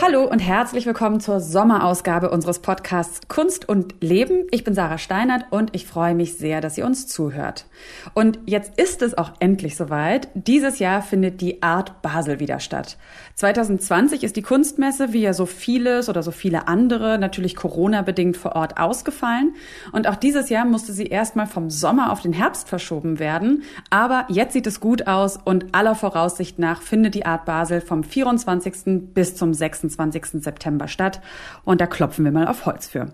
Hallo 0.00 0.22
und 0.22 0.38
herzlich 0.38 0.86
willkommen 0.86 1.18
zur 1.18 1.40
Sommerausgabe 1.40 2.30
unseres 2.30 2.60
Podcasts 2.60 3.26
Kunst 3.26 3.68
und 3.68 3.96
Leben. 4.00 4.46
Ich 4.52 4.62
bin 4.62 4.72
Sarah 4.72 4.96
Steinert 4.96 5.46
und 5.50 5.74
ich 5.74 5.88
freue 5.88 6.14
mich 6.14 6.38
sehr, 6.38 6.60
dass 6.60 6.78
ihr 6.78 6.86
uns 6.86 7.08
zuhört. 7.08 7.66
Und 8.14 8.38
jetzt 8.46 8.78
ist 8.78 9.02
es 9.02 9.18
auch 9.18 9.32
endlich 9.40 9.74
soweit. 9.74 10.28
Dieses 10.34 10.78
Jahr 10.78 11.02
findet 11.02 11.40
die 11.40 11.64
Art 11.64 12.00
Basel 12.00 12.38
wieder 12.38 12.60
statt. 12.60 12.96
2020 13.34 14.22
ist 14.22 14.36
die 14.36 14.42
Kunstmesse, 14.42 15.12
wie 15.12 15.22
ja 15.22 15.32
so 15.32 15.46
vieles 15.46 16.08
oder 16.08 16.22
so 16.22 16.30
viele 16.30 16.68
andere, 16.68 17.18
natürlich 17.18 17.56
Corona-bedingt 17.56 18.36
vor 18.36 18.54
Ort 18.54 18.78
ausgefallen. 18.78 19.56
Und 19.90 20.06
auch 20.06 20.16
dieses 20.16 20.48
Jahr 20.48 20.64
musste 20.64 20.92
sie 20.92 21.06
erstmal 21.06 21.48
vom 21.48 21.70
Sommer 21.70 22.12
auf 22.12 22.20
den 22.20 22.32
Herbst 22.32 22.68
verschoben 22.68 23.18
werden. 23.18 23.64
Aber 23.90 24.26
jetzt 24.28 24.52
sieht 24.52 24.68
es 24.68 24.78
gut 24.78 25.08
aus 25.08 25.40
und 25.44 25.66
aller 25.72 25.96
Voraussicht 25.96 26.60
nach 26.60 26.82
findet 26.82 27.16
die 27.16 27.26
Art 27.26 27.44
Basel 27.46 27.80
vom 27.80 28.04
24. 28.04 29.12
bis 29.12 29.34
zum 29.34 29.52
26. 29.52 29.87
26. 29.88 30.42
September 30.42 30.88
statt. 30.88 31.20
Und 31.64 31.80
da 31.80 31.86
klopfen 31.86 32.24
wir 32.24 32.32
mal 32.32 32.46
auf 32.46 32.66
Holz 32.66 32.88
für. 32.88 33.12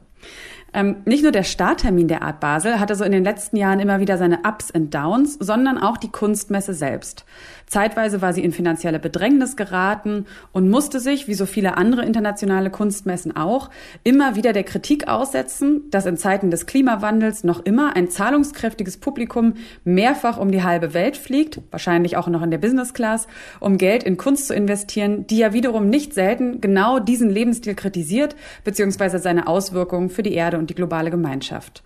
Ähm, 0.75 0.97
nicht 1.05 1.23
nur 1.23 1.31
der 1.31 1.45
Starttermin 1.45 2.09
der 2.09 2.23
Art 2.23 2.41
Basel 2.41 2.81
hatte 2.81 2.97
so 2.97 3.05
in 3.05 3.13
den 3.13 3.23
letzten 3.23 3.57
Jahren 3.57 3.79
immer 3.79 4.01
wieder 4.01 4.19
seine 4.19 4.41
Ups 4.41 4.73
und 4.73 4.93
Downs, 4.93 5.37
sondern 5.39 5.79
auch 5.79 5.97
die 5.97 6.11
Kunstmesse 6.11 6.75
selbst. 6.75 7.25
Zeitweise 7.67 8.21
war 8.21 8.33
sie 8.33 8.45
in 8.45 8.53
finanzielle 8.53 8.99
Bedrängnis 8.99 9.57
geraten 9.57 10.27
und 10.53 10.69
musste 10.69 11.01
sich, 11.01 11.29
wie 11.29 11.35
so 11.35 11.47
viele 11.47 11.77
andere 11.77 12.05
internationale 12.05 12.71
Kunstmessen 12.71 13.37
auch, 13.37 13.71
immer 14.03 14.37
wieder 14.37 14.53
der 14.53 14.65
Kritik 14.65 15.09
aussetzen, 15.09 15.83
dass 15.91 16.07
in 16.07 16.17
Zeiten 16.17 16.51
des 16.51 16.67
Klimawandels 16.67 17.45
noch 17.45 17.65
immer 17.65 17.97
ein 17.97 18.11
zahlungskräftiges 18.11 18.99
Publikum 18.99 19.55
mehrfach 19.85 20.39
um 20.39 20.51
die 20.51 20.63
halbe 20.63 20.93
Welt 20.93 21.17
fliegt, 21.17 21.61
wahrscheinlich 21.71 22.17
auch 22.17 22.29
noch 22.29 22.43
in 22.43 22.51
der 22.51 22.59
Business 22.59 22.95
Class, 22.95 23.27
um 23.61 23.79
Geld 23.79 24.03
in 24.03 24.17
Kunst 24.17 24.49
zu 24.49 24.55
investieren, 24.55 25.27
die 25.27 25.39
ja 25.39 25.53
wiederum 25.53 25.89
nicht 25.89 26.15
selten 26.15 26.61
genau 26.61 26.99
diesen 26.99 27.31
Lebensstil 27.31 27.75
kritisiert, 27.75 28.37
beziehungsweise 28.65 29.19
seine 29.19 29.47
Auswirkungen 29.47 30.11
für 30.11 30.23
die 30.23 30.35
Erde 30.35 30.59
und 30.65 30.71
die 30.71 30.75
globale 30.75 31.11
Gemeinschaft. 31.11 31.83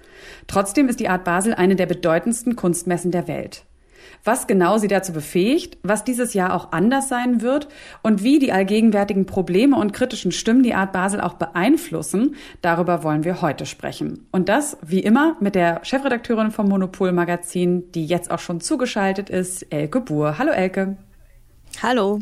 Trotzdem 0.46 0.88
ist 0.88 1.00
die 1.00 1.08
Art 1.08 1.24
Basel 1.24 1.52
eine 1.52 1.74
der 1.74 1.86
bedeutendsten 1.86 2.54
Kunstmessen 2.54 3.10
der 3.10 3.26
Welt. 3.26 3.64
Was 4.22 4.46
genau 4.46 4.78
sie 4.78 4.86
dazu 4.86 5.12
befähigt, 5.12 5.78
was 5.82 6.04
dieses 6.04 6.32
Jahr 6.32 6.54
auch 6.54 6.70
anders 6.70 7.08
sein 7.08 7.42
wird 7.42 7.68
und 8.02 8.22
wie 8.22 8.38
die 8.38 8.52
allgegenwärtigen 8.52 9.26
Probleme 9.26 9.76
und 9.76 9.92
kritischen 9.92 10.30
Stimmen 10.30 10.62
die 10.62 10.74
Art 10.74 10.92
Basel 10.92 11.20
auch 11.20 11.34
beeinflussen, 11.34 12.36
darüber 12.62 13.02
wollen 13.02 13.24
wir 13.24 13.42
heute 13.42 13.66
sprechen. 13.66 14.28
Und 14.30 14.48
das, 14.48 14.76
wie 14.86 15.00
immer, 15.00 15.36
mit 15.40 15.56
der 15.56 15.84
Chefredakteurin 15.84 16.52
vom 16.52 16.68
Monopol 16.68 17.10
Magazin, 17.10 17.90
die 17.92 18.06
jetzt 18.06 18.30
auch 18.30 18.38
schon 18.38 18.60
zugeschaltet 18.60 19.28
ist, 19.28 19.62
Elke 19.72 20.00
Buhr. 20.00 20.38
Hallo 20.38 20.52
Elke. 20.52 20.96
Hallo. 21.80 22.20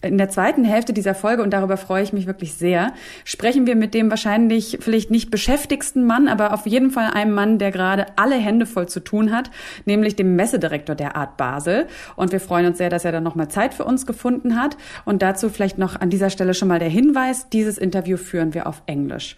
In 0.00 0.16
der 0.16 0.30
zweiten 0.30 0.64
Hälfte 0.64 0.94
dieser 0.94 1.14
Folge, 1.14 1.42
und 1.42 1.50
darüber 1.50 1.76
freue 1.76 2.02
ich 2.02 2.14
mich 2.14 2.26
wirklich 2.26 2.54
sehr, 2.54 2.94
sprechen 3.24 3.66
wir 3.66 3.76
mit 3.76 3.92
dem 3.92 4.08
wahrscheinlich 4.08 4.78
vielleicht 4.80 5.10
nicht 5.10 5.30
beschäftigsten 5.30 6.06
Mann, 6.06 6.28
aber 6.28 6.54
auf 6.54 6.66
jeden 6.66 6.90
Fall 6.90 7.10
einem 7.10 7.34
Mann, 7.34 7.58
der 7.58 7.70
gerade 7.70 8.06
alle 8.16 8.36
Hände 8.36 8.64
voll 8.64 8.88
zu 8.88 9.00
tun 9.00 9.30
hat, 9.30 9.50
nämlich 9.84 10.16
dem 10.16 10.36
Messedirektor 10.36 10.94
der 10.94 11.16
Art 11.16 11.36
Basel. 11.36 11.86
Und 12.16 12.32
wir 12.32 12.40
freuen 12.40 12.66
uns 12.66 12.78
sehr, 12.78 12.88
dass 12.88 13.04
er 13.04 13.12
dann 13.12 13.24
nochmal 13.24 13.48
Zeit 13.48 13.74
für 13.74 13.84
uns 13.84 14.06
gefunden 14.06 14.58
hat. 14.58 14.78
Und 15.04 15.20
dazu 15.20 15.50
vielleicht 15.50 15.76
noch 15.76 16.00
an 16.00 16.08
dieser 16.08 16.30
Stelle 16.30 16.54
schon 16.54 16.68
mal 16.68 16.78
der 16.78 16.88
Hinweis, 16.88 17.48
dieses 17.50 17.76
Interview 17.76 18.16
führen 18.16 18.54
wir 18.54 18.66
auf 18.66 18.82
Englisch. 18.86 19.36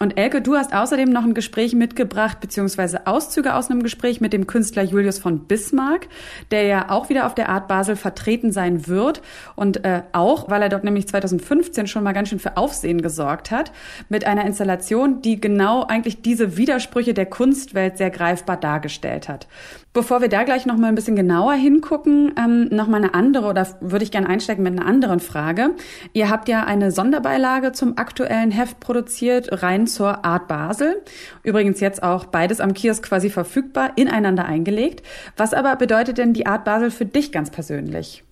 Und 0.00 0.18
Elke, 0.18 0.42
du 0.42 0.56
hast 0.56 0.74
außerdem 0.74 1.08
noch 1.08 1.22
ein 1.22 1.34
Gespräch 1.34 1.72
mitgebracht, 1.72 2.40
beziehungsweise 2.40 3.06
Auszüge 3.06 3.54
aus 3.54 3.70
einem 3.70 3.84
Gespräch 3.84 4.20
mit 4.20 4.32
dem 4.32 4.48
Künstler 4.48 4.82
Julius 4.82 5.20
von 5.20 5.46
Bismarck, 5.46 6.08
der 6.50 6.64
ja 6.64 6.90
auch 6.90 7.10
wieder 7.10 7.26
auf 7.26 7.34
der 7.36 7.48
Art 7.48 7.68
Basel 7.68 7.94
vertreten 7.94 8.50
sein 8.50 8.88
wird. 8.88 9.22
Und 9.54 9.84
äh, 9.84 10.02
auch, 10.10 10.50
weil 10.50 10.62
er 10.62 10.68
dort 10.68 10.82
nämlich 10.82 11.06
2015 11.06 11.86
schon 11.86 12.02
mal 12.02 12.12
ganz 12.12 12.30
schön 12.30 12.40
für 12.40 12.56
Aufsehen 12.56 13.02
gesorgt 13.02 13.52
hat, 13.52 13.70
mit 14.08 14.26
einer 14.26 14.44
Installation, 14.44 15.22
die 15.22 15.40
genau 15.40 15.84
eigentlich 15.84 16.22
diese 16.22 16.56
Widersprüche 16.56 17.14
der 17.14 17.26
Kunstwelt 17.26 17.96
sehr 17.96 18.10
greifbar 18.10 18.56
dargestellt 18.56 19.28
hat. 19.28 19.46
Bevor 19.94 20.20
wir 20.20 20.28
da 20.28 20.42
gleich 20.42 20.66
noch 20.66 20.76
mal 20.76 20.88
ein 20.88 20.96
bisschen 20.96 21.14
genauer 21.14 21.52
hingucken, 21.52 22.34
ähm, 22.36 22.66
noch 22.72 22.88
mal 22.88 22.96
eine 22.96 23.14
andere 23.14 23.46
oder 23.46 23.64
würde 23.80 24.04
ich 24.04 24.10
gerne 24.10 24.28
einsteigen 24.28 24.64
mit 24.64 24.72
einer 24.72 24.88
anderen 24.88 25.20
Frage. 25.20 25.70
Ihr 26.12 26.30
habt 26.30 26.48
ja 26.48 26.64
eine 26.64 26.90
Sonderbeilage 26.90 27.70
zum 27.70 27.96
aktuellen 27.96 28.50
Heft 28.50 28.80
produziert, 28.80 29.62
rein 29.62 29.86
zur 29.86 30.24
Art 30.24 30.48
Basel. 30.48 31.00
Übrigens 31.44 31.78
jetzt 31.78 32.02
auch 32.02 32.24
beides 32.24 32.58
am 32.58 32.74
Kiosk 32.74 33.04
quasi 33.04 33.30
verfügbar, 33.30 33.92
ineinander 33.94 34.46
eingelegt. 34.46 35.06
Was 35.36 35.54
aber 35.54 35.76
bedeutet 35.76 36.18
denn 36.18 36.32
die 36.32 36.46
Art 36.46 36.64
Basel 36.64 36.90
für 36.90 37.06
dich 37.06 37.30
ganz 37.30 37.50
persönlich? 37.50 38.23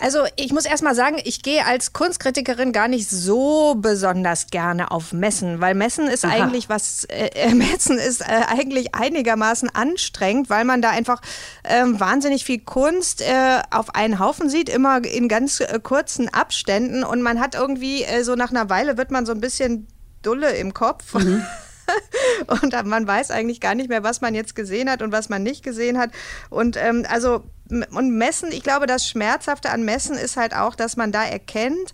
Also 0.00 0.20
ich 0.36 0.52
muss 0.52 0.64
erst 0.64 0.84
mal 0.84 0.94
sagen, 0.94 1.20
ich 1.24 1.42
gehe 1.42 1.66
als 1.66 1.92
Kunstkritikerin 1.92 2.72
gar 2.72 2.86
nicht 2.86 3.10
so 3.10 3.74
besonders 3.76 4.46
gerne 4.46 4.92
auf 4.92 5.12
Messen, 5.12 5.60
weil 5.60 5.74
Messen 5.74 6.06
ist 6.06 6.24
Aha. 6.24 6.34
eigentlich 6.34 6.68
was, 6.68 7.04
äh, 7.04 7.30
äh, 7.34 7.54
Messen 7.54 7.98
ist 7.98 8.20
äh, 8.20 8.42
eigentlich 8.46 8.94
einigermaßen 8.94 9.74
anstrengend, 9.74 10.50
weil 10.50 10.64
man 10.64 10.82
da 10.82 10.90
einfach 10.90 11.20
äh, 11.64 11.82
wahnsinnig 11.84 12.44
viel 12.44 12.60
Kunst 12.60 13.22
äh, 13.22 13.60
auf 13.72 13.94
einen 13.96 14.20
Haufen 14.20 14.48
sieht, 14.48 14.68
immer 14.68 15.04
in 15.04 15.28
ganz 15.28 15.58
äh, 15.58 15.80
kurzen 15.82 16.28
Abständen 16.28 17.02
und 17.02 17.20
man 17.20 17.40
hat 17.40 17.56
irgendwie 17.56 18.04
äh, 18.04 18.22
so 18.22 18.36
nach 18.36 18.50
einer 18.50 18.70
Weile 18.70 18.98
wird 18.98 19.10
man 19.10 19.26
so 19.26 19.32
ein 19.32 19.40
bisschen 19.40 19.88
dulle 20.22 20.52
im 20.52 20.74
Kopf. 20.74 21.14
Mhm. 21.14 21.44
und 22.62 22.72
man 22.86 23.06
weiß 23.06 23.30
eigentlich 23.30 23.60
gar 23.60 23.74
nicht 23.74 23.88
mehr, 23.88 24.02
was 24.02 24.20
man 24.20 24.34
jetzt 24.34 24.54
gesehen 24.54 24.90
hat 24.90 25.02
und 25.02 25.12
was 25.12 25.28
man 25.28 25.42
nicht 25.42 25.62
gesehen 25.62 25.98
hat. 25.98 26.10
Und 26.50 26.76
ähm, 26.76 27.04
also 27.08 27.44
und 27.70 28.16
Messen, 28.16 28.50
ich 28.50 28.62
glaube, 28.62 28.86
das 28.86 29.06
Schmerzhafte 29.06 29.70
an 29.70 29.84
Messen 29.84 30.16
ist 30.16 30.36
halt 30.36 30.54
auch, 30.54 30.74
dass 30.74 30.96
man 30.96 31.12
da 31.12 31.24
erkennt, 31.24 31.92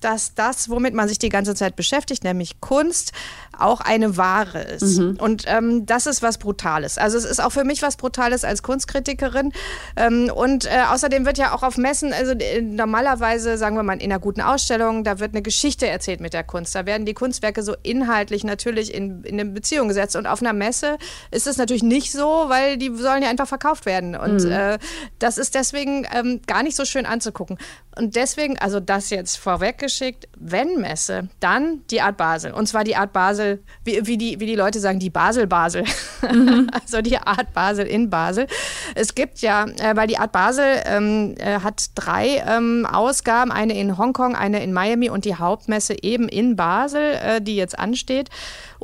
dass 0.00 0.34
das, 0.34 0.68
womit 0.68 0.94
man 0.94 1.08
sich 1.08 1.18
die 1.18 1.28
ganze 1.28 1.54
Zeit 1.54 1.76
beschäftigt, 1.76 2.24
nämlich 2.24 2.60
Kunst, 2.60 3.12
auch 3.58 3.80
eine 3.80 4.16
Ware 4.16 4.60
ist. 4.60 4.98
Mhm. 4.98 5.16
Und 5.18 5.44
ähm, 5.46 5.86
das 5.86 6.06
ist 6.06 6.22
was 6.22 6.38
Brutales. 6.38 6.98
Also 6.98 7.16
es 7.18 7.24
ist 7.24 7.40
auch 7.40 7.52
für 7.52 7.64
mich 7.64 7.82
was 7.82 7.96
Brutales 7.96 8.44
als 8.44 8.62
Kunstkritikerin. 8.62 9.52
Ähm, 9.96 10.30
und 10.34 10.66
äh, 10.66 10.82
außerdem 10.90 11.24
wird 11.26 11.38
ja 11.38 11.54
auch 11.54 11.62
auf 11.62 11.78
Messen, 11.78 12.12
also 12.12 12.32
äh, 12.32 12.60
normalerweise, 12.60 13.56
sagen 13.56 13.76
wir 13.76 13.82
mal, 13.82 13.94
in 13.94 14.10
einer 14.12 14.20
guten 14.20 14.40
Ausstellung, 14.40 15.04
da 15.04 15.18
wird 15.18 15.32
eine 15.32 15.42
Geschichte 15.42 15.86
erzählt 15.86 16.20
mit 16.20 16.34
der 16.34 16.44
Kunst. 16.44 16.74
Da 16.74 16.86
werden 16.86 17.06
die 17.06 17.14
Kunstwerke 17.14 17.62
so 17.62 17.74
inhaltlich 17.82 18.44
natürlich 18.44 18.92
in, 18.92 19.24
in 19.24 19.40
eine 19.40 19.50
Beziehung 19.50 19.88
gesetzt. 19.88 20.16
Und 20.16 20.26
auf 20.26 20.40
einer 20.40 20.52
Messe 20.52 20.98
ist 21.30 21.46
es 21.46 21.56
natürlich 21.56 21.82
nicht 21.82 22.12
so, 22.12 22.44
weil 22.48 22.76
die 22.76 22.94
sollen 22.94 23.22
ja 23.22 23.30
einfach 23.30 23.48
verkauft 23.48 23.86
werden. 23.86 24.16
Und 24.16 24.44
mhm. 24.44 24.52
äh, 24.52 24.78
das 25.18 25.38
ist 25.38 25.54
deswegen 25.54 26.06
ähm, 26.14 26.40
gar 26.46 26.62
nicht 26.62 26.76
so 26.76 26.84
schön 26.84 27.06
anzugucken. 27.06 27.58
Und 27.96 28.14
deswegen, 28.14 28.58
also 28.58 28.78
das 28.78 29.10
jetzt 29.10 29.38
vorweggeschickt, 29.96 30.28
wenn 30.38 30.80
Messe, 30.80 31.28
dann 31.40 31.82
die 31.90 32.00
Art 32.00 32.16
Basel. 32.16 32.52
Und 32.52 32.66
zwar 32.66 32.84
die 32.84 32.96
Art 32.96 33.12
Basel, 33.12 33.62
wie, 33.84 34.06
wie, 34.06 34.16
die, 34.16 34.40
wie 34.40 34.46
die 34.46 34.54
Leute 34.54 34.80
sagen, 34.80 34.98
die 34.98 35.10
Basel-Basel. 35.10 35.84
Mhm. 36.30 36.70
also 36.80 37.02
die 37.02 37.18
Art 37.18 37.52
Basel 37.52 37.86
in 37.86 38.10
Basel. 38.10 38.46
Es 38.94 39.14
gibt 39.14 39.40
ja, 39.40 39.64
äh, 39.64 39.96
weil 39.96 40.06
die 40.06 40.18
Art 40.18 40.32
Basel 40.32 40.82
ähm, 40.84 41.34
äh, 41.38 41.60
hat 41.60 41.90
drei 41.94 42.42
ähm, 42.46 42.86
Ausgaben, 42.86 43.50
eine 43.50 43.78
in 43.78 43.98
Hongkong, 43.98 44.34
eine 44.34 44.62
in 44.62 44.72
Miami 44.72 45.10
und 45.10 45.24
die 45.24 45.36
Hauptmesse 45.36 45.96
eben 46.02 46.28
in 46.28 46.56
Basel, 46.56 47.14
äh, 47.14 47.40
die 47.40 47.56
jetzt 47.56 47.78
ansteht. 47.78 48.30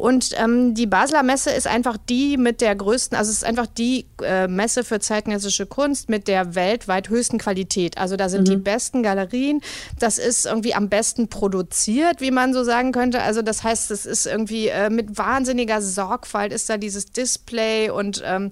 Und 0.03 0.31
ähm, 0.37 0.75
die 0.75 0.89
Basler 0.89 1.23
Messe 1.23 1.53
ist 1.53 1.69
einfach 1.69 1.97
die 1.97 2.37
mit 2.37 2.61
der 2.61 2.75
größten, 2.75 3.17
also 3.17 3.31
es 3.31 3.37
ist 3.37 3.45
einfach 3.45 3.69
die 3.69 4.07
äh, 4.21 4.49
Messe 4.49 4.83
für 4.83 4.99
zeitgenössische 4.99 5.65
Kunst 5.65 6.09
mit 6.09 6.27
der 6.27 6.57
weltweit 6.57 7.09
höchsten 7.09 7.39
Qualität. 7.39 7.99
Also 7.99 8.17
da 8.17 8.29
sind 8.29 8.49
mhm. 8.49 8.51
die 8.51 8.57
besten 8.57 9.05
Galerien. 9.05 9.61
Das 10.01 10.19
ist 10.19 10.45
irgendwie 10.45 10.75
am 10.75 10.89
besten 10.89 11.29
produziert, 11.29 12.21
wie 12.21 12.33
man 12.33 12.53
so 12.53 12.65
sagen 12.65 12.91
könnte. 12.91 13.23
Also 13.23 13.43
das 13.43 13.63
heißt, 13.63 13.93
es 13.93 14.05
ist 14.05 14.27
irgendwie 14.27 14.67
äh, 14.67 14.91
mit 14.91 15.19
wahnsinniger 15.19 15.81
Sorgfalt 15.81 16.53
ist 16.53 16.69
da 16.69 16.79
dieses 16.79 17.13
Display 17.13 17.89
und 17.89 18.25
ähm, 18.27 18.51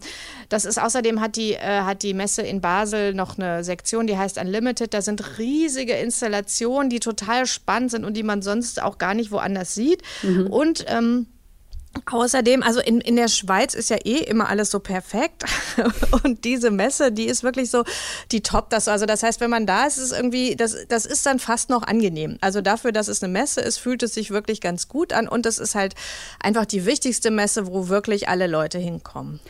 das 0.50 0.64
ist 0.64 0.80
außerdem 0.80 1.20
hat 1.20 1.34
die, 1.34 1.54
äh, 1.54 1.80
hat 1.80 2.04
die 2.04 2.14
Messe 2.14 2.42
in 2.42 2.60
Basel 2.60 3.12
noch 3.12 3.38
eine 3.38 3.64
Sektion, 3.64 4.06
die 4.06 4.16
heißt 4.16 4.40
Unlimited. 4.40 4.94
Da 4.94 5.02
sind 5.02 5.38
riesige 5.38 5.94
Installationen, 5.94 6.90
die 6.90 7.00
total 7.00 7.46
spannend 7.46 7.90
sind 7.90 8.04
und 8.04 8.16
die 8.16 8.22
man 8.22 8.40
sonst 8.40 8.80
auch 8.80 8.98
gar 8.98 9.14
nicht 9.14 9.32
woanders 9.32 9.74
sieht. 9.74 10.02
Mhm. 10.22 10.46
Und 10.46 10.84
ähm, 10.86 11.26
Außerdem, 12.06 12.62
also 12.62 12.80
in, 12.80 13.00
in 13.00 13.16
der 13.16 13.26
Schweiz 13.26 13.74
ist 13.74 13.90
ja 13.90 13.96
eh 14.04 14.18
immer 14.18 14.48
alles 14.48 14.70
so 14.70 14.78
perfekt. 14.78 15.44
Und 16.22 16.44
diese 16.44 16.70
Messe, 16.70 17.10
die 17.10 17.24
ist 17.24 17.42
wirklich 17.42 17.68
so, 17.68 17.82
die 18.30 18.42
top 18.42 18.70
das. 18.70 18.86
Also 18.86 19.06
das 19.06 19.24
heißt, 19.24 19.40
wenn 19.40 19.50
man 19.50 19.66
da 19.66 19.86
ist, 19.86 19.98
ist 19.98 20.12
irgendwie, 20.12 20.54
das, 20.54 20.86
das 20.88 21.04
ist 21.04 21.26
dann 21.26 21.40
fast 21.40 21.68
noch 21.68 21.82
angenehm. 21.82 22.38
Also 22.40 22.60
dafür, 22.60 22.92
dass 22.92 23.08
es 23.08 23.22
eine 23.22 23.32
Messe 23.32 23.60
ist, 23.60 23.78
fühlt 23.78 24.04
es 24.04 24.14
sich 24.14 24.30
wirklich 24.30 24.60
ganz 24.60 24.86
gut 24.86 25.12
an. 25.12 25.26
Und 25.26 25.46
das 25.46 25.58
ist 25.58 25.74
halt 25.74 25.94
einfach 26.40 26.64
die 26.64 26.86
wichtigste 26.86 27.32
Messe, 27.32 27.66
wo 27.66 27.88
wirklich 27.88 28.28
alle 28.28 28.46
Leute 28.46 28.78
hinkommen. 28.78 29.40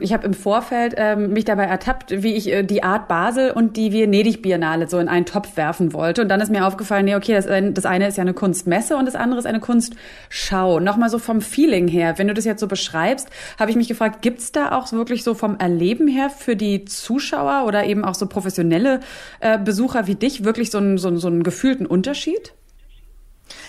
Ich 0.00 0.12
habe 0.12 0.24
im 0.24 0.34
Vorfeld 0.34 0.94
ähm, 0.96 1.32
mich 1.32 1.46
dabei 1.46 1.64
ertappt, 1.64 2.22
wie 2.22 2.34
ich 2.34 2.48
äh, 2.48 2.62
die 2.62 2.84
Art 2.84 3.08
Basel 3.08 3.50
und 3.50 3.76
die 3.76 3.92
Venedig-Biennale 3.92 4.88
so 4.88 5.00
in 5.00 5.08
einen 5.08 5.26
Topf 5.26 5.56
werfen 5.56 5.92
wollte. 5.92 6.22
Und 6.22 6.28
dann 6.28 6.40
ist 6.40 6.50
mir 6.50 6.64
aufgefallen, 6.64 7.06
nee, 7.06 7.16
okay, 7.16 7.34
das, 7.34 7.46
das 7.46 7.86
eine 7.86 8.06
ist 8.06 8.16
ja 8.16 8.22
eine 8.22 8.34
Kunstmesse 8.34 8.96
und 8.96 9.06
das 9.06 9.16
andere 9.16 9.40
ist 9.40 9.46
eine 9.46 9.60
Kunstschau. 9.60 10.78
Nochmal 10.78 11.10
so 11.10 11.18
vom 11.18 11.40
Feeling 11.40 11.87
Setting 11.88 12.00
her, 12.00 12.18
wenn 12.18 12.28
du 12.28 12.34
das 12.34 12.44
jetzt 12.44 12.60
so 12.60 12.66
beschreibst, 12.66 13.28
habe 13.58 13.70
ich 13.70 13.76
mich 13.76 13.88
gefragt, 13.88 14.22
gibt's 14.22 14.52
da 14.52 14.72
auch 14.72 14.90
wirklich 14.92 15.24
so 15.24 15.34
vom 15.34 15.58
Erleben 15.58 16.08
her 16.08 16.30
für 16.30 16.56
die 16.56 16.84
Zuschauer 16.84 17.64
oder 17.66 17.84
eben 17.84 18.04
auch 18.04 18.14
so 18.14 18.26
professionelle 18.26 19.00
äh, 19.40 19.58
Besucher 19.58 20.06
wie 20.06 20.14
dich 20.14 20.44
wirklich 20.44 20.70
so 20.70 20.78
einen, 20.78 20.98
so, 20.98 21.14
so 21.16 21.28
einen 21.28 21.42
gefühlten 21.42 21.86
Unterschied? 21.86 22.52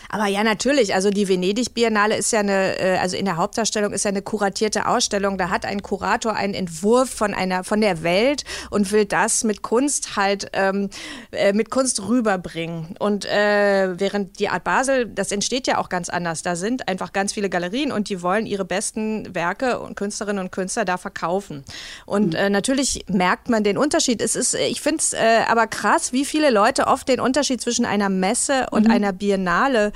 Aber 0.09 0.25
ja, 0.25 0.43
natürlich. 0.43 0.95
Also 0.95 1.11
die 1.11 1.27
Venedig-Biennale 1.27 2.17
ist 2.17 2.31
ja 2.31 2.39
eine, 2.39 2.79
äh, 2.79 2.97
also 2.97 3.15
in 3.15 3.25
der 3.25 3.37
Hauptdarstellung 3.37 3.93
ist 3.93 4.05
ja 4.05 4.09
eine 4.09 4.23
kuratierte 4.23 4.87
Ausstellung. 4.87 5.37
Da 5.37 5.49
hat 5.49 5.65
ein 5.65 5.83
Kurator 5.83 6.35
einen 6.35 6.55
Entwurf 6.55 7.09
von 7.11 7.33
einer, 7.33 7.63
von 7.63 7.79
der 7.79 8.01
Welt 8.01 8.43
und 8.71 8.91
will 8.91 9.05
das 9.05 9.43
mit 9.43 9.61
Kunst 9.61 10.15
halt, 10.15 10.49
ähm, 10.53 10.89
äh, 11.31 11.53
mit 11.53 11.69
Kunst 11.69 12.07
rüberbringen. 12.07 12.95
Und 12.97 13.25
äh, 13.25 13.99
während 13.99 14.39
die 14.39 14.49
Art 14.49 14.63
Basel, 14.63 15.05
das 15.05 15.31
entsteht 15.31 15.67
ja 15.67 15.77
auch 15.77 15.89
ganz 15.89 16.09
anders. 16.09 16.41
Da 16.41 16.55
sind 16.55 16.87
einfach 16.87 17.13
ganz 17.13 17.31
viele 17.33 17.49
Galerien 17.49 17.91
und 17.91 18.09
die 18.09 18.23
wollen 18.23 18.47
ihre 18.47 18.65
besten 18.65 19.35
Werke 19.35 19.79
und 19.79 19.95
Künstlerinnen 19.95 20.43
und 20.43 20.51
Künstler 20.51 20.85
da 20.85 20.97
verkaufen. 20.97 21.63
Und 22.07 22.33
äh, 22.33 22.49
natürlich 22.49 23.05
merkt 23.07 23.47
man 23.49 23.63
den 23.63 23.77
Unterschied. 23.77 24.21
Es 24.23 24.35
ist, 24.35 24.55
ich 24.55 24.81
finde 24.81 24.97
es 25.01 25.13
äh, 25.13 25.41
aber 25.47 25.67
krass, 25.67 26.13
wie 26.13 26.25
viele 26.25 26.49
Leute 26.49 26.87
oft 26.87 27.07
den 27.07 27.19
Unterschied 27.19 27.61
zwischen 27.61 27.85
einer 27.85 28.09
Messe 28.09 28.65
und 28.71 28.87
mhm. 28.87 28.91
einer 28.91 29.13
Biennale 29.13 29.91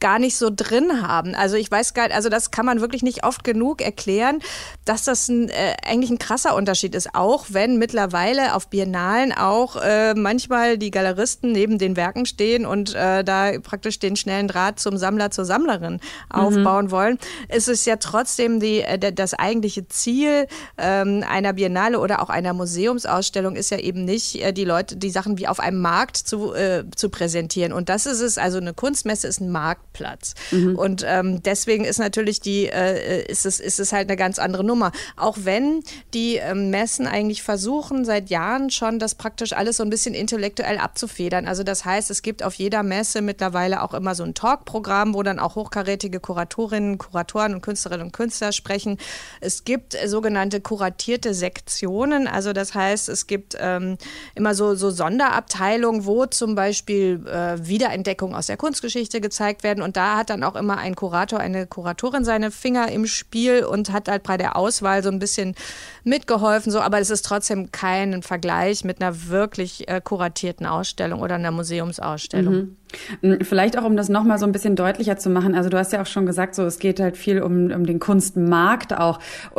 gar 0.00 0.18
nicht 0.18 0.36
so 0.36 0.50
drin 0.54 1.06
haben. 1.06 1.34
Also 1.34 1.56
ich 1.56 1.70
weiß 1.70 1.94
gar 1.94 2.04
nicht, 2.04 2.16
also 2.16 2.28
das 2.28 2.50
kann 2.50 2.66
man 2.66 2.80
wirklich 2.80 3.02
nicht 3.02 3.24
oft 3.24 3.44
genug 3.44 3.80
erklären, 3.80 4.40
dass 4.84 5.04
das 5.04 5.28
ein, 5.28 5.48
äh, 5.48 5.74
eigentlich 5.86 6.10
ein 6.10 6.18
krasser 6.18 6.54
Unterschied 6.54 6.94
ist, 6.94 7.14
auch 7.14 7.46
wenn 7.50 7.78
mittlerweile 7.78 8.54
auf 8.54 8.68
Biennalen 8.68 9.32
auch 9.32 9.76
äh, 9.76 10.14
manchmal 10.14 10.78
die 10.78 10.90
Galeristen 10.90 11.52
neben 11.52 11.78
den 11.78 11.96
Werken 11.96 12.26
stehen 12.26 12.66
und 12.66 12.94
äh, 12.94 13.24
da 13.24 13.52
praktisch 13.62 13.98
den 13.98 14.16
schnellen 14.16 14.48
Draht 14.48 14.78
zum 14.80 14.96
Sammler, 14.96 15.30
zur 15.30 15.44
Sammlerin 15.44 15.94
mhm. 15.94 16.00
aufbauen 16.30 16.90
wollen. 16.90 17.18
Es 17.48 17.68
ist 17.68 17.86
ja 17.86 17.96
trotzdem 17.96 18.60
die, 18.60 18.82
äh, 18.82 19.12
das 19.12 19.34
eigentliche 19.34 19.88
Ziel 19.88 20.46
ähm, 20.78 21.24
einer 21.28 21.54
Biennale 21.54 22.00
oder 22.00 22.22
auch 22.22 22.28
einer 22.28 22.52
Museumsausstellung 22.52 23.56
ist 23.56 23.70
ja 23.70 23.78
eben 23.78 24.04
nicht, 24.04 24.42
äh, 24.42 24.52
die 24.52 24.64
Leute, 24.64 24.96
die 24.96 25.10
Sachen 25.10 25.38
wie 25.38 25.48
auf 25.48 25.60
einem 25.60 25.80
Markt 25.80 26.16
zu, 26.16 26.54
äh, 26.54 26.84
zu 26.94 27.08
präsentieren. 27.08 27.72
Und 27.72 27.88
das 27.88 28.06
ist 28.06 28.20
es, 28.20 28.38
also 28.38 28.58
eine 28.58 28.74
Kunstmesse 28.74 29.26
ist 29.26 29.40
ein 29.40 29.50
Markt 29.50 29.86
Marktplatz. 29.96 30.34
Mhm. 30.50 30.76
Und 30.76 31.04
ähm, 31.06 31.42
deswegen 31.42 31.84
ist 31.84 31.98
natürlich 31.98 32.40
die, 32.40 32.66
äh, 32.66 33.24
ist, 33.26 33.46
es, 33.46 33.60
ist 33.60 33.80
es 33.80 33.92
halt 33.92 34.08
eine 34.08 34.16
ganz 34.16 34.38
andere 34.38 34.64
Nummer. 34.64 34.92
Auch 35.16 35.38
wenn 35.42 35.82
die 36.14 36.36
ähm, 36.36 36.70
Messen 36.70 37.06
eigentlich 37.06 37.42
versuchen, 37.42 38.04
seit 38.04 38.30
Jahren 38.30 38.70
schon 38.70 38.98
das 38.98 39.14
praktisch 39.14 39.52
alles 39.52 39.78
so 39.78 39.82
ein 39.82 39.90
bisschen 39.90 40.14
intellektuell 40.14 40.78
abzufedern. 40.78 41.46
Also 41.46 41.62
das 41.62 41.84
heißt, 41.84 42.10
es 42.10 42.22
gibt 42.22 42.42
auf 42.42 42.54
jeder 42.54 42.82
Messe 42.82 43.22
mittlerweile 43.22 43.82
auch 43.82 43.94
immer 43.94 44.14
so 44.14 44.24
ein 44.24 44.34
Talkprogramm, 44.34 45.14
wo 45.14 45.22
dann 45.22 45.38
auch 45.38 45.56
hochkarätige 45.56 46.20
Kuratorinnen, 46.20 46.98
Kuratoren 46.98 47.54
und 47.54 47.62
Künstlerinnen 47.62 48.06
und 48.06 48.12
Künstler 48.12 48.52
sprechen. 48.52 48.98
Es 49.40 49.64
gibt 49.64 49.94
äh, 49.94 50.08
sogenannte 50.08 50.60
kuratierte 50.60 51.34
Sektionen. 51.34 52.26
Also 52.26 52.52
das 52.52 52.74
heißt, 52.74 53.08
es 53.08 53.26
gibt 53.26 53.56
ähm, 53.58 53.96
immer 54.34 54.54
so, 54.54 54.74
so 54.74 54.90
Sonderabteilungen, 54.90 56.06
wo 56.06 56.26
zum 56.26 56.54
Beispiel 56.54 57.26
äh, 57.26 57.66
Wiederentdeckungen 57.66 58.34
aus 58.34 58.46
der 58.46 58.56
Kunstgeschichte 58.56 59.20
gezeigt 59.20 59.62
werden. 59.62 59.82
Und 59.86 59.96
da 59.96 60.16
hat 60.16 60.30
dann 60.30 60.42
auch 60.42 60.56
immer 60.56 60.78
ein 60.78 60.96
Kurator, 60.96 61.38
eine 61.38 61.64
Kuratorin 61.64 62.24
seine 62.24 62.50
Finger 62.50 62.90
im 62.90 63.06
Spiel 63.06 63.64
und 63.64 63.92
hat 63.92 64.08
halt 64.08 64.24
bei 64.24 64.36
der 64.36 64.56
Auswahl 64.56 65.00
so 65.04 65.10
ein 65.10 65.20
bisschen 65.20 65.54
mitgeholfen. 66.02 66.72
So, 66.72 66.80
aber 66.80 66.98
es 66.98 67.08
ist 67.08 67.24
trotzdem 67.24 67.70
kein 67.70 68.24
Vergleich 68.24 68.82
mit 68.82 69.00
einer 69.00 69.28
wirklich 69.28 69.86
äh, 69.86 70.00
kuratierten 70.02 70.66
Ausstellung 70.66 71.20
oder 71.20 71.36
einer 71.36 71.52
Museumsausstellung. 71.52 72.54
Mhm. 72.54 72.76
Mm, 73.22 73.34
vielleicht 73.42 73.78
auch, 73.78 73.84
um 73.84 73.96
das 73.96 74.08
nochmal 74.08 74.38
so 74.38 74.46
ein 74.46 74.52
bisschen 74.52 74.76
deutlicher 74.76 75.16
zu 75.16 75.30
machen. 75.30 75.54
Also 75.54 75.68
du 75.68 75.78
hast 75.78 75.92
ja 75.92 76.02
auch 76.02 76.06
schon 76.06 76.26
gesagt, 76.26 76.54
so 76.54 76.64
es 76.64 76.78
geht 76.78 77.00
halt 77.00 77.16
viel 77.16 77.42
um, 77.42 77.70
um 77.70 77.86
den 77.86 77.98
Kunstmarkt 77.98 78.96
auch. 78.96 79.18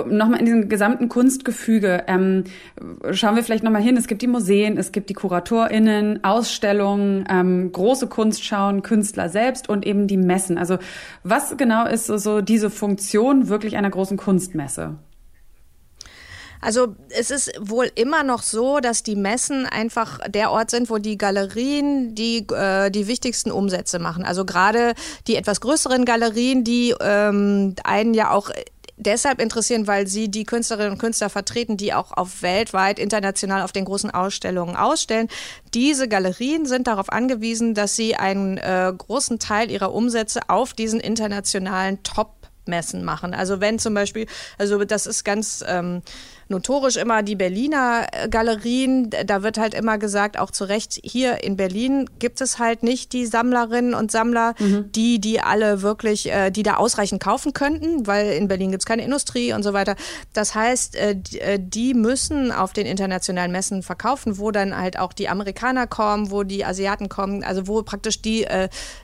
Nochmal 0.09 0.39
in 0.39 0.45
diesem 0.45 0.69
gesamten 0.69 1.09
Kunstgefüge. 1.09 2.03
Ähm, 2.07 2.45
schauen 3.12 3.35
wir 3.35 3.44
vielleicht 3.44 3.63
nochmal 3.63 3.81
hin. 3.81 3.97
Es 3.97 4.07
gibt 4.07 4.21
die 4.21 4.27
Museen, 4.27 4.77
es 4.77 4.91
gibt 4.91 5.09
die 5.09 5.13
KuratorInnen, 5.13 6.24
Ausstellungen, 6.24 7.25
ähm, 7.29 7.71
große 7.71 8.07
Kunstschauen, 8.07 8.81
Künstler 8.81 9.29
selbst 9.29 9.69
und 9.69 9.85
eben 9.85 10.07
die 10.07 10.18
Messen. 10.18 10.57
Also 10.57 10.77
was 11.24 11.57
genau 11.57 11.85
ist 11.88 12.07
so 12.07 12.41
diese 12.41 12.69
Funktion 12.69 13.50
wirklich 13.50 13.77
einer 13.77 13.89
großen 13.89 14.18
Kunstmesse? 14.18 14.95
Also 16.62 16.95
es 17.09 17.31
ist 17.31 17.51
wohl 17.59 17.92
immer 17.95 18.24
noch 18.24 18.42
so, 18.42 18.80
dass 18.80 19.04
die 19.04 19.15
Messen 19.15 19.65
einfach 19.65 20.19
der 20.27 20.51
Ort 20.51 20.71
sind, 20.71 20.89
wo 20.89 20.98
die 20.98 21.18
Galerien 21.18 22.15
die, 22.15 22.48
äh, 22.50 22.89
die 22.89 23.07
wichtigsten 23.07 23.51
Umsätze 23.51 24.00
machen. 24.00 24.24
Also 24.25 24.45
gerade 24.45 24.94
die 25.27 25.36
etwas 25.36 25.62
größeren 25.62 26.06
Galerien, 26.06 26.63
die 26.63 26.95
ähm, 27.00 27.75
einen 27.83 28.13
ja 28.13 28.31
auch 28.31 28.50
deshalb 28.98 29.39
interessieren, 29.39 29.88
weil 29.88 30.07
sie 30.07 30.30
die 30.30 30.44
Künstlerinnen 30.44 30.94
und 30.94 30.98
Künstler 30.98 31.30
vertreten, 31.30 31.77
die 31.77 31.94
auch 31.94 32.12
auf 32.12 32.42
weltweit, 32.42 33.00
international 33.00 33.62
auf 33.62 33.71
den 33.71 33.86
großen 33.86 34.12
Ausstellungen 34.12 34.75
ausstellen. 34.75 35.30
Diese 35.74 36.07
Galerien 36.07 36.65
sind 36.65 36.88
darauf 36.88 37.12
angewiesen, 37.12 37.75
dass 37.75 37.95
sie 37.95 38.15
einen 38.15 38.57
äh, 38.57 38.92
großen 38.98 39.39
Teil 39.39 39.71
ihrer 39.71 39.94
Umsätze 39.94 40.42
auf 40.50 40.74
diesen 40.74 41.00
internationalen 41.00 42.01
Top-Messen 42.03 43.06
machen. 43.06 43.33
Also 43.33 43.62
wenn 43.62 43.80
zum 43.80 43.94
Beispiel, 43.94 44.25
also 44.57 44.83
das 44.83 45.06
ist 45.06 45.24
ganz 45.24 45.63
ähm, 45.68 46.01
notorisch 46.49 46.95
immer 46.97 47.23
die 47.23 47.35
Berliner 47.35 48.07
äh, 48.11 48.29
Galerien. 48.29 49.09
Da 49.25 49.44
wird 49.44 49.57
halt 49.57 49.73
immer 49.73 49.97
gesagt, 49.97 50.39
auch 50.39 50.51
zu 50.51 50.65
Recht, 50.65 50.99
hier 51.03 51.44
in 51.44 51.57
Berlin 51.57 52.09
gibt 52.19 52.41
es 52.41 52.59
halt 52.59 52.83
nicht 52.83 53.13
die 53.13 53.25
Sammlerinnen 53.25 53.94
und 53.94 54.11
Sammler, 54.11 54.55
mhm. 54.59 54.91
die, 54.91 55.19
die 55.19 55.41
alle 55.41 55.81
wirklich, 55.81 56.31
äh, 56.31 56.51
die 56.51 56.63
da 56.63 56.75
ausreichend 56.75 57.21
kaufen 57.21 57.53
könnten, 57.53 58.07
weil 58.07 58.31
in 58.33 58.47
Berlin 58.47 58.71
gibt 58.71 58.83
es 58.83 58.85
keine 58.85 59.03
Industrie 59.03 59.53
und 59.53 59.63
so 59.63 59.73
weiter. 59.73 59.95
Das 60.33 60.55
heißt, 60.55 60.95
äh, 60.95 61.15
die 61.59 61.94
müssen 61.94 62.51
auf 62.51 62.73
den 62.73 62.85
internationalen 62.85 63.51
Messen 63.51 63.83
verkaufen, 63.83 64.38
wo 64.38 64.51
dann 64.51 64.77
halt 64.77 64.97
auch 65.00 65.13
die 65.13 65.29
Amerikaner 65.29 65.88
kommen, 65.88 66.31
wo 66.31 66.43
die 66.43 66.65
Asiaten 66.65 67.09
kommen, 67.09 67.43
also 67.43 67.67
wo 67.67 67.81
praktisch 67.83 68.21
die, 68.21 68.45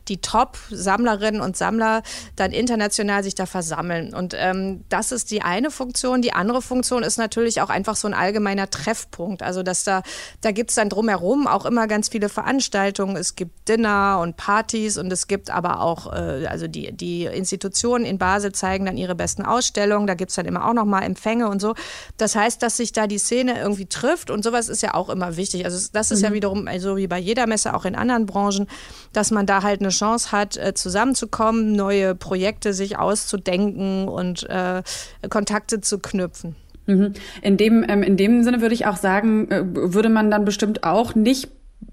die 0.07 0.18
Top-Sammlerinnen 0.18 1.42
und 1.42 1.57
Sammler 1.57 2.04
dann 2.36 2.51
international 2.51 3.24
sich 3.24 3.36
da 3.36 3.46
versammeln. 3.46 4.13
Und 4.13 4.36
ähm, 4.38 4.84
das 4.89 5.12
ist 5.12 5.31
die 5.31 5.42
eine 5.42 5.72
Funktion. 5.72 6.22
Die 6.22 6.34
andere 6.34 6.62
Funktion 6.62 7.04
ist 7.04 7.18
natürlich, 7.18 7.33
natürlich 7.34 7.62
auch 7.62 7.70
einfach 7.70 7.96
so 7.96 8.08
ein 8.08 8.14
allgemeiner 8.14 8.70
Treffpunkt. 8.70 9.42
Also 9.42 9.64
dass 9.64 9.84
da, 9.84 10.04
da 10.42 10.52
gibt 10.52 10.70
es 10.70 10.76
dann 10.76 10.90
drumherum 10.90 11.48
auch 11.48 11.66
immer 11.66 11.88
ganz 11.88 12.10
viele 12.10 12.30
Veranstaltungen. 12.30 13.16
Es 13.16 13.36
gibt 13.36 13.68
Dinner 13.68 14.20
und 14.22 14.38
Partys 14.38 15.00
und 15.00 15.12
es 15.12 15.28
gibt 15.28 15.50
aber 15.50 15.82
auch, 15.82 16.14
äh, 16.14 16.46
also 16.46 16.68
die, 16.68 16.92
die 16.92 17.26
Institutionen 17.26 18.06
in 18.06 18.20
Basel 18.20 18.52
zeigen 18.52 18.86
dann 18.86 18.98
ihre 18.98 19.16
besten 19.16 19.44
Ausstellungen. 19.44 20.06
Da 20.06 20.14
gibt 20.14 20.30
es 20.30 20.36
dann 20.36 20.46
immer 20.46 20.68
auch 20.68 20.74
nochmal 20.74 21.04
Empfänge 21.04 21.50
und 21.50 21.60
so. 21.60 21.74
Das 22.18 22.36
heißt, 22.36 22.62
dass 22.62 22.78
sich 22.78 22.92
da 22.92 23.08
die 23.08 23.18
Szene 23.18 23.60
irgendwie 23.60 23.88
trifft 23.88 24.30
und 24.30 24.44
sowas 24.44 24.70
ist 24.70 24.84
ja 24.84 24.94
auch 24.94 25.10
immer 25.10 25.36
wichtig. 25.36 25.66
Also 25.66 25.88
das 25.92 26.12
ist 26.12 26.20
mhm. 26.20 26.25
ja 26.25 26.34
wiederum, 26.34 26.68
also 26.68 26.98
wie 26.98 27.08
bei 27.08 27.18
jeder 27.18 27.48
Messe, 27.48 27.74
auch 27.74 27.86
in 27.86 27.96
anderen 27.96 28.28
Branchen, 28.28 28.68
dass 29.12 29.32
man 29.32 29.48
da 29.48 29.63
halt 29.63 29.82
eine 29.82 29.90
Chance 29.90 30.32
hat, 30.32 30.56
äh, 30.58 30.75
zusammenzukommen, 30.75 31.74
neue 31.74 32.13
Projekte 32.13 32.74
sich 32.74 33.00
auszudenken 33.00 34.08
und 34.08 34.44
äh, 34.50 34.84
Kontakte 35.30 35.82
zu 35.82 35.98
knüpfen. 35.98 36.56
Mhm. 36.86 37.13
In 37.42 37.58
dem, 37.58 37.86
ähm, 37.88 38.04
in 38.04 38.18
dem 38.18 38.44
Sinne 38.44 38.62
würde 38.62 38.75
ich 38.75 38.86
auch 38.86 38.98
sagen, 38.98 39.50
äh, 39.50 39.63
würde 39.66 40.10
man 40.10 40.30
dann 40.30 40.46
bestimmt 40.46 40.84
auch 40.84 41.16
nicht 41.16 41.50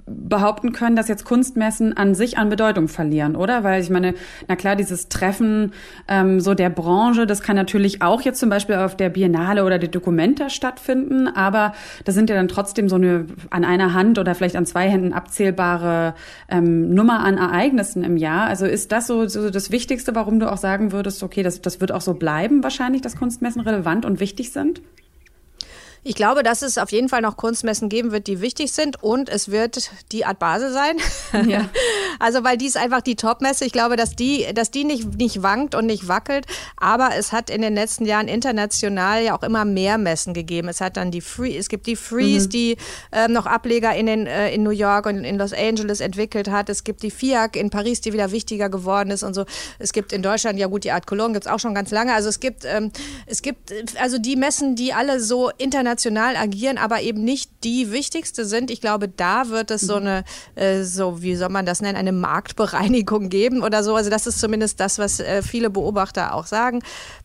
behaupten 0.06 0.73
können, 0.73 0.97
dass 0.97 1.09
jetzt 1.09 1.25
Kunstmessen 1.25 1.97
an 1.97 2.14
sich 2.14 2.38
an 2.38 2.49
Bedeutung 2.49 2.88
verlieren, 2.88 3.37
oder? 3.37 3.64
Weil 3.64 3.82
ich 3.82 3.90
meine, 3.90 4.14
na 4.49 4.56
klar, 4.56 4.76
dieses 4.76 5.09
Treffen 5.09 5.73
ähm, 6.09 6.40
so 6.40 6.54
der 6.54 6.70
Branche, 6.70 7.26
das 7.26 7.42
kann 7.42 7.56
natürlich 7.56 8.02
auch 8.02 8.23
jetzt 8.23 8.40
zum 8.40 8.50
Beispiel 8.50 8.76
auf 8.76 8.97
der 8.97 9.09
Biennale 9.09 9.64
oder 9.64 9.78
der 9.78 9.88
Documenta 9.88 10.50
stattfinden, 10.50 11.28
aber 11.28 11.73
das 12.04 12.14
sind 12.14 12.30
ja 12.30 12.37
dann 12.37 12.49
trotzdem 12.49 12.88
so 12.88 12.97
eine 12.97 13.26
an 13.50 13.64
einer 13.64 13.94
Hand 13.94 14.18
oder 14.18 14.35
vielleicht 14.35 14.56
an 14.56 14.66
zwei 14.66 14.88
Händen 14.88 15.12
abzählbare 15.12 16.14
ähm, 16.49 16.94
Nummer 16.94 17.20
an 17.20 17.38
Ereignissen 17.38 18.04
im 18.04 18.16
Jahr. 18.16 18.47
Also 18.47 18.66
ist 18.66 18.92
das 18.92 19.06
so, 19.06 19.26
so 19.26 19.50
das 19.50 19.70
Wichtigste, 19.70 20.14
warum 20.14 20.40
du 20.40 20.50
auch 20.50 20.59
sagen 20.59 20.92
würdest, 20.92 21.23
okay, 21.23 21.42
das, 21.42 21.61
das 21.61 21.80
wird 21.80 21.92
auch 21.92 22.00
so 22.00 22.14
bleiben 22.14 22.62
wahrscheinlich, 22.62 23.02
dass 23.02 23.16
Kunstmessen 23.16 23.61
relevant 23.61 24.04
und 24.04 24.20
wichtig 24.20 24.52
sind? 24.52 24.80
Ich 26.02 26.14
glaube, 26.14 26.42
dass 26.42 26.62
es 26.62 26.78
auf 26.78 26.92
jeden 26.92 27.11
Fall 27.11 27.21
noch 27.21 27.37
Kunstmessen 27.37 27.90
geben 27.90 28.11
wird, 28.11 28.26
die 28.26 28.40
wichtig 28.40 28.73
sind 28.73 29.02
und 29.02 29.28
es 29.28 29.50
wird 29.50 29.90
die 30.12 30.25
Art 30.25 30.38
Basel 30.38 30.73
sein. 30.73 30.97
Ja. 31.47 31.69
also 32.19 32.42
weil 32.42 32.57
die 32.57 32.66
ist 32.66 32.78
einfach 32.78 33.02
die 33.02 33.16
Top-Messe. 33.16 33.66
Ich 33.66 33.73
glaube, 33.73 33.97
dass 33.97 34.16
die, 34.16 34.47
dass 34.54 34.71
die 34.71 34.85
nicht, 34.85 35.19
nicht 35.19 35.42
wankt 35.42 35.75
und 35.75 35.85
nicht 35.85 36.09
wackelt, 36.09 36.47
aber 36.76 37.11
es 37.19 37.33
hat 37.33 37.50
in 37.50 37.61
den 37.61 37.75
letzten 37.75 38.07
Jahren 38.07 38.28
international 38.28 39.23
ja 39.23 39.37
auch 39.37 39.42
immer 39.42 39.66
mehr 39.66 39.99
Messen 39.99 40.33
gegeben. 40.33 40.69
Es 40.69 40.80
hat 40.80 40.97
dann 40.97 41.11
die 41.11 41.21
Free, 41.21 41.57
es 41.57 41.69
gibt 41.69 41.87
die 41.87 41.97
Freeze, 41.97 42.47
mhm. 42.47 42.50
die 42.50 42.76
ähm, 43.12 43.33
noch 43.33 43.45
Ableger 43.45 43.95
in, 43.95 44.07
den, 44.07 44.26
äh, 44.26 44.54
in 44.54 44.62
New 44.62 44.71
York 44.71 45.04
und 45.04 45.25
in 45.25 45.37
Los 45.37 45.52
Angeles 45.52 46.00
entwickelt 46.00 46.50
hat. 46.50 46.71
Es 46.71 46.83
gibt 46.85 47.02
die 47.02 47.11
FIAC 47.11 47.57
in 47.57 47.69
Paris, 47.69 48.00
die 48.00 48.14
wieder 48.14 48.33
wichtiger 48.33 48.71
geworden 48.71 49.11
ist 49.11 49.23
und 49.23 49.35
so. 49.35 49.45
Es 49.78 49.92
gibt 49.92 50.14
in 50.14 50.23
Deutschland, 50.23 50.59
ja 50.59 50.66
gut, 50.66 50.85
die 50.85 50.92
Art 50.92 51.07
Cologne 51.07 51.35
gibt 51.35 51.45
es 51.45 51.52
auch 51.52 51.61
schon 51.61 51.75
ganz 51.75 51.90
lange. 51.90 52.14
Also 52.14 52.30
es 52.30 52.40
gibt, 52.40 52.64
ähm, 52.64 52.90
es 53.26 53.42
gibt 53.42 53.73
also 54.00 54.16
die 54.16 54.37
Messen, 54.37 54.76
die 54.76 54.95
alle 54.95 55.21
so 55.21 55.50
international 55.59 55.89
international 55.90 56.37
agieren, 56.37 56.78
aber 56.78 57.00
eben 57.02 57.25
nicht 57.25 57.50
die 57.64 57.92
wichtigste 57.92 58.44
sind. 58.44 58.70
Ich 58.70 58.80
glaube, 58.80 59.09
da 59.09 59.49
wird 59.49 59.70
es 59.70 59.82
so 59.82 59.97
mhm. 59.99 60.06
eine, 60.06 60.25
äh, 60.54 60.82
so 60.82 61.23
wie 61.23 61.35
soll 61.35 61.49
man 61.49 61.66
das 61.66 61.80
nennen, 61.80 61.97
eine 61.97 62.12
Marktbereinigung 62.12 63.28
geben 63.28 63.62
oder 63.62 63.82
so. 63.82 63.94
Also 63.97 64.11
das 64.11 64.26
ist 64.26 64.38
zumindest 64.40 64.80
das, 64.80 64.99
was 64.99 65.20
äh, 65.20 65.42
viele 65.42 65.70
Beobachter 65.70 66.35
auch 66.35 66.47
sagen, 66.47 66.80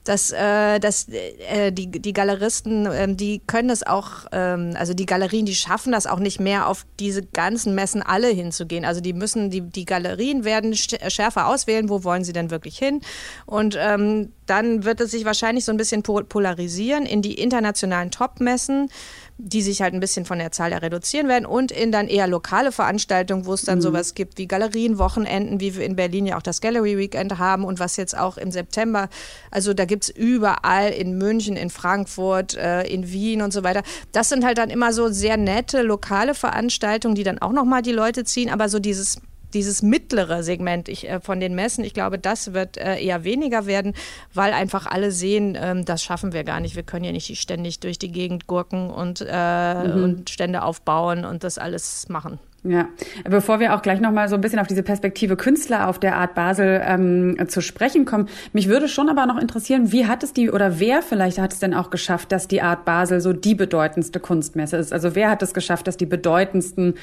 dass, 0.05 0.31
äh, 0.31 0.79
dass 0.79 1.07
äh, 1.09 1.71
die, 1.71 1.91
die 1.91 2.13
Galeristen, 2.13 2.85
äh, 2.85 3.13
die 3.13 3.41
können 3.45 3.69
es 3.69 3.85
auch, 3.85 4.25
ähm, 4.31 4.74
also 4.77 4.93
die 4.93 5.05
Galerien, 5.05 5.45
die 5.45 5.55
schaffen 5.55 5.91
das 5.91 6.07
auch 6.07 6.19
nicht 6.19 6.39
mehr, 6.39 6.67
auf 6.67 6.85
diese 7.00 7.24
ganzen 7.24 7.75
Messen 7.75 8.01
alle 8.01 8.29
hinzugehen. 8.29 8.85
Also 8.85 9.01
die 9.01 9.13
müssen, 9.13 9.50
die, 9.50 9.62
die 9.62 9.85
Galerien 9.85 10.45
werden 10.45 10.75
schärfer 10.75 11.47
auswählen, 11.47 11.89
wo 11.89 12.03
wollen 12.03 12.24
sie 12.24 12.33
denn 12.33 12.51
wirklich 12.51 12.77
hin. 12.77 13.01
Und 13.47 13.75
ähm, 13.79 14.31
dann 14.45 14.85
wird 14.85 15.01
es 15.01 15.12
sich 15.12 15.25
wahrscheinlich 15.25 15.65
so 15.65 15.71
ein 15.71 15.77
bisschen 15.77 16.03
polarisieren 16.03 17.05
in 17.05 17.24
die 17.24 17.33
internationalen 17.33 18.12
Top-Messen 18.12 18.89
die 19.37 19.61
sich 19.61 19.81
halt 19.81 19.93
ein 19.93 19.99
bisschen 19.99 20.25
von 20.25 20.39
der 20.39 20.51
Zahl 20.51 20.71
her 20.71 20.81
reduzieren 20.81 21.27
werden 21.27 21.45
und 21.45 21.71
in 21.71 21.91
dann 21.91 22.07
eher 22.07 22.27
lokale 22.27 22.71
Veranstaltungen, 22.71 23.45
wo 23.45 23.53
es 23.53 23.63
dann 23.63 23.79
mhm. 23.79 23.83
sowas 23.83 24.13
gibt 24.15 24.37
wie 24.37 24.47
Galerienwochenenden, 24.47 25.59
wie 25.59 25.75
wir 25.75 25.85
in 25.85 25.97
Berlin 25.97 26.25
ja 26.25 26.37
auch 26.37 26.41
das 26.41 26.61
Gallery 26.61 26.97
Weekend 26.97 27.37
haben 27.37 27.65
und 27.65 27.79
was 27.79 27.97
jetzt 27.97 28.17
auch 28.17 28.37
im 28.37 28.51
September, 28.51 29.09
also 29.51 29.73
da 29.73 29.83
gibt 29.85 30.05
es 30.05 30.09
überall 30.09 30.91
in 30.91 31.17
München, 31.17 31.57
in 31.57 31.69
Frankfurt, 31.69 32.55
äh, 32.55 32.83
in 32.83 33.11
Wien 33.11 33.41
und 33.41 33.51
so 33.51 33.63
weiter. 33.63 33.83
Das 34.13 34.29
sind 34.29 34.45
halt 34.45 34.57
dann 34.57 34.69
immer 34.69 34.93
so 34.93 35.09
sehr 35.09 35.35
nette 35.35 35.81
lokale 35.81 36.33
Veranstaltungen, 36.33 37.15
die 37.15 37.23
dann 37.23 37.39
auch 37.39 37.51
nochmal 37.51 37.81
die 37.81 37.91
Leute 37.91 38.23
ziehen, 38.23 38.49
aber 38.49 38.69
so 38.69 38.79
dieses 38.79 39.19
dieses 39.55 39.81
mittlere 39.81 40.43
Segment 40.43 40.89
ich, 40.89 41.09
äh, 41.09 41.19
von 41.19 41.39
den 41.39 41.55
Messen, 41.55 41.83
ich 41.83 41.93
glaube, 41.93 42.19
das 42.19 42.53
wird 42.53 42.77
äh, 42.77 43.00
eher 43.00 43.24
weniger 43.24 43.65
werden, 43.65 43.93
weil 44.33 44.53
einfach 44.53 44.85
alle 44.85 45.12
sehen, 45.12 45.57
ähm, 45.59 45.85
das 45.85 46.03
schaffen 46.03 46.33
wir 46.33 46.43
gar 46.43 46.59
nicht. 46.59 46.75
Wir 46.75 46.83
können 46.83 47.05
ja 47.05 47.12
nicht 47.12 47.35
ständig 47.38 47.79
durch 47.79 47.97
die 47.97 48.12
Gegend 48.12 48.45
gurken 48.45 48.91
und, 48.91 49.25
äh, 49.27 49.88
mhm. 49.88 50.03
und 50.03 50.29
Stände 50.29 50.62
aufbauen 50.62 51.25
und 51.25 51.43
das 51.43 51.57
alles 51.57 52.07
machen. 52.09 52.39
Ja, 52.67 52.89
bevor 53.24 53.59
wir 53.59 53.75
auch 53.75 53.83
gleich 53.83 54.01
nochmal 54.01 54.27
so 54.27 54.33
ein 54.33 54.41
bisschen 54.41 54.57
auf 54.57 54.65
diese 54.65 54.81
Perspektive 54.81 55.38
Künstler 55.38 55.88
auf 55.88 56.00
der 56.00 56.17
Art 56.17 56.33
Basel 56.33 56.81
ähm, 56.83 57.38
zu 57.47 57.62
sprechen 57.62 58.05
kommen, 58.05 58.27
mich 58.53 58.67
würde 58.67 58.88
schon 58.88 59.07
aber 59.07 59.27
noch 59.27 59.39
interessieren, 59.39 59.91
wie 59.91 60.07
hat 60.07 60.24
es 60.24 60.33
die 60.33 60.50
oder 60.50 60.79
wer 60.79 61.03
vielleicht 61.03 61.38
hat 61.38 61.53
es 61.53 61.59
denn 61.59 61.75
auch 61.75 61.91
geschafft, 61.91 62.31
dass 62.31 62.47
die 62.47 62.63
Art 62.63 62.83
Basel 62.83 63.21
so 63.21 63.33
die 63.33 63.53
bedeutendste 63.53 64.19
Kunstmesse 64.19 64.77
ist? 64.77 64.93
Also 64.93 65.13
wer 65.13 65.29
hat 65.29 65.43
es 65.43 65.53
geschafft, 65.53 65.85
dass 65.85 65.95
die 65.95 66.07
bedeutendsten 66.07 66.95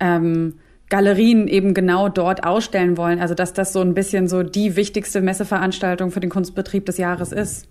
ähm, 0.00 0.54
Galerien 0.90 1.48
eben 1.48 1.72
genau 1.72 2.10
dort 2.10 2.44
ausstellen 2.44 2.98
wollen. 2.98 3.20
Also 3.20 3.34
dass 3.34 3.54
das 3.54 3.72
so 3.72 3.80
ein 3.80 3.94
bisschen 3.94 4.28
so 4.28 4.42
die 4.42 4.76
wichtigste 4.76 5.22
Messeveranstaltung 5.22 6.10
für 6.10 6.20
den 6.20 6.28
Kunstbetrieb 6.28 6.84
des 6.84 6.98
Jahres 6.98 7.32
ist. 7.32 7.66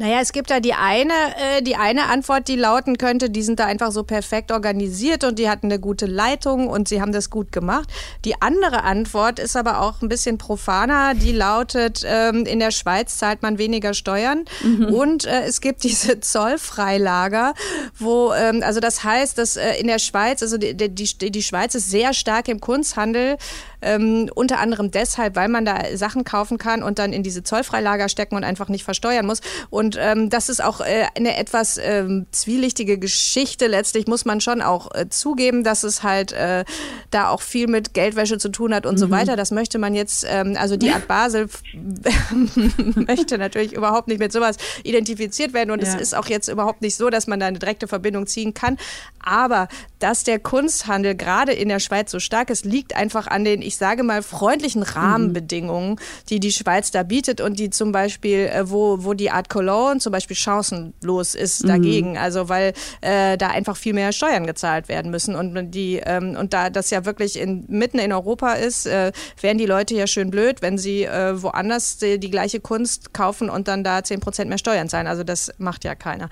Naja, 0.00 0.20
es 0.22 0.32
gibt 0.32 0.50
da 0.50 0.60
die 0.60 0.72
eine, 0.72 1.12
äh, 1.12 1.60
die 1.60 1.76
eine 1.76 2.06
Antwort, 2.06 2.48
die 2.48 2.56
lauten 2.56 2.96
könnte, 2.96 3.28
die 3.28 3.42
sind 3.42 3.60
da 3.60 3.66
einfach 3.66 3.92
so 3.92 4.02
perfekt 4.02 4.50
organisiert 4.50 5.24
und 5.24 5.38
die 5.38 5.50
hatten 5.50 5.66
eine 5.66 5.78
gute 5.78 6.06
Leitung 6.06 6.68
und 6.68 6.88
sie 6.88 7.02
haben 7.02 7.12
das 7.12 7.28
gut 7.28 7.52
gemacht. 7.52 7.86
Die 8.24 8.40
andere 8.40 8.82
Antwort 8.84 9.38
ist 9.38 9.56
aber 9.56 9.82
auch 9.82 10.00
ein 10.00 10.08
bisschen 10.08 10.38
profaner, 10.38 11.12
die 11.14 11.32
lautet, 11.32 12.02
ähm, 12.06 12.46
in 12.46 12.60
der 12.60 12.70
Schweiz 12.70 13.18
zahlt 13.18 13.42
man 13.42 13.58
weniger 13.58 13.92
Steuern 13.92 14.46
mhm. 14.62 14.86
und 14.86 15.26
äh, 15.26 15.42
es 15.42 15.60
gibt 15.60 15.82
diese 15.84 16.18
Zollfreilager, 16.18 17.52
wo, 17.98 18.32
ähm, 18.32 18.62
also 18.64 18.80
das 18.80 19.04
heißt, 19.04 19.36
dass 19.36 19.58
äh, 19.58 19.74
in 19.74 19.86
der 19.86 19.98
Schweiz, 19.98 20.42
also 20.42 20.56
die, 20.56 20.74
die, 20.74 21.30
die 21.30 21.42
Schweiz 21.42 21.74
ist 21.74 21.90
sehr 21.90 22.14
stark 22.14 22.48
im 22.48 22.62
Kunsthandel, 22.62 23.36
ähm, 23.82 24.30
unter 24.34 24.58
anderem 24.58 24.90
deshalb, 24.90 25.36
weil 25.36 25.48
man 25.48 25.64
da 25.64 25.96
Sachen 25.96 26.24
kaufen 26.24 26.58
kann 26.58 26.82
und 26.82 26.98
dann 26.98 27.12
in 27.12 27.22
diese 27.22 27.42
Zollfreilager 27.42 28.08
stecken 28.08 28.36
und 28.36 28.44
einfach 28.44 28.68
nicht 28.68 28.84
versteuern 28.84 29.26
muss. 29.26 29.40
Und 29.70 29.89
ähm, 29.98 30.30
das 30.30 30.48
ist 30.48 30.62
auch 30.62 30.80
äh, 30.80 31.06
eine 31.16 31.36
etwas 31.36 31.78
ähm, 31.78 32.26
zwielichtige 32.30 32.98
Geschichte. 32.98 33.66
Letztlich 33.66 34.06
muss 34.06 34.24
man 34.24 34.40
schon 34.40 34.62
auch 34.62 34.94
äh, 34.94 35.08
zugeben, 35.08 35.64
dass 35.64 35.84
es 35.84 36.02
halt 36.02 36.32
äh, 36.32 36.64
da 37.10 37.28
auch 37.28 37.42
viel 37.42 37.66
mit 37.66 37.94
Geldwäsche 37.94 38.38
zu 38.38 38.48
tun 38.50 38.74
hat 38.74 38.86
und 38.86 38.94
mhm. 38.94 38.98
so 38.98 39.10
weiter. 39.10 39.36
Das 39.36 39.50
möchte 39.50 39.78
man 39.78 39.94
jetzt, 39.94 40.26
ähm, 40.28 40.56
also 40.58 40.76
die 40.76 40.90
Art 40.90 41.08
Basel 41.08 41.48
möchte 42.94 43.38
natürlich 43.38 43.72
überhaupt 43.72 44.08
nicht 44.08 44.18
mit 44.18 44.32
sowas 44.32 44.56
identifiziert 44.82 45.52
werden. 45.52 45.70
Und 45.70 45.82
ja. 45.82 45.88
es 45.88 46.00
ist 46.00 46.14
auch 46.14 46.26
jetzt 46.26 46.48
überhaupt 46.48 46.82
nicht 46.82 46.96
so, 46.96 47.10
dass 47.10 47.26
man 47.26 47.40
da 47.40 47.46
eine 47.46 47.58
direkte 47.58 47.88
Verbindung 47.88 48.26
ziehen 48.26 48.54
kann. 48.54 48.76
Aber 49.22 49.68
dass 49.98 50.24
der 50.24 50.38
Kunsthandel 50.38 51.14
gerade 51.14 51.52
in 51.52 51.68
der 51.68 51.78
Schweiz 51.78 52.10
so 52.10 52.20
stark 52.20 52.50
ist, 52.50 52.64
liegt 52.64 52.96
einfach 52.96 53.26
an 53.26 53.44
den, 53.44 53.62
ich 53.62 53.76
sage 53.76 54.02
mal, 54.02 54.22
freundlichen 54.22 54.82
Rahmenbedingungen, 54.82 56.00
die 56.28 56.40
die 56.40 56.52
Schweiz 56.52 56.90
da 56.90 57.02
bietet 57.02 57.40
und 57.40 57.58
die 57.58 57.70
zum 57.70 57.92
Beispiel, 57.92 58.46
äh, 58.46 58.70
wo, 58.70 59.04
wo 59.04 59.14
die 59.14 59.30
Art 59.30 59.48
Cologne 59.48 59.79
zum 59.98 60.12
Beispiel 60.12 60.36
chancenlos 60.36 61.34
ist 61.34 61.64
mhm. 61.64 61.68
dagegen. 61.68 62.18
Also 62.18 62.48
weil 62.48 62.72
äh, 63.00 63.36
da 63.36 63.48
einfach 63.48 63.76
viel 63.76 63.94
mehr 63.94 64.12
Steuern 64.12 64.46
gezahlt 64.46 64.88
werden 64.88 65.10
müssen 65.10 65.34
und 65.34 65.70
die 65.72 66.00
ähm, 66.04 66.36
und 66.36 66.52
da 66.52 66.70
das 66.70 66.90
ja 66.90 67.04
wirklich 67.04 67.38
in, 67.38 67.64
mitten 67.68 67.98
in 67.98 68.12
Europa 68.12 68.52
ist, 68.52 68.86
äh, 68.86 69.12
wären 69.40 69.58
die 69.58 69.66
Leute 69.66 69.94
ja 69.94 70.06
schön 70.06 70.30
blöd, 70.30 70.62
wenn 70.62 70.78
sie 70.78 71.04
äh, 71.04 71.42
woanders 71.42 71.98
die, 71.98 72.18
die 72.18 72.30
gleiche 72.30 72.60
Kunst 72.60 73.12
kaufen 73.12 73.50
und 73.50 73.68
dann 73.68 73.84
da 73.84 74.02
10 74.02 74.20
Prozent 74.20 74.48
mehr 74.48 74.58
Steuern 74.58 74.88
zahlen. 74.88 75.06
Also 75.06 75.24
das 75.24 75.52
macht 75.58 75.84
ja 75.84 75.94
keiner. 75.94 76.28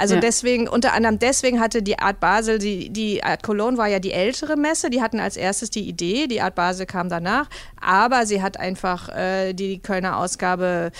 Also 0.00 0.14
ja. 0.14 0.20
deswegen, 0.20 0.66
unter 0.66 0.94
anderem 0.94 1.18
deswegen 1.18 1.60
hatte 1.60 1.82
die 1.82 1.98
Art 1.98 2.20
Basel, 2.20 2.58
die, 2.58 2.88
die 2.88 3.22
Art 3.22 3.42
Cologne 3.42 3.76
war 3.76 3.86
ja 3.86 3.98
die 3.98 4.12
ältere 4.12 4.56
Messe, 4.56 4.88
die 4.88 5.02
hatten 5.02 5.20
als 5.20 5.36
erstes 5.36 5.68
die 5.68 5.86
Idee, 5.86 6.26
die 6.26 6.40
Art 6.40 6.54
Basel 6.54 6.86
kam 6.86 7.10
danach, 7.10 7.48
aber 7.78 8.24
sie 8.24 8.40
hat 8.40 8.58
einfach 8.58 9.10
äh, 9.10 9.52
die 9.52 9.80
Kölner 9.80 10.16
Ausgabe 10.16 10.90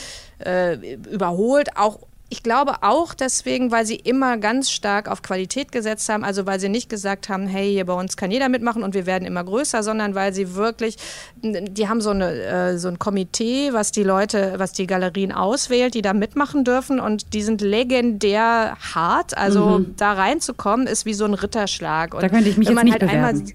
äh, 0.44 0.94
überholt, 0.94 1.76
auch 1.76 1.98
ich 2.32 2.44
glaube 2.44 2.82
auch 2.82 3.12
deswegen, 3.12 3.72
weil 3.72 3.84
sie 3.84 3.96
immer 3.96 4.38
ganz 4.38 4.70
stark 4.70 5.08
auf 5.08 5.20
Qualität 5.20 5.72
gesetzt 5.72 6.08
haben, 6.08 6.22
also 6.22 6.46
weil 6.46 6.60
sie 6.60 6.68
nicht 6.68 6.88
gesagt 6.88 7.28
haben, 7.28 7.48
hey, 7.48 7.72
hier 7.72 7.84
bei 7.84 7.92
uns 7.92 8.16
kann 8.16 8.30
jeder 8.30 8.48
mitmachen 8.48 8.84
und 8.84 8.94
wir 8.94 9.04
werden 9.04 9.26
immer 9.26 9.42
größer, 9.42 9.82
sondern 9.82 10.14
weil 10.14 10.32
sie 10.32 10.54
wirklich, 10.54 10.96
die 11.42 11.88
haben 11.88 12.00
so, 12.00 12.10
eine, 12.10 12.32
äh, 12.32 12.78
so 12.78 12.86
ein 12.86 13.00
Komitee, 13.00 13.72
was 13.72 13.90
die 13.90 14.04
Leute, 14.04 14.54
was 14.58 14.70
die 14.72 14.86
Galerien 14.86 15.32
auswählt, 15.32 15.94
die 15.94 16.02
da 16.02 16.14
mitmachen 16.14 16.62
dürfen 16.62 17.00
und 17.00 17.34
die 17.34 17.42
sind 17.42 17.62
legendär 17.62 18.76
hart. 18.94 19.36
Also 19.36 19.80
mhm. 19.80 19.96
da 19.96 20.12
reinzukommen 20.12 20.86
ist 20.86 21.06
wie 21.06 21.14
so 21.14 21.24
ein 21.24 21.34
Ritterschlag. 21.34 22.14
Und 22.14 22.22
da 22.22 22.28
könnte 22.28 22.48
ich 22.48 22.56
mich 22.56 22.68
jetzt 22.68 22.84
nicht 22.84 22.92
halt 22.92 23.00
bewerben. 23.00 23.38
Einmal, 23.38 23.52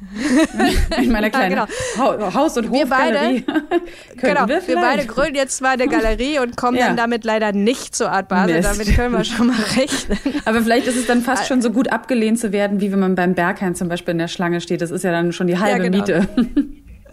in 0.98 1.12
meiner 1.12 1.30
kleinen 1.30 1.56
ja, 1.56 1.66
genau. 1.96 2.34
Haus- 2.34 2.56
und 2.56 2.70
Hofgalerie. 2.70 3.44
Wir 3.46 3.54
beide, 3.54 3.80
genau, 4.16 4.48
wir, 4.48 4.66
wir, 4.66 4.76
beide 4.76 5.06
gründen 5.06 5.36
jetzt 5.36 5.60
mal 5.62 5.70
eine 5.70 5.88
Galerie 5.88 6.38
und 6.38 6.56
kommen 6.56 6.76
ja. 6.76 6.88
dann 6.88 6.96
damit 6.96 7.24
leider 7.24 7.52
nicht 7.52 7.94
zur 7.94 8.10
Art 8.10 8.28
Basel. 8.28 8.56
Mist. 8.56 8.68
Damit 8.68 8.94
können 8.96 9.14
wir 9.14 9.24
schon 9.24 9.48
mal 9.48 9.56
rechnen. 9.76 10.18
Aber 10.44 10.62
vielleicht 10.62 10.86
ist 10.86 10.96
es 10.96 11.06
dann 11.06 11.22
fast 11.22 11.46
schon 11.46 11.62
so 11.62 11.70
gut 11.70 11.88
abgelehnt 11.92 12.38
zu 12.38 12.52
werden, 12.52 12.80
wie 12.80 12.92
wenn 12.92 13.00
man 13.00 13.14
beim 13.14 13.34
Berghain 13.34 13.74
zum 13.74 13.88
Beispiel 13.88 14.12
in 14.12 14.18
der 14.18 14.28
Schlange 14.28 14.60
steht. 14.60 14.80
Das 14.80 14.90
ist 14.90 15.04
ja 15.04 15.12
dann 15.12 15.32
schon 15.32 15.46
die 15.46 15.58
halbe 15.58 15.84
ja, 15.84 15.90
genau. 15.90 15.98
Miete. 15.98 16.28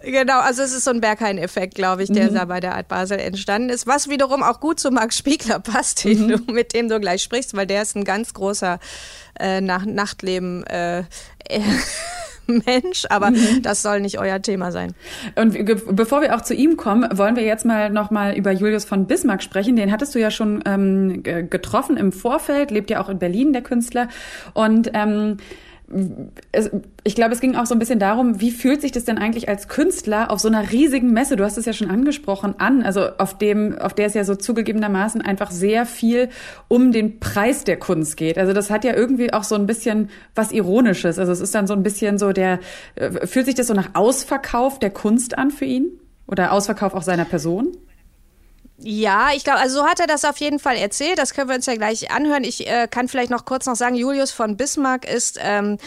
Genau, 0.04 0.40
also 0.40 0.62
es 0.62 0.72
ist 0.72 0.84
so 0.84 0.90
ein 0.90 1.00
Berghain-Effekt, 1.00 1.74
glaube 1.74 2.02
ich, 2.02 2.10
der 2.10 2.30
mhm. 2.30 2.34
da 2.34 2.44
bei 2.44 2.60
der 2.60 2.74
Art 2.74 2.88
Basel 2.88 3.20
entstanden 3.20 3.70
ist, 3.70 3.86
was 3.86 4.08
wiederum 4.08 4.42
auch 4.42 4.58
gut 4.58 4.80
zu 4.80 4.90
Max 4.90 5.16
Spiegler 5.16 5.60
passt, 5.60 6.04
mhm. 6.04 6.28
du, 6.28 6.52
mit 6.52 6.74
dem 6.74 6.88
du 6.88 6.98
gleich 6.98 7.22
sprichst, 7.22 7.54
weil 7.54 7.66
der 7.66 7.82
ist 7.82 7.94
ein 7.94 8.04
ganz 8.04 8.34
großer 8.34 8.80
äh, 9.38 9.60
Nach 9.60 9.84
Nachtleben 9.84 10.64
äh, 10.64 11.04
Mensch, 12.66 13.06
aber 13.08 13.30
mhm. 13.30 13.62
das 13.62 13.82
soll 13.82 14.00
nicht 14.00 14.18
euer 14.18 14.40
Thema 14.42 14.72
sein. 14.72 14.94
Und 15.36 15.56
bevor 15.94 16.22
wir 16.22 16.34
auch 16.34 16.42
zu 16.42 16.54
ihm 16.54 16.76
kommen, 16.76 17.06
wollen 17.16 17.36
wir 17.36 17.44
jetzt 17.44 17.64
mal 17.64 17.90
noch 17.90 18.10
mal 18.10 18.36
über 18.36 18.52
Julius 18.52 18.84
von 18.84 19.06
Bismarck 19.06 19.42
sprechen. 19.42 19.76
Den 19.76 19.92
hattest 19.92 20.14
du 20.14 20.18
ja 20.18 20.30
schon 20.30 20.62
ähm, 20.66 21.22
getroffen 21.22 21.96
im 21.96 22.12
Vorfeld, 22.12 22.70
lebt 22.70 22.90
ja 22.90 23.02
auch 23.02 23.08
in 23.08 23.18
Berlin, 23.18 23.52
der 23.52 23.62
Künstler. 23.62 24.08
Und 24.54 24.90
ähm, 24.94 25.38
es, 26.52 26.70
ich 27.04 27.14
glaube, 27.14 27.32
es 27.32 27.40
ging 27.40 27.56
auch 27.56 27.66
so 27.66 27.74
ein 27.74 27.78
bisschen 27.78 27.98
darum, 27.98 28.40
wie 28.40 28.50
fühlt 28.50 28.80
sich 28.80 28.92
das 28.92 29.04
denn 29.04 29.18
eigentlich 29.18 29.48
als 29.48 29.68
Künstler 29.68 30.30
auf 30.30 30.40
so 30.40 30.48
einer 30.48 30.70
riesigen 30.70 31.12
Messe, 31.12 31.36
du 31.36 31.44
hast 31.44 31.58
es 31.58 31.66
ja 31.66 31.72
schon 31.72 31.90
angesprochen, 31.90 32.54
an, 32.58 32.82
also 32.82 33.08
auf 33.18 33.36
dem, 33.36 33.78
auf 33.78 33.94
der 33.94 34.06
es 34.06 34.14
ja 34.14 34.24
so 34.24 34.34
zugegebenermaßen 34.34 35.20
einfach 35.20 35.50
sehr 35.50 35.86
viel 35.86 36.28
um 36.68 36.92
den 36.92 37.20
Preis 37.20 37.64
der 37.64 37.78
Kunst 37.78 38.16
geht. 38.16 38.38
Also 38.38 38.52
das 38.52 38.70
hat 38.70 38.84
ja 38.84 38.94
irgendwie 38.94 39.32
auch 39.32 39.44
so 39.44 39.54
ein 39.54 39.66
bisschen 39.66 40.10
was 40.34 40.52
Ironisches. 40.52 41.18
Also 41.18 41.32
es 41.32 41.40
ist 41.40 41.54
dann 41.54 41.66
so 41.66 41.74
ein 41.74 41.82
bisschen 41.82 42.18
so 42.18 42.32
der, 42.32 42.60
äh, 42.94 43.26
fühlt 43.26 43.46
sich 43.46 43.54
das 43.54 43.66
so 43.66 43.74
nach 43.74 43.90
Ausverkauf 43.94 44.78
der 44.78 44.90
Kunst 44.90 45.38
an 45.38 45.50
für 45.50 45.64
ihn? 45.64 45.98
Oder 46.26 46.52
Ausverkauf 46.52 46.94
auch 46.94 47.02
seiner 47.02 47.24
Person? 47.24 47.76
Ja, 48.84 49.30
ich 49.32 49.44
glaube, 49.44 49.60
also 49.60 49.80
so 49.80 49.86
hat 49.86 50.00
er 50.00 50.08
das 50.08 50.24
auf 50.24 50.38
jeden 50.38 50.58
Fall 50.58 50.76
erzählt. 50.76 51.18
Das 51.18 51.34
können 51.34 51.48
wir 51.48 51.54
uns 51.54 51.66
ja 51.66 51.76
gleich 51.76 52.10
anhören. 52.10 52.42
Ich 52.42 52.66
äh, 52.68 52.88
kann 52.90 53.06
vielleicht 53.06 53.30
noch 53.30 53.44
kurz 53.44 53.66
noch 53.66 53.76
sagen, 53.76 53.94
Julius 53.94 54.32
von 54.32 54.56
Bismarck 54.56 55.08
ist 55.08 55.38
ähm, 55.40 55.78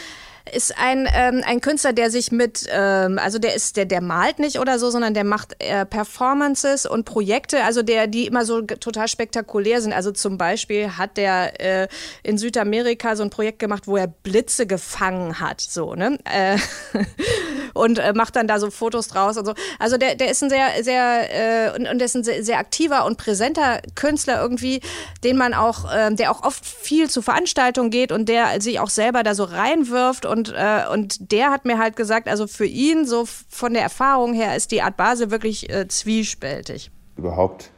ist 0.53 0.77
ein, 0.77 1.07
ähm, 1.13 1.41
ein 1.45 1.59
Künstler, 1.59 1.93
der 1.93 2.11
sich 2.11 2.31
mit, 2.31 2.67
ähm, 2.69 3.17
also 3.19 3.39
der 3.39 3.55
ist, 3.55 3.77
der, 3.77 3.85
der 3.85 4.01
malt 4.01 4.39
nicht 4.39 4.59
oder 4.59 4.77
so, 4.77 4.89
sondern 4.89 5.13
der 5.13 5.23
macht 5.23 5.55
äh, 5.59 5.85
Performances 5.85 6.85
und 6.85 7.05
Projekte, 7.05 7.63
also 7.63 7.81
der, 7.81 8.07
die 8.07 8.27
immer 8.27 8.45
so 8.45 8.61
total 8.61 9.07
spektakulär 9.07 9.81
sind. 9.81 9.93
Also 9.93 10.11
zum 10.11 10.37
Beispiel 10.37 10.97
hat 10.97 11.17
der 11.17 11.59
äh, 11.59 11.87
in 12.23 12.37
Südamerika 12.37 13.15
so 13.15 13.23
ein 13.23 13.29
Projekt 13.29 13.59
gemacht, 13.59 13.87
wo 13.87 13.97
er 13.97 14.07
Blitze 14.07 14.67
gefangen 14.67 15.39
hat, 15.39 15.61
so, 15.61 15.95
ne? 15.95 16.17
Äh, 16.25 16.57
und 17.73 17.99
äh, 17.99 18.13
macht 18.13 18.35
dann 18.35 18.47
da 18.47 18.59
so 18.59 18.69
Fotos 18.71 19.07
draus 19.07 19.37
und 19.37 19.45
so. 19.45 19.53
Also 19.79 19.97
der, 19.97 20.15
der 20.15 20.29
ist 20.29 20.43
ein 20.43 20.49
sehr, 20.49 20.67
sehr, 20.81 21.73
äh, 21.73 21.75
und, 21.75 21.87
und 21.87 21.99
der 21.99 22.05
ist 22.05 22.15
ein 22.15 22.23
sehr, 22.23 22.43
sehr 22.43 22.59
aktiver 22.59 23.05
und 23.05 23.17
präsenter 23.17 23.81
Künstler 23.95 24.41
irgendwie, 24.41 24.79
den 25.23 25.37
man 25.37 25.53
auch, 25.53 25.91
äh, 25.91 26.13
der 26.13 26.31
auch 26.31 26.43
oft 26.43 26.65
viel 26.65 27.09
zu 27.09 27.21
Veranstaltungen 27.21 27.89
geht 27.89 28.11
und 28.11 28.29
der 28.29 28.61
sich 28.61 28.79
auch 28.79 28.89
selber 28.89 29.23
da 29.23 29.35
so 29.35 29.43
reinwirft 29.43 30.25
und, 30.25 30.34
äh, 30.55 30.83
und 30.91 31.31
der 31.31 31.51
hat 31.51 31.65
mir 31.65 31.77
halt 31.77 31.95
gesagt, 31.95 32.27
also 32.27 32.47
für 32.47 32.65
ihn 32.65 33.05
so 33.05 33.25
von 33.25 33.73
der 33.73 33.83
Erfahrung 33.83 34.33
her 34.33 34.55
ist 34.55 34.71
die 34.71 34.81
Art 34.81 34.97
Basel 34.97 35.31
wirklich 35.31 35.69
äh, 35.69 35.87
zwiespältig. 35.87 36.91
Überhaupt 37.17 37.71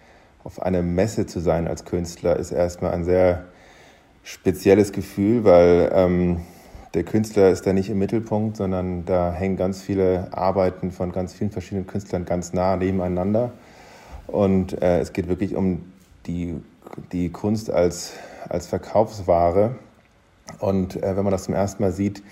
auf 0.44 0.62
einer 0.62 0.82
Messe 0.82 1.26
zu 1.26 1.40
sein 1.40 1.68
als 1.68 1.86
Künstler 1.86 2.38
ist 2.38 2.52
erstmal 2.52 2.92
ein 2.92 3.04
sehr 3.04 3.46
spezielles 4.24 4.92
Gefühl, 4.92 5.44
weil 5.44 5.92
ähm, 5.94 6.42
der 6.94 7.04
Künstler 7.04 7.50
ist 7.50 7.68
da 7.68 7.74
nicht 7.74 7.90
im 7.90 8.00
Mittelpunkt, 8.00 8.58
sondern 8.58 9.06
da 9.06 9.32
hängen 9.32 9.58
ganz 9.58 9.82
viele 9.82 10.30
Arbeiten 10.32 10.92
von 10.92 11.12
ganz 11.12 11.34
vielen 11.34 11.52
verschiedenen 11.52 11.86
Künstlern 11.86 12.26
ganz 12.26 12.54
nah 12.54 12.76
nebeneinander. 12.76 13.52
Und 14.26 14.82
äh, 14.82 15.00
es 15.00 15.14
geht 15.14 15.28
wirklich 15.28 15.56
um 15.56 15.92
die, 16.26 16.56
die 17.12 17.30
Kunst 17.30 17.70
als, 17.70 18.14
als 18.50 18.68
Verkaufsware. 18.68 19.76
Und 20.60 20.96
äh, 21.04 21.16
wenn 21.16 21.24
man 21.24 21.32
das 21.32 21.44
zum 21.44 21.54
ersten 21.54 21.84
Mal 21.84 21.92
sieht, 21.92 22.24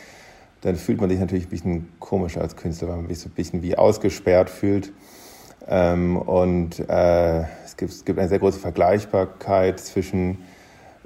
dann 0.65 0.77
fühlt 0.77 0.99
man 0.99 1.11
sich 1.11 1.19
natürlich 1.19 1.45
ein 1.45 1.49
bisschen 1.49 1.89
komisch 1.99 2.37
als 2.37 2.55
Künstler, 2.55 2.87
weil 2.87 2.97
man 2.97 3.07
sich 3.07 3.19
so 3.19 3.29
ein 3.29 3.33
bisschen 3.33 3.61
wie 3.61 3.77
ausgesperrt 3.77 4.49
fühlt. 4.49 4.91
Ähm, 5.67 6.17
und 6.17 6.79
äh, 6.89 7.41
es, 7.63 7.77
gibt, 7.77 7.91
es 7.91 8.03
gibt 8.03 8.17
eine 8.17 8.27
sehr 8.27 8.39
große 8.39 8.59
Vergleichbarkeit 8.59 9.79
zwischen 9.79 10.39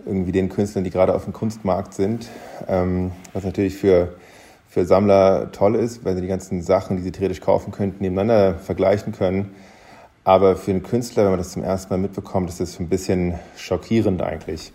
irgendwie 0.06 0.32
den 0.32 0.48
Künstlern, 0.48 0.86
die 0.86 0.92
gerade 0.92 1.13
auf 1.13 1.25
dem 1.25 1.34
Kunstmarkt 1.34 1.94
sind, 1.94 2.30
ähm, 2.70 3.12
was 3.34 3.44
natürlich 3.44 3.75
für, 3.75 4.16
für 4.70 4.86
Sammler 4.86 5.51
toll 5.51 5.75
ist, 5.75 6.06
weil 6.06 6.16
sie 6.16 6.22
die 6.22 6.28
ganzen 6.28 6.62
Sachen, 6.62 6.96
die 6.96 7.04
sie 7.04 7.12
theoretisch 7.12 7.42
kaufen 7.42 7.74
könnten, 7.74 8.01
nebeneinander 8.01 8.58
vergleichen 8.60 9.12
können. 9.12 9.54
Aber 10.24 10.56
für 10.56 10.72
einen 10.72 10.84
Künstler, 10.84 11.24
wenn 11.24 11.32
man 11.32 11.39
das 11.39 11.51
zum 11.51 11.66
ersten 11.66 11.94
Mal 11.94 11.98
mitbekommt, 11.98 12.50
ist 12.50 12.62
das 12.62 12.80
ein 12.80 12.88
bisschen 12.88 13.38
schockierend 13.58 14.22
eigentlich. 14.22 14.72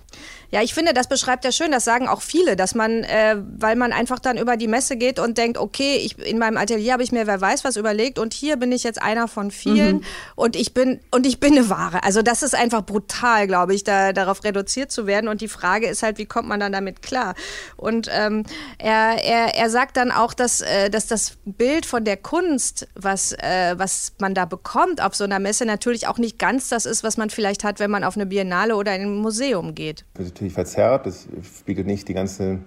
Ja, 0.55 0.63
ich 0.63 0.73
finde, 0.73 0.95
das 0.95 1.09
beschreibt 1.09 1.45
er 1.45 1.51
schön. 1.51 1.73
Das 1.73 1.85
sagen 1.85 2.07
auch 2.07 2.23
viele, 2.23 2.55
dass 2.55 2.77
man, 2.77 3.03
äh, 3.03 3.35
weil 3.59 3.75
man 3.75 3.93
einfach 3.93 4.21
dann 4.21 4.39
über 4.39 4.57
die 4.57 4.69
Messe 4.69 4.97
geht 4.97 5.19
und 5.19 5.37
denkt, 5.37 5.59
okay, 5.59 5.97
ich, 5.97 6.17
in 6.25 6.39
meinem 6.39 6.59
Atelier 6.59 6.93
habe 6.93 7.03
ich 7.03 7.11
mir 7.11 7.27
wer 7.27 7.41
weiß 7.41 7.65
was 7.65 7.77
überlegt 7.77 8.21
und 8.21 8.33
hier 8.33 8.57
bin 8.57 8.71
ich 8.71 8.85
jetzt 8.85 9.03
einer 9.03 9.27
von 9.27 9.51
vielen 9.51 9.97
mhm. 9.97 10.05
und 10.37 10.55
ich 10.55 10.73
bin 10.73 11.01
und 11.11 11.27
ich 11.27 11.41
bin 11.41 11.59
eine 11.59 11.71
Ware. 11.71 12.05
Also 12.05 12.23
das 12.23 12.45
ist 12.45 12.55
einfach 12.55 12.83
brutal, 12.83 13.49
glaube 13.49 13.75
ich, 13.75 13.83
da, 13.83 14.13
darauf 14.13 14.45
reduziert 14.45 14.93
zu 14.93 15.09
werden. 15.09 15.27
Und 15.27 15.41
die 15.41 15.49
Frage 15.49 15.89
ist 15.89 16.05
halt, 16.05 16.19
wie 16.19 16.25
kommt 16.25 16.47
man 16.47 16.61
dann 16.61 16.71
damit 16.71 17.03
klar? 17.03 17.35
Und 17.77 18.09
ähm, 18.13 18.45
er, 18.79 19.25
er, 19.25 19.57
er 19.57 19.71
sagt 19.71 19.97
dann 19.97 20.13
auch, 20.13 20.35
dass, 20.35 20.61
äh, 20.61 20.89
dass 20.89 21.09
das 21.09 21.33
Bild 21.45 21.85
von 21.85 22.05
der 22.05 22.17
Kunst, 22.17 22.87
was, 22.95 23.33
äh, 23.33 23.75
was 23.77 24.13
man 24.21 24.35
da 24.35 24.45
bekommt 24.45 25.03
auf 25.03 25.17
so 25.17 25.25
einer 25.25 25.41
Messe, 25.41 25.67
natürlich 25.67 26.07
auch 26.07 26.19
nicht 26.19 26.39
ganz 26.39 26.69
das 26.69 26.87
ist, 26.87 27.03
was 27.03 27.17
man 27.17 27.29
vielleicht 27.29 27.65
hat, 27.65 27.81
wenn 27.81 27.91
man 27.91 28.05
auf 28.05 28.15
eine 28.15 28.27
Biennale 28.27 28.77
oder 28.77 28.95
in 28.95 29.03
ein 29.03 29.17
Museum 29.17 29.75
geht 29.75 30.05
natürlich 30.45 30.55
verzerrt. 30.55 31.07
Das 31.07 31.27
spiegelt 31.43 31.87
nicht 31.87 32.09
die 32.09 32.15
ganze 32.15 32.59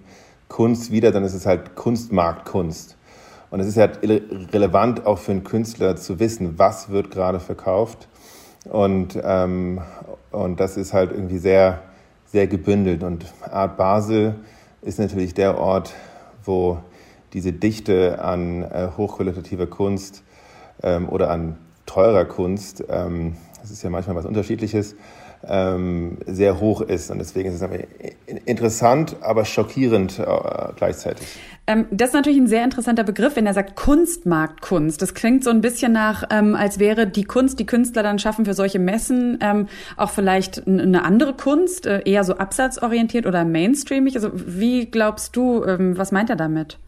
Kunst 0.47 0.91
wider, 0.91 1.11
dann 1.11 1.23
ist 1.23 1.33
es 1.33 1.45
halt 1.45 1.75
Kunstmarktkunst. 1.75 2.97
Und 3.49 3.59
es 3.59 3.67
ist 3.67 3.77
halt 3.77 3.99
relevant 4.03 5.05
auch 5.05 5.19
für 5.19 5.31
einen 5.31 5.43
Künstler 5.43 5.95
zu 5.95 6.19
wissen, 6.19 6.57
was 6.57 6.89
wird 6.89 7.11
gerade 7.11 7.39
verkauft. 7.39 8.09
Und, 8.65 9.17
ähm, 9.23 9.81
und 10.31 10.59
das 10.59 10.75
ist 10.75 10.93
halt 10.93 11.11
irgendwie 11.11 11.37
sehr, 11.37 11.83
sehr 12.25 12.47
gebündelt. 12.47 13.03
Und 13.03 13.25
Art 13.41 13.77
Basel 13.77 14.35
ist 14.81 14.99
natürlich 14.99 15.33
der 15.33 15.57
Ort, 15.57 15.93
wo 16.43 16.79
diese 17.33 17.53
Dichte 17.53 18.21
an 18.21 18.63
äh, 18.63 18.89
hochqualitativer 18.97 19.67
Kunst 19.67 20.23
ähm, 20.81 21.07
oder 21.07 21.29
an 21.29 21.57
teurer 21.85 22.25
Kunst, 22.25 22.83
ähm, 22.89 23.37
das 23.61 23.71
ist 23.71 23.83
ja 23.83 23.89
manchmal 23.89 24.15
was 24.15 24.25
Unterschiedliches, 24.25 24.95
ähm, 25.45 26.17
sehr 26.25 26.59
hoch 26.59 26.81
ist. 26.81 27.11
Und 27.11 27.19
deswegen 27.19 27.49
ist 27.49 27.61
es 27.61 27.69
interessant, 28.45 29.17
aber 29.21 29.45
schockierend 29.45 30.19
äh, 30.19 30.25
gleichzeitig. 30.75 31.27
Ähm, 31.67 31.85
das 31.91 32.09
ist 32.09 32.13
natürlich 32.13 32.39
ein 32.39 32.47
sehr 32.47 32.63
interessanter 32.63 33.03
Begriff, 33.03 33.35
wenn 33.35 33.45
er 33.45 33.53
sagt 33.53 33.75
Kunstmarktkunst. 33.75 35.01
Das 35.01 35.13
klingt 35.13 35.43
so 35.43 35.49
ein 35.49 35.61
bisschen 35.61 35.91
nach, 35.91 36.23
ähm, 36.29 36.55
als 36.55 36.79
wäre 36.79 37.07
die 37.07 37.25
Kunst, 37.25 37.59
die 37.59 37.65
Künstler 37.65 38.03
dann 38.03 38.19
schaffen 38.19 38.45
für 38.45 38.53
solche 38.53 38.79
Messen, 38.79 39.39
auch 39.97 40.09
vielleicht 40.09 40.65
eine 40.67 41.03
andere 41.03 41.33
Kunst, 41.33 41.85
äh, 41.85 42.01
eher 42.05 42.23
so 42.23 42.37
absatzorientiert 42.37 43.25
oder 43.25 43.45
mainstreamig. 43.45 44.15
Also 44.15 44.31
wie 44.33 44.85
glaubst 44.85 45.35
du, 45.35 45.61
was 45.61 46.11
meint 46.11 46.29
er 46.29 46.35
damit? 46.35 46.79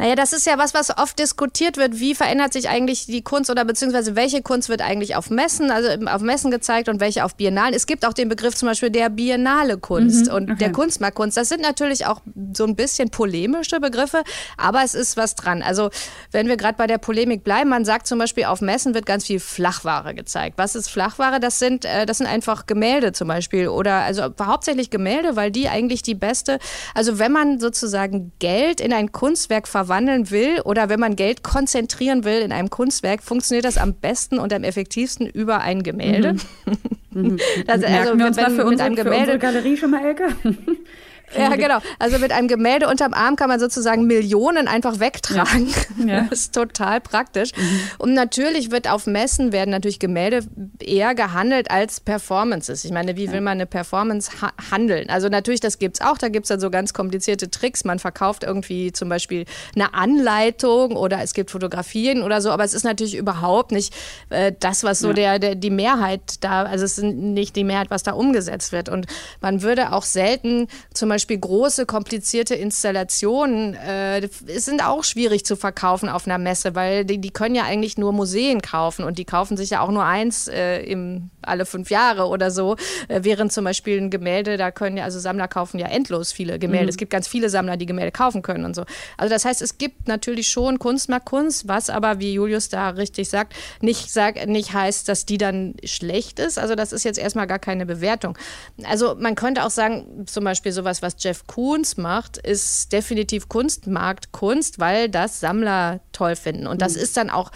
Naja, 0.00 0.14
das 0.14 0.32
ist 0.32 0.46
ja 0.46 0.56
was, 0.56 0.72
was 0.72 0.96
oft 0.96 1.18
diskutiert 1.18 1.76
wird. 1.76 2.00
Wie 2.00 2.14
verändert 2.14 2.54
sich 2.54 2.70
eigentlich 2.70 3.04
die 3.04 3.20
Kunst 3.20 3.50
oder 3.50 3.66
beziehungsweise 3.66 4.16
welche 4.16 4.40
Kunst 4.40 4.70
wird 4.70 4.80
eigentlich 4.80 5.14
auf 5.14 5.28
Messen, 5.28 5.70
also 5.70 5.90
auf 6.06 6.22
Messen 6.22 6.50
gezeigt 6.50 6.88
und 6.88 7.00
welche 7.00 7.22
auf 7.22 7.36
Biennalen? 7.36 7.74
Es 7.74 7.84
gibt 7.84 8.06
auch 8.06 8.14
den 8.14 8.30
Begriff 8.30 8.54
zum 8.54 8.66
Beispiel 8.66 8.88
der 8.88 9.10
Biennale 9.10 9.76
Kunst 9.76 10.28
mhm, 10.28 10.32
und 10.32 10.50
okay. 10.52 10.58
der 10.58 10.72
Kunstmarktkunst. 10.72 11.36
Das 11.36 11.50
sind 11.50 11.60
natürlich 11.60 12.06
auch 12.06 12.22
so 12.56 12.64
ein 12.64 12.76
bisschen 12.76 13.10
polemische 13.10 13.78
Begriffe, 13.78 14.24
aber 14.56 14.82
es 14.82 14.94
ist 14.94 15.18
was 15.18 15.34
dran. 15.34 15.62
Also 15.62 15.90
wenn 16.32 16.48
wir 16.48 16.56
gerade 16.56 16.78
bei 16.78 16.86
der 16.86 16.96
Polemik 16.96 17.44
bleiben, 17.44 17.68
man 17.68 17.84
sagt 17.84 18.06
zum 18.06 18.18
Beispiel, 18.18 18.44
auf 18.44 18.62
Messen 18.62 18.94
wird 18.94 19.04
ganz 19.04 19.26
viel 19.26 19.38
Flachware 19.38 20.14
gezeigt. 20.14 20.56
Was 20.56 20.76
ist 20.76 20.88
Flachware? 20.88 21.40
Das 21.40 21.58
sind, 21.58 21.84
äh, 21.84 22.06
das 22.06 22.16
sind 22.16 22.26
einfach 22.26 22.64
Gemälde 22.64 23.12
zum 23.12 23.28
Beispiel 23.28 23.68
oder 23.68 23.96
also 23.96 24.22
hauptsächlich 24.40 24.88
Gemälde, 24.88 25.36
weil 25.36 25.50
die 25.50 25.68
eigentlich 25.68 26.00
die 26.00 26.14
beste, 26.14 26.58
also 26.94 27.18
wenn 27.18 27.32
man 27.32 27.60
sozusagen 27.60 28.32
Geld 28.38 28.80
in 28.80 28.94
ein 28.94 29.12
Kunstwerk 29.12 29.68
verwandelt, 29.68 29.89
verwandeln 29.90 30.30
will 30.30 30.60
oder 30.64 30.88
wenn 30.88 31.00
man 31.00 31.16
Geld 31.16 31.42
konzentrieren 31.42 32.24
will 32.24 32.40
in 32.42 32.52
einem 32.52 32.70
Kunstwerk, 32.70 33.22
funktioniert 33.22 33.64
das 33.64 33.76
am 33.76 33.94
besten 33.94 34.38
und 34.38 34.52
am 34.52 34.62
effektivsten 34.62 35.26
über 35.26 35.60
ein 35.60 35.82
Gemälde. 35.82 36.34
Mhm. 36.34 36.40
Mhm. 37.12 37.40
Das, 37.66 37.82
also, 37.82 38.16
wir 38.16 38.24
uns 38.24 38.36
wenn, 38.36 38.54
für, 38.54 38.64
unsere, 38.64 38.88
für 38.94 39.10
unsere 39.10 39.38
Galerie 39.40 39.76
schon 39.76 39.90
mal, 39.90 40.06
Elke? 40.06 40.28
Ja, 41.36 41.54
genau. 41.56 41.78
Also 41.98 42.18
mit 42.18 42.32
einem 42.32 42.48
Gemälde 42.48 42.88
unterm 42.88 43.14
Arm 43.14 43.36
kann 43.36 43.48
man 43.48 43.60
sozusagen 43.60 44.06
Millionen 44.06 44.68
einfach 44.68 45.00
wegtragen. 45.00 45.68
Ja. 46.06 46.26
Das 46.30 46.40
ist 46.40 46.54
total 46.54 47.00
praktisch. 47.00 47.52
Mhm. 47.56 47.80
Und 47.98 48.14
natürlich 48.14 48.70
wird 48.70 48.88
auf 48.88 49.06
Messen 49.06 49.52
werden 49.52 49.70
natürlich 49.70 49.98
Gemälde 49.98 50.40
eher 50.80 51.14
gehandelt 51.14 51.70
als 51.70 52.00
Performances. 52.00 52.84
Ich 52.84 52.90
meine, 52.90 53.16
wie 53.16 53.30
will 53.30 53.40
man 53.40 53.52
eine 53.52 53.66
Performance 53.66 54.30
ha 54.40 54.52
handeln? 54.70 55.10
Also 55.10 55.28
natürlich, 55.28 55.60
das 55.60 55.78
gibt's 55.78 56.00
auch. 56.00 56.18
Da 56.18 56.28
gibt's 56.28 56.48
dann 56.48 56.60
so 56.60 56.70
ganz 56.70 56.92
komplizierte 56.94 57.50
Tricks. 57.50 57.84
Man 57.84 57.98
verkauft 57.98 58.44
irgendwie 58.44 58.92
zum 58.92 59.08
Beispiel 59.08 59.44
eine 59.74 59.94
Anleitung 59.94 60.96
oder 60.96 61.20
es 61.22 61.34
gibt 61.34 61.50
Fotografien 61.50 62.22
oder 62.22 62.40
so. 62.40 62.50
Aber 62.50 62.64
es 62.64 62.74
ist 62.74 62.84
natürlich 62.84 63.16
überhaupt 63.16 63.72
nicht 63.72 63.94
äh, 64.30 64.52
das, 64.58 64.84
was 64.84 64.98
so 64.98 65.08
ja. 65.08 65.14
der, 65.14 65.38
der, 65.38 65.54
die 65.54 65.70
Mehrheit 65.70 66.20
da, 66.40 66.64
also 66.64 66.84
es 66.84 66.98
ist 66.98 67.04
nicht 67.04 67.56
die 67.56 67.64
Mehrheit, 67.64 67.90
was 67.90 68.02
da 68.02 68.12
umgesetzt 68.12 68.72
wird. 68.72 68.88
Und 68.88 69.06
man 69.40 69.62
würde 69.62 69.92
auch 69.92 70.04
selten 70.04 70.66
zum 70.92 71.08
Beispiel 71.08 71.19
Beispiel 71.20 71.38
große, 71.38 71.86
komplizierte 71.86 72.54
Installationen 72.54 73.74
äh, 73.74 74.26
sind 74.46 74.84
auch 74.84 75.04
schwierig 75.04 75.44
zu 75.44 75.56
verkaufen 75.56 76.08
auf 76.08 76.26
einer 76.26 76.38
Messe, 76.38 76.74
weil 76.74 77.04
die, 77.04 77.18
die, 77.18 77.30
können 77.30 77.54
ja 77.54 77.64
eigentlich 77.64 77.98
nur 77.98 78.12
Museen 78.12 78.62
kaufen 78.62 79.04
und 79.04 79.18
die 79.18 79.24
kaufen 79.24 79.56
sich 79.56 79.70
ja 79.70 79.80
auch 79.80 79.90
nur 79.90 80.04
eins 80.04 80.48
äh, 80.48 80.82
im, 80.82 81.30
alle 81.42 81.66
fünf 81.66 81.90
Jahre 81.90 82.26
oder 82.28 82.50
so. 82.50 82.76
Äh, 83.08 83.20
während 83.22 83.52
zum 83.52 83.64
Beispiel 83.64 83.98
ein 83.98 84.10
Gemälde, 84.10 84.56
da 84.56 84.70
können 84.70 84.96
ja, 84.96 85.04
also 85.04 85.18
Sammler 85.18 85.46
kaufen 85.46 85.78
ja 85.78 85.88
endlos 85.88 86.32
viele 86.32 86.58
Gemälde. 86.58 86.84
Mhm. 86.84 86.90
Es 86.90 86.96
gibt 86.96 87.12
ganz 87.12 87.28
viele 87.28 87.50
Sammler, 87.50 87.76
die 87.76 87.86
Gemälde 87.86 88.12
kaufen 88.12 88.40
können 88.40 88.64
und 88.64 88.74
so. 88.74 88.84
Also 89.18 89.32
das 89.32 89.44
heißt, 89.44 89.60
es 89.60 89.76
gibt 89.76 90.08
natürlich 90.08 90.48
schon 90.48 90.78
Kunstmarkt 90.78 91.26
Kunst, 91.26 91.68
was 91.68 91.90
aber, 91.90 92.18
wie 92.18 92.32
Julius 92.32 92.70
da 92.70 92.90
richtig 92.90 93.28
sagt, 93.28 93.54
nicht, 93.82 94.10
sag, 94.10 94.46
nicht 94.46 94.72
heißt, 94.72 95.06
dass 95.06 95.26
die 95.26 95.36
dann 95.36 95.74
schlecht 95.84 96.38
ist. 96.38 96.58
Also 96.58 96.74
das 96.74 96.92
ist 96.92 97.04
jetzt 97.04 97.18
erstmal 97.18 97.46
gar 97.46 97.58
keine 97.58 97.84
Bewertung. 97.84 98.38
Also 98.84 99.14
man 99.18 99.34
könnte 99.34 99.64
auch 99.64 99.70
sagen, 99.70 100.24
zum 100.26 100.44
Beispiel 100.44 100.72
sowas, 100.72 101.02
was 101.02 101.09
was 101.10 101.22
Jeff 101.22 101.46
Koons 101.46 101.96
macht, 101.96 102.36
ist 102.38 102.92
definitiv 102.92 103.48
Kunstmarktkunst, 103.48 104.78
weil 104.78 105.08
das 105.08 105.40
Sammler 105.40 106.00
toll 106.12 106.36
finden. 106.36 106.66
Und 106.66 106.82
das 106.82 106.94
mhm. 106.94 107.02
ist 107.02 107.16
dann 107.16 107.30
auch 107.30 107.50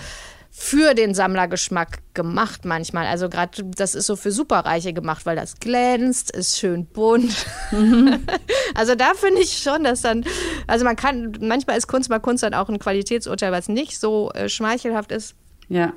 für 0.51 0.95
den 0.95 1.15
Sammlergeschmack 1.15 1.99
gemacht 2.15 2.65
manchmal. 2.65 3.07
Also 3.07 3.29
gerade 3.29 3.65
das 3.65 3.95
ist 3.95 4.07
so 4.07 4.15
für 4.15 4.31
Superreiche 4.31 4.93
gemacht, 4.93 5.27
weil 5.27 5.35
das 5.35 5.59
glänzt, 5.59 6.31
ist 6.31 6.59
schön 6.59 6.87
bunt. 6.87 7.35
Mhm. 7.73 8.25
also 8.75 8.95
da 8.95 9.15
finde 9.15 9.41
ich 9.41 9.59
schon, 9.59 9.85
dass 9.85 10.03
dann, 10.03 10.25
also 10.67 10.85
man 10.85 10.97
kann, 10.97 11.37
manchmal 11.41 11.77
ist 11.77 11.89
Kunst 11.89 12.09
mal 12.09 12.21
Kunst 12.21 12.43
dann 12.45 12.55
auch 12.55 12.69
ein 12.69 12.79
Qualitätsurteil, 12.79 13.51
was 13.51 13.69
nicht 13.69 13.99
so 13.99 14.31
äh, 14.33 14.49
schmeichelhaft 14.49 15.11
ist. 15.11 15.35
Ja. 15.69 15.93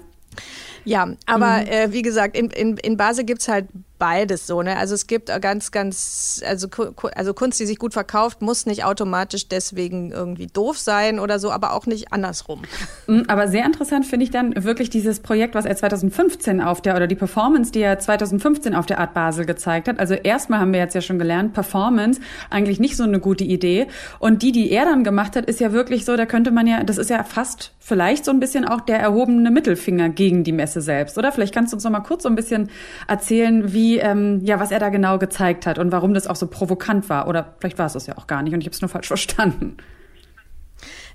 Ja, 0.88 1.08
aber 1.26 1.62
mhm. 1.62 1.68
äh, 1.68 1.92
wie 1.92 2.02
gesagt, 2.02 2.38
in, 2.38 2.50
in, 2.50 2.78
in 2.78 2.96
Basel 2.96 3.26
gibt 3.26 3.42
es 3.42 3.50
halt 3.50 3.68
beides 4.00 4.48
so. 4.48 4.62
Ne? 4.62 4.78
Also 4.78 4.94
es 4.94 5.08
gibt 5.08 5.30
ganz, 5.42 5.72
ganz, 5.72 6.42
also, 6.46 6.68
also 7.16 7.34
Kunst, 7.34 7.60
die 7.60 7.66
sich 7.66 7.80
gut 7.80 7.94
verkauft, 7.94 8.42
muss 8.42 8.66
nicht 8.66 8.84
automatisch 8.84 9.48
deswegen 9.48 10.12
irgendwie 10.12 10.48
doof 10.48 10.78
sein 10.78 11.20
oder 11.20 11.40
so, 11.40 11.52
aber 11.52 11.74
auch 11.74 11.86
nicht 11.86 12.14
andersrum. 12.14 12.62
Mm, 13.08 13.22
aber 13.28 13.48
sehr 13.48 13.66
interessant 13.66 14.06
finde 14.06 14.26
ich 14.26 14.32
dann 14.32 14.64
wirklich 14.64 14.90
dieses 14.90 15.20
Projekt, 15.20 15.56
was 15.56 15.66
er 15.66 15.76
2015 15.76 16.62
auf 16.62 16.82
der, 16.82 16.96
oder 16.96 17.08
die 17.08 17.16
Performance, 17.16 17.72
die 17.72 17.82
er 17.82 18.00
2015 18.00 18.76
auf 18.76 18.86
der 18.86 19.00
Art 19.00 19.14
Basel 19.14 19.46
gezeigt 19.46 19.88
hat. 19.88 20.00
Also 20.00 20.14
erstmal 20.14 20.60
haben 20.60 20.74
wir 20.74 20.80
jetzt 20.80 20.94
ja 20.94 21.02
schon 21.02 21.18
gelernt, 21.18 21.54
Performance 21.54 22.22
eigentlich 22.50 22.80
nicht 22.80 22.98
so 22.98 23.04
eine 23.04 23.20
gute 23.20 23.44
Idee. 23.44 23.88
Und 24.20 24.42
die, 24.42 24.52
die 24.52 24.72
er 24.72 24.86
dann 24.86 25.04
gemacht 25.04 25.36
hat, 25.36 25.46
ist 25.46 25.60
ja 25.60 25.72
wirklich 25.72 26.06
so, 26.06 26.16
da 26.16 26.26
könnte 26.26 26.52
man 26.52 26.68
ja, 26.68 26.84
das 26.84 26.98
ist 26.98 27.10
ja 27.10 27.24
fast 27.24 27.72
vielleicht 27.80 28.26
so 28.26 28.32
ein 28.32 28.40
bisschen 28.40 28.66
auch 28.66 28.82
der 28.82 29.00
erhobene 29.00 29.50
Mittelfinger 29.50 30.10
gegen 30.10 30.44
die 30.44 30.52
Messe 30.52 30.77
selbst, 30.82 31.18
oder? 31.18 31.32
Vielleicht 31.32 31.54
kannst 31.54 31.74
du 31.74 31.78
uns 31.78 31.84
noch 31.84 31.92
mal 31.92 32.00
kurz 32.02 32.24
so 32.24 32.30
ein 32.30 32.36
bisschen 32.36 32.70
erzählen, 33.08 33.74
wie, 33.74 33.98
ähm, 33.98 34.42
ja, 34.44 34.60
was 34.60 34.72
er 34.72 34.80
da 34.80 34.90
genau 34.90 35.18
gezeigt 35.18 35.66
hat 35.66 35.80
und 35.80 35.92
warum 35.92 36.14
das 36.14 36.28
auch 36.28 36.36
so 36.36 36.48
provokant 36.48 37.10
war. 37.10 37.28
Oder 37.28 37.56
vielleicht 37.60 37.78
war 37.78 37.86
es 37.86 37.94
das 37.94 38.08
ja 38.08 38.18
auch 38.18 38.28
gar 38.28 38.42
nicht 38.44 38.54
und 38.54 38.62
ich 38.62 38.68
habe 38.68 38.74
es 38.74 38.82
nur 38.82 38.90
falsch 38.90 39.08
verstanden. 39.08 39.78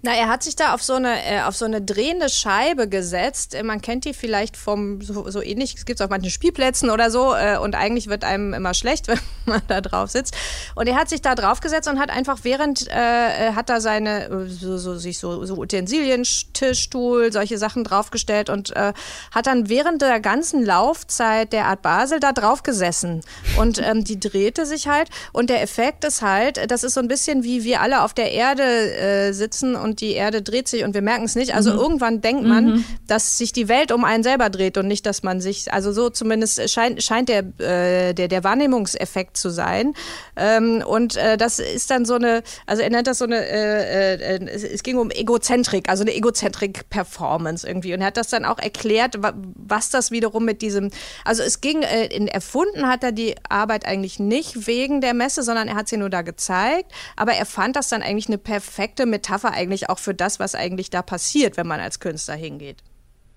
Na, 0.05 0.15
er 0.15 0.29
hat 0.29 0.43
sich 0.43 0.57
da 0.57 0.75
auf 0.75 0.83
so 0.83 0.95
eine, 0.95 1.25
äh, 1.25 1.43
auf 1.43 1.55
so 1.55 1.65
eine 1.65 1.81
drehende 1.81 2.29
Scheibe 2.29 2.89
gesetzt. 2.89 3.55
Äh, 3.55 3.63
man 3.63 3.81
kennt 3.81 4.05
die 4.05 4.15
vielleicht 4.15 4.57
vom, 4.57 5.01
so, 5.01 5.31
so 5.31 5.41
ähnlich, 5.41 5.77
es 5.77 5.85
gibt 5.85 6.01
es 6.01 6.05
auf 6.05 6.11
manchen 6.11 6.31
Spielplätzen 6.31 6.91
oder 6.91 7.09
so. 7.09 7.37
Äh, 7.37 7.59
und 7.59 7.77
eigentlich 7.77 8.09
wird 8.09 8.25
einem 8.25 8.53
immer 8.53 8.75
schlecht, 8.75 9.07
wenn 9.07 9.21
man 9.47 9.63
da 9.69 9.81
drauf 9.81 10.11
sitzt. 10.11 10.35
Und 10.75 10.89
er 10.89 10.97
hat 10.97 11.09
sich 11.09 11.23
da 11.23 11.37
drauf 11.37 11.61
gesetzt 11.61 11.89
und 11.89 12.01
hat 12.01 12.11
einfach 12.11 12.41
während, 12.43 12.89
äh, 12.89 13.53
hat 13.53 13.69
da 13.69 13.81
seine, 13.81 14.25
äh, 14.25 14.49
so, 14.49 14.77
so, 14.77 14.97
sich 14.97 15.21
so, 15.21 15.45
so 15.45 15.55
Utensilien, 15.55 16.25
Tischstuhl, 16.53 17.33
solche 17.33 17.57
Sachen 17.57 17.85
draufgestellt 17.85 18.51
und 18.51 18.75
äh, 18.75 18.95
hat 19.31 19.47
dann 19.47 19.69
während 19.69 20.03
der 20.03 20.19
ganzen 20.19 20.67
Laufzeit 20.67 21.53
der 21.53 21.67
Art 21.67 21.83
Basel 21.83 22.19
da 22.19 22.33
drauf 22.33 22.65
gesessen. 22.65 23.21
Und 23.57 23.79
ähm, 23.79 24.03
die 24.03 24.19
drehte 24.19 24.67
sich 24.67 24.89
halt. 24.89 25.11
Und 25.33 25.49
der 25.49 25.63
Effekt 25.63 26.05
ist 26.05 26.23
halt, 26.23 26.73
das 26.73 26.83
ist 26.83 26.95
so 26.95 27.01
ein 27.01 27.07
bisschen 27.07 27.45
wie 27.45 27.63
wir 27.63 27.81
alle 27.83 28.03
auf 28.03 28.15
der 28.15 28.33
Erde 28.33 28.65
äh, 28.65 29.33
sitzen 29.33 29.77
und 29.77 29.92
und 29.93 30.01
die 30.01 30.13
Erde 30.13 30.41
dreht 30.41 30.69
sich 30.69 30.85
und 30.85 30.95
wir 30.95 31.03
merken 31.03 31.25
es 31.25 31.35
nicht. 31.35 31.55
Also 31.55 31.75
mhm. 31.75 31.79
irgendwann 31.79 32.21
denkt 32.23 32.45
man, 32.45 32.65
mhm. 32.65 32.85
dass 33.07 33.37
sich 33.37 33.53
die 33.53 33.69
Welt 33.69 33.93
um 33.93 34.05
einen 34.05 34.23
selber 34.23 34.49
dreht 34.49 34.79
und 34.79 34.89
nicht, 34.89 35.05
dass 35.05 35.23
man 35.23 35.43
sich, 35.43 35.71
also 35.71 35.93
so 35.93 36.09
zumindest 36.09 36.71
scheint, 36.71 37.03
scheint 37.03 37.29
der, 37.29 37.41
äh, 37.59 38.15
der, 38.15 38.29
der 38.29 38.43
Wahrnehmungseffekt 38.43 39.37
zu 39.37 39.51
sein. 39.51 39.93
Ähm, 40.35 40.83
und 40.87 41.17
äh, 41.17 41.37
das 41.37 41.59
ist 41.59 41.91
dann 41.91 42.07
so 42.07 42.15
eine, 42.15 42.43
also 42.67 42.83
er 42.83 42.89
nennt 42.89 43.07
das 43.07 43.19
so 43.19 43.27
eine, 43.27 43.37
äh, 43.37 44.15
äh, 44.15 44.49
es 44.49 44.83
ging 44.83 44.97
um 44.97 45.11
Egozentrik, 45.11 45.91
also 45.91 46.05
eine 46.05 46.15
Egozentrik-Performance 46.15 47.67
irgendwie. 47.69 47.93
Und 47.93 48.01
er 48.01 48.07
hat 48.07 48.17
das 48.17 48.29
dann 48.29 48.47
auch 48.47 48.59
erklärt, 48.59 49.19
was 49.21 49.91
das 49.91 50.11
wiederum 50.11 50.47
mit 50.47 50.63
diesem, 50.63 50.91
also 51.27 51.43
es 51.43 51.61
ging, 51.61 51.83
äh, 51.83 52.07
in 52.07 52.29
erfunden 52.29 52.89
hat 52.89 53.05
er 53.05 53.13
die 53.13 53.35
Arbeit 53.47 53.85
eigentlich 53.85 54.19
nicht 54.19 54.67
wegen 54.67 55.03
der 55.03 55.13
Messe, 55.13 55.43
sondern 55.43 55.69
er 55.69 55.75
hat 55.75 55.89
sie 55.89 55.99
nur 55.99 56.09
da 56.09 56.23
gezeigt. 56.23 56.91
Aber 57.15 57.33
er 57.33 57.45
fand 57.45 57.77
das 57.77 57.89
dann 57.89 58.01
eigentlich 58.01 58.29
eine 58.29 58.39
perfekte 58.39 59.05
Metapher 59.05 59.53
eigentlich 59.53 59.82
eigentlich 59.83 59.91
auch 59.91 59.99
für 59.99 60.15
das, 60.15 60.39
was 60.39 60.55
eigentlich 60.55 60.91
da 60.91 61.03
passiert, 61.03 61.57
wenn 61.57 61.67
man 61.67 61.81
als 61.81 62.01
Künstler 62.01 62.35
hingeht. 62.35 62.83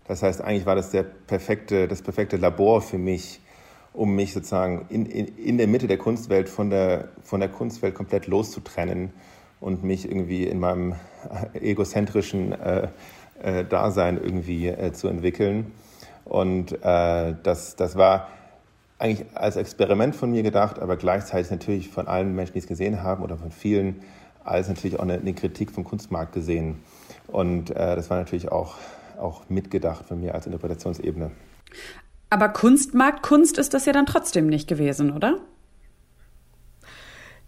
Das 0.07 0.21
heißt, 0.21 0.41
eigentlich 0.41 0.65
war 0.65 0.75
das 0.75 0.91
der 0.91 1.03
perfekte, 1.03 1.87
das 1.87 2.01
perfekte 2.01 2.37
Labor 2.37 2.81
für 2.81 2.97
mich, 2.97 3.39
um 3.93 4.15
mich 4.15 4.33
sozusagen 4.33 4.85
in, 4.89 5.05
in, 5.05 5.37
in 5.37 5.57
der 5.57 5.67
Mitte 5.67 5.87
der 5.87 5.97
Kunstwelt 5.97 6.49
von 6.49 6.69
der, 6.69 7.09
von 7.23 7.39
der 7.39 7.49
Kunstwelt 7.49 7.95
komplett 7.95 8.27
loszutrennen 8.27 9.11
und 9.59 9.83
mich 9.83 10.05
irgendwie 10.05 10.45
in 10.45 10.59
meinem 10.59 10.95
egozentrischen 11.53 12.51
äh, 12.51 12.89
äh, 13.41 13.65
Dasein 13.65 14.19
irgendwie 14.21 14.67
äh, 14.67 14.91
zu 14.93 15.07
entwickeln. 15.07 15.71
Und 16.23 16.73
äh, 16.83 17.33
das, 17.41 17.75
das 17.75 17.95
war 17.95 18.27
eigentlich 18.99 19.25
als 19.33 19.55
Experiment 19.55 20.15
von 20.15 20.31
mir 20.31 20.43
gedacht, 20.43 20.79
aber 20.79 20.97
gleichzeitig 20.97 21.49
natürlich 21.51 21.89
von 21.89 22.07
allen 22.07 22.35
Menschen, 22.35 22.53
die 22.53 22.59
es 22.59 22.67
gesehen 22.67 23.01
haben 23.01 23.23
oder 23.23 23.37
von 23.37 23.51
vielen 23.51 24.01
als 24.45 24.67
natürlich 24.67 24.97
auch 24.97 25.03
eine, 25.03 25.15
eine 25.15 25.33
Kritik 25.33 25.71
vom 25.71 25.83
Kunstmarkt 25.83 26.33
gesehen. 26.33 26.83
Und 27.27 27.71
äh, 27.71 27.95
das 27.95 28.09
war 28.09 28.17
natürlich 28.17 28.51
auch, 28.51 28.75
auch 29.19 29.49
mitgedacht 29.49 30.05
von 30.05 30.21
mir 30.21 30.35
als 30.35 30.45
Interpretationsebene. 30.45 31.31
Aber 32.29 32.49
Kunstmarktkunst 32.49 33.57
ist 33.57 33.73
das 33.73 33.85
ja 33.85 33.93
dann 33.93 34.05
trotzdem 34.05 34.47
nicht 34.47 34.67
gewesen, 34.67 35.11
oder? 35.11 35.39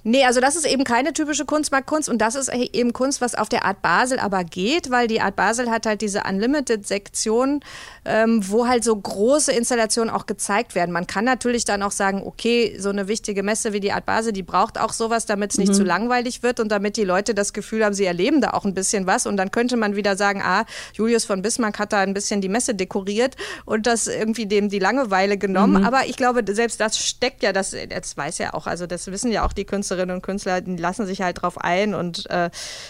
Nee, 0.08 0.24
also 0.24 0.40
das 0.40 0.56
ist 0.56 0.66
eben 0.66 0.86
keine 0.86 1.12
typische 1.12 1.44
Kunstmarktkunst 1.44 2.08
und 2.08 2.20
das 2.20 2.36
ist 2.36 2.48
eben 2.48 2.94
Kunst, 2.94 3.20
was 3.20 3.36
auf 3.36 3.50
der 3.50 3.66
Art 3.66 3.82
Basel 3.82 4.20
aber 4.20 4.46
geht, 4.46 4.90
weil 4.90 5.08
die 5.08 5.20
Art 5.20 5.36
Basel 5.36 5.70
hat 5.70 5.86
halt 5.86 6.00
diese 6.00 6.24
Unlimited-Sektion, 6.24 7.60
ähm, 8.06 8.40
wo 8.50 8.68
halt 8.68 8.86
so 8.86 8.96
große 8.96 9.52
Installationen 9.52 10.10
auch 10.10 10.26
gezeigt 10.26 10.76
werden. 10.76 10.94
Man 10.94 11.08
kann 11.08 11.26
natürlich 11.26 11.66
dann 11.66 11.84
auch 11.84 11.92
sagen, 11.92 12.24
okay, 12.26 12.78
so 12.80 12.88
eine 12.88 13.10
wichtige 13.10 13.44
Messe 13.44 13.74
wie 13.74 13.82
die 13.82 13.92
Art 13.92 14.06
Basel, 14.06 14.32
die 14.32 14.44
braucht 14.44 14.80
auch 14.80 14.94
sowas, 14.94 15.26
damit 15.26 15.52
es 15.52 15.58
nicht 15.58 15.74
mhm. 15.74 15.76
zu 15.76 15.84
langweilig 15.84 16.42
wird 16.42 16.62
und 16.62 16.72
damit 16.72 16.96
die 16.96 17.04
Leute 17.04 17.34
das 17.34 17.52
Gefühl 17.52 17.84
haben, 17.84 17.94
sie 17.94 18.06
erleben 18.06 18.40
da 18.40 18.52
auch 18.52 18.64
ein 18.64 18.74
bisschen 18.74 19.08
was 19.08 19.28
und 19.28 19.36
dann 19.36 19.52
könnte 19.52 19.76
man 19.76 19.98
wieder 19.98 20.16
sagen, 20.16 20.42
ah, 20.42 20.64
Julius 20.94 21.26
von 21.26 21.42
Bismarck 21.42 21.80
hat 21.80 21.92
da 21.92 22.00
ein 22.00 22.14
bisschen 22.14 22.40
die 22.40 22.48
Messe 22.48 22.76
dekoriert 22.76 23.36
und 23.66 23.86
das 23.86 24.08
irgendwie 24.08 24.46
dem 24.46 24.70
die 24.70 24.80
Langeweile 24.80 25.38
genommen. 25.38 25.82
Mhm. 25.82 25.86
Aber 25.86 26.06
ich 26.06 26.16
glaube, 26.16 26.46
selbst 26.50 26.80
das 26.80 26.98
steckt 26.98 27.44
ja, 27.44 27.52
das, 27.52 27.76
das 27.90 28.16
weiß 28.16 28.38
ja 28.38 28.54
auch, 28.54 28.68
also 28.68 28.88
das 28.88 29.08
wissen 29.08 29.34
ja 29.34 29.46
auch 29.46 29.52
die 29.52 29.66
Künstler 29.66 29.97
Künstlerinnen 29.98 30.16
und 30.16 30.22
Künstler, 30.22 30.62
die 30.62 30.76
lassen 30.76 31.06
sich 31.06 31.22
halt 31.22 31.42
drauf 31.42 31.58
ein. 31.58 31.94
Und 31.94 32.30
äh, 32.30 32.50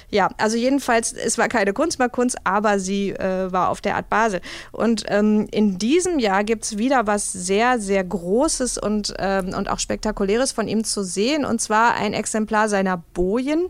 ja, 0.10 0.30
also 0.38 0.58
jedenfalls, 0.58 1.14
es 1.14 1.38
war 1.38 1.48
keine 1.48 1.74
Kunstmarktkunst, 1.74 2.38
aber 2.44 2.80
sie 2.80 3.12
äh, 3.12 3.52
war 3.52 3.70
auf 3.70 3.82
der 3.82 3.96
Art 3.96 4.10
Basel. 4.10 4.42
Und 4.72 5.06
ähm, 5.08 5.48
in 5.52 5.78
diesem 5.78 6.20
Jahr 6.20 6.44
gibt 6.44 6.66
es 6.66 6.78
wieder 6.78 7.08
was 7.08 7.32
sehr, 7.32 7.80
sehr 7.80 8.04
Großes 8.04 8.78
und, 8.78 9.14
ähm, 9.20 9.54
und 9.54 9.70
auch 9.70 9.80
Spektakuläres 9.80 10.52
von 10.52 10.68
ihm 10.68 10.84
zu 10.84 11.04
sehen. 11.04 11.46
Und 11.46 11.62
zwar 11.62 11.96
ein 11.96 12.14
Exemplar 12.14 12.70
seiner 12.70 12.98
Bojen. 13.14 13.68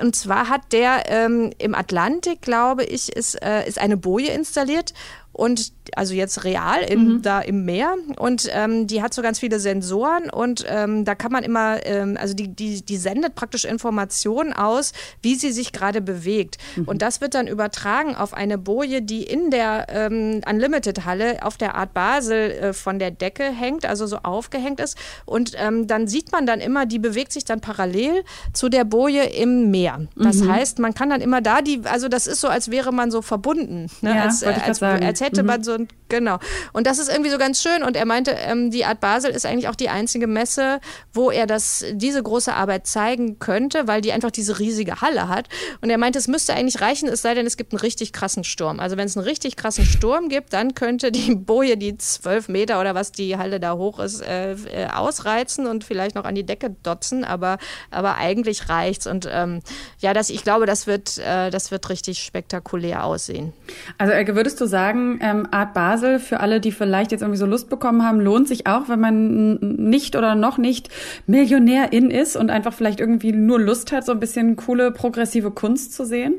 Und 0.00 0.16
zwar 0.16 0.48
hat 0.48 0.72
der 0.72 1.04
ähm, 1.08 1.50
im 1.58 1.74
Atlantik, 1.74 2.40
glaube 2.40 2.84
ich, 2.84 3.14
ist, 3.14 3.42
äh, 3.42 3.68
ist 3.68 3.78
eine 3.78 3.98
Boje 3.98 4.30
installiert 4.30 4.94
und 5.32 5.72
also 5.96 6.14
jetzt 6.14 6.44
real 6.44 6.82
in, 6.82 7.14
mhm. 7.14 7.22
da 7.22 7.40
im 7.40 7.64
Meer 7.64 7.94
und 8.18 8.48
ähm, 8.52 8.86
die 8.86 9.02
hat 9.02 9.14
so 9.14 9.22
ganz 9.22 9.38
viele 9.38 9.60
Sensoren 9.60 10.30
und 10.30 10.64
ähm, 10.68 11.04
da 11.04 11.14
kann 11.14 11.32
man 11.32 11.42
immer, 11.42 11.84
ähm, 11.86 12.16
also 12.20 12.34
die, 12.34 12.48
die, 12.48 12.82
die 12.82 12.96
sendet 12.96 13.34
praktisch 13.34 13.64
Informationen 13.64 14.52
aus, 14.52 14.92
wie 15.22 15.34
sie 15.34 15.52
sich 15.52 15.72
gerade 15.72 16.00
bewegt 16.02 16.58
mhm. 16.76 16.84
und 16.84 17.02
das 17.02 17.20
wird 17.20 17.34
dann 17.34 17.46
übertragen 17.46 18.14
auf 18.14 18.34
eine 18.34 18.58
Boje, 18.58 19.00
die 19.00 19.22
in 19.22 19.50
der 19.50 19.86
ähm, 19.88 20.42
Unlimited-Halle 20.48 21.42
auf 21.42 21.56
der 21.56 21.74
Art 21.74 21.94
Basel 21.94 22.50
äh, 22.50 22.72
von 22.72 22.98
der 22.98 23.10
Decke 23.10 23.44
hängt, 23.44 23.86
also 23.86 24.06
so 24.06 24.18
aufgehängt 24.18 24.80
ist 24.80 24.98
und 25.24 25.52
ähm, 25.56 25.86
dann 25.86 26.08
sieht 26.08 26.30
man 26.32 26.46
dann 26.46 26.60
immer, 26.60 26.84
die 26.84 26.98
bewegt 26.98 27.32
sich 27.32 27.44
dann 27.44 27.60
parallel 27.60 28.22
zu 28.52 28.68
der 28.68 28.84
Boje 28.84 29.24
im 29.24 29.70
Meer. 29.70 30.06
Das 30.14 30.36
mhm. 30.36 30.52
heißt, 30.52 30.78
man 30.78 30.92
kann 30.94 31.08
dann 31.08 31.22
immer 31.22 31.40
da 31.40 31.62
die, 31.62 31.80
also 31.84 32.08
das 32.08 32.26
ist 32.26 32.40
so, 32.40 32.48
als 32.48 32.70
wäre 32.70 32.92
man 32.92 33.10
so 33.10 33.22
verbunden, 33.22 33.86
ne? 34.02 34.10
ja, 34.10 34.22
als, 34.24 34.42
äh, 34.42 34.54
als, 34.64 34.82
als 34.82 35.21
hätte 35.22 35.42
mhm. 35.42 35.46
man 35.46 35.64
so 35.64 35.72
ein, 35.72 35.88
genau. 36.08 36.38
Und 36.72 36.86
das 36.86 36.98
ist 36.98 37.10
irgendwie 37.10 37.30
so 37.30 37.38
ganz 37.38 37.62
schön. 37.62 37.82
Und 37.82 37.96
er 37.96 38.06
meinte, 38.06 38.32
ähm, 38.32 38.70
die 38.70 38.84
Art 38.84 39.00
Basel 39.00 39.30
ist 39.30 39.46
eigentlich 39.46 39.68
auch 39.68 39.74
die 39.74 39.88
einzige 39.88 40.26
Messe, 40.26 40.80
wo 41.12 41.30
er 41.30 41.46
das, 41.46 41.84
diese 41.92 42.22
große 42.22 42.52
Arbeit 42.52 42.86
zeigen 42.86 43.38
könnte, 43.38 43.86
weil 43.88 44.00
die 44.00 44.12
einfach 44.12 44.30
diese 44.30 44.58
riesige 44.58 45.00
Halle 45.00 45.28
hat. 45.28 45.48
Und 45.80 45.90
er 45.90 45.98
meinte, 45.98 46.18
es 46.18 46.28
müsste 46.28 46.54
eigentlich 46.54 46.80
reichen, 46.80 47.08
es 47.08 47.22
sei 47.22 47.34
denn, 47.34 47.46
es 47.46 47.56
gibt 47.56 47.72
einen 47.72 47.80
richtig 47.80 48.12
krassen 48.12 48.44
Sturm. 48.44 48.80
Also 48.80 48.96
wenn 48.96 49.06
es 49.06 49.16
einen 49.16 49.26
richtig 49.26 49.56
krassen 49.56 49.84
Sturm 49.84 50.28
gibt, 50.28 50.52
dann 50.52 50.74
könnte 50.74 51.12
die 51.12 51.34
Boje, 51.36 51.76
die 51.76 51.96
zwölf 51.98 52.48
Meter 52.48 52.80
oder 52.80 52.94
was 52.94 53.12
die 53.12 53.36
Halle 53.36 53.60
da 53.60 53.74
hoch 53.74 53.98
ist, 53.98 54.20
äh, 54.22 54.52
äh, 54.52 54.86
ausreizen 54.88 55.66
und 55.66 55.84
vielleicht 55.84 56.14
noch 56.14 56.24
an 56.24 56.34
die 56.34 56.44
Decke 56.44 56.74
dotzen. 56.82 57.24
Aber, 57.24 57.58
aber 57.90 58.16
eigentlich 58.16 58.68
reicht's. 58.68 59.06
Und 59.06 59.28
ähm, 59.30 59.60
ja, 59.98 60.14
das, 60.14 60.30
ich 60.30 60.42
glaube, 60.42 60.66
das 60.66 60.86
wird, 60.86 61.18
äh, 61.18 61.50
das 61.50 61.70
wird 61.70 61.88
richtig 61.88 62.22
spektakulär 62.22 63.04
aussehen. 63.04 63.52
Also 63.98 64.12
würdest 64.34 64.60
du 64.60 64.66
sagen, 64.66 65.11
ähm, 65.20 65.48
Art 65.50 65.74
Basel 65.74 66.18
für 66.18 66.40
alle, 66.40 66.60
die 66.60 66.72
vielleicht 66.72 67.12
jetzt 67.12 67.22
irgendwie 67.22 67.38
so 67.38 67.46
Lust 67.46 67.68
bekommen 67.68 68.04
haben, 68.04 68.20
lohnt 68.20 68.48
sich 68.48 68.66
auch, 68.66 68.88
wenn 68.88 69.00
man 69.00 69.54
nicht 69.60 70.16
oder 70.16 70.34
noch 70.34 70.58
nicht 70.58 70.88
Millionärin 71.26 72.10
ist 72.10 72.36
und 72.36 72.50
einfach 72.50 72.72
vielleicht 72.72 73.00
irgendwie 73.00 73.32
nur 73.32 73.60
Lust 73.60 73.92
hat, 73.92 74.04
so 74.04 74.12
ein 74.12 74.20
bisschen 74.20 74.56
coole 74.56 74.90
progressive 74.90 75.50
Kunst 75.50 75.92
zu 75.94 76.04
sehen? 76.04 76.34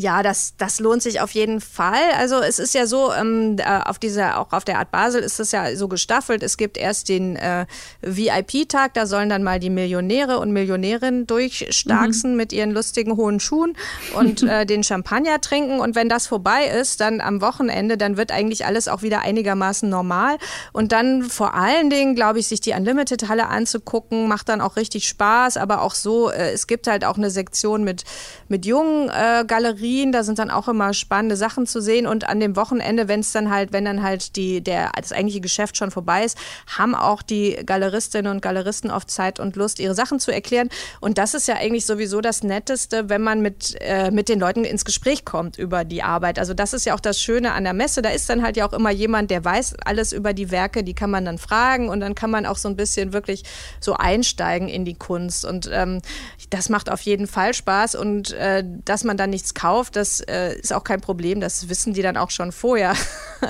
Ja, 0.00 0.22
das, 0.22 0.54
das 0.56 0.78
lohnt 0.78 1.02
sich 1.02 1.20
auf 1.20 1.32
jeden 1.32 1.60
Fall. 1.60 2.12
Also 2.16 2.36
es 2.36 2.60
ist 2.60 2.72
ja 2.72 2.86
so, 2.86 3.12
ähm, 3.12 3.56
äh, 3.58 3.80
auf 3.84 3.98
dieser, 3.98 4.38
auch 4.38 4.52
auf 4.52 4.64
der 4.64 4.78
Art 4.78 4.92
Basel 4.92 5.20
ist 5.20 5.40
es 5.40 5.50
ja 5.50 5.74
so 5.74 5.88
gestaffelt. 5.88 6.44
Es 6.44 6.56
gibt 6.56 6.76
erst 6.76 7.08
den 7.08 7.34
äh, 7.34 7.66
VIP-Tag, 8.02 8.94
da 8.94 9.06
sollen 9.06 9.28
dann 9.28 9.42
mal 9.42 9.58
die 9.58 9.70
Millionäre 9.70 10.38
und 10.38 10.52
Millionärinnen 10.52 11.26
durchstarksen 11.26 12.30
mhm. 12.30 12.36
mit 12.36 12.52
ihren 12.52 12.70
lustigen 12.70 13.16
hohen 13.16 13.40
Schuhen 13.40 13.76
und 14.14 14.42
äh, 14.44 14.66
den 14.66 14.84
Champagner 14.84 15.40
trinken. 15.40 15.80
Und 15.80 15.96
wenn 15.96 16.08
das 16.08 16.28
vorbei 16.28 16.66
ist, 16.66 17.00
dann 17.00 17.20
am 17.20 17.40
Wochenende, 17.40 17.96
dann 17.96 18.16
wird 18.16 18.30
eigentlich 18.30 18.66
alles 18.66 18.86
auch 18.86 19.02
wieder 19.02 19.22
einigermaßen 19.22 19.90
normal. 19.90 20.38
Und 20.72 20.92
dann 20.92 21.24
vor 21.24 21.54
allen 21.54 21.90
Dingen, 21.90 22.14
glaube 22.14 22.38
ich, 22.38 22.46
sich 22.46 22.60
die 22.60 22.72
Unlimited-Halle 22.72 23.48
anzugucken, 23.48 24.28
macht 24.28 24.48
dann 24.48 24.60
auch 24.60 24.76
richtig 24.76 25.08
Spaß. 25.08 25.56
Aber 25.56 25.82
auch 25.82 25.96
so, 25.96 26.30
äh, 26.30 26.52
es 26.52 26.68
gibt 26.68 26.86
halt 26.86 27.04
auch 27.04 27.16
eine 27.16 27.30
Sektion 27.30 27.82
mit, 27.82 28.04
mit 28.46 28.64
jungen 28.64 29.08
äh, 29.08 29.44
Galerien 29.44 29.87
Galerien, 29.88 30.12
da 30.12 30.22
sind 30.22 30.38
dann 30.38 30.50
auch 30.50 30.68
immer 30.68 30.92
spannende 30.92 31.36
Sachen 31.36 31.66
zu 31.66 31.80
sehen. 31.80 32.06
Und 32.06 32.28
an 32.28 32.40
dem 32.40 32.56
Wochenende, 32.56 33.08
wenn 33.08 33.20
es 33.20 33.32
dann 33.32 33.50
halt, 33.50 33.72
wenn 33.72 33.84
dann 33.84 34.02
halt 34.02 34.36
die, 34.36 34.60
der, 34.60 34.90
das 34.96 35.12
eigentliche 35.12 35.40
Geschäft 35.40 35.76
schon 35.76 35.90
vorbei 35.90 36.24
ist, 36.24 36.38
haben 36.78 36.94
auch 36.94 37.22
die 37.22 37.58
Galeristinnen 37.64 38.30
und 38.30 38.42
Galeristen 38.42 38.90
oft 38.90 39.10
Zeit 39.10 39.40
und 39.40 39.56
Lust, 39.56 39.78
ihre 39.78 39.94
Sachen 39.94 40.20
zu 40.20 40.30
erklären. 40.30 40.68
Und 41.00 41.18
das 41.18 41.34
ist 41.34 41.48
ja 41.48 41.56
eigentlich 41.56 41.86
sowieso 41.86 42.20
das 42.20 42.42
Netteste, 42.42 43.08
wenn 43.08 43.22
man 43.22 43.40
mit, 43.40 43.76
äh, 43.80 44.10
mit 44.10 44.28
den 44.28 44.40
Leuten 44.40 44.64
ins 44.64 44.84
Gespräch 44.84 45.24
kommt 45.24 45.58
über 45.58 45.84
die 45.84 46.02
Arbeit. 46.02 46.38
Also 46.38 46.54
das 46.54 46.72
ist 46.72 46.84
ja 46.84 46.94
auch 46.94 47.00
das 47.00 47.20
Schöne 47.20 47.52
an 47.52 47.64
der 47.64 47.74
Messe. 47.74 48.02
Da 48.02 48.10
ist 48.10 48.28
dann 48.28 48.42
halt 48.42 48.56
ja 48.56 48.68
auch 48.68 48.72
immer 48.72 48.90
jemand, 48.90 49.30
der 49.30 49.44
weiß 49.44 49.74
alles 49.84 50.12
über 50.12 50.34
die 50.34 50.50
Werke, 50.50 50.84
die 50.84 50.94
kann 50.94 51.10
man 51.10 51.24
dann 51.24 51.38
fragen 51.38 51.88
und 51.88 52.00
dann 52.00 52.14
kann 52.14 52.30
man 52.30 52.46
auch 52.46 52.56
so 52.56 52.68
ein 52.68 52.76
bisschen 52.76 53.12
wirklich 53.12 53.44
so 53.80 53.94
einsteigen 53.94 54.68
in 54.68 54.84
die 54.84 54.94
Kunst. 54.94 55.44
Und 55.44 55.68
ähm, 55.72 56.02
das 56.50 56.68
macht 56.68 56.90
auf 56.90 57.00
jeden 57.00 57.26
Fall 57.26 57.54
Spaß. 57.54 57.94
Und 57.94 58.32
äh, 58.32 58.64
dass 58.84 59.04
man 59.04 59.16
dann 59.16 59.30
nichts 59.30 59.54
kauft, 59.54 59.67
das 59.92 60.20
äh, 60.20 60.58
ist 60.58 60.72
auch 60.72 60.84
kein 60.84 61.00
Problem. 61.00 61.40
Das 61.40 61.68
wissen 61.68 61.92
die 61.92 62.02
dann 62.02 62.16
auch 62.16 62.30
schon 62.30 62.52
vorher. 62.52 62.94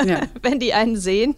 Ja. 0.05 0.21
Wenn 0.43 0.59
die 0.59 0.75
einen 0.75 0.97
sehen, 0.97 1.37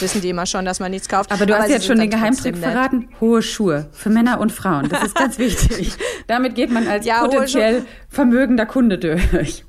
wissen 0.00 0.20
die 0.20 0.30
immer 0.30 0.46
schon, 0.46 0.64
dass 0.64 0.80
man 0.80 0.90
nichts 0.90 1.08
kauft. 1.08 1.32
Aber 1.32 1.46
du 1.46 1.54
Aber 1.54 1.64
hast 1.64 1.70
jetzt 1.70 1.86
schon 1.86 1.98
den 1.98 2.10
Geheimtrick 2.10 2.56
verraten. 2.56 3.08
Hohe 3.20 3.42
Schuhe 3.42 3.88
für 3.92 4.10
Männer 4.10 4.40
und 4.40 4.52
Frauen. 4.52 4.88
Das 4.88 5.04
ist 5.04 5.14
ganz 5.14 5.38
wichtig. 5.38 5.92
Damit 6.26 6.54
geht 6.54 6.70
man 6.70 6.88
als 6.88 7.04
ja, 7.04 7.24
potenziell 7.24 7.84
vermögender 8.08 8.66
Kunde 8.66 8.98
durch 8.98 9.65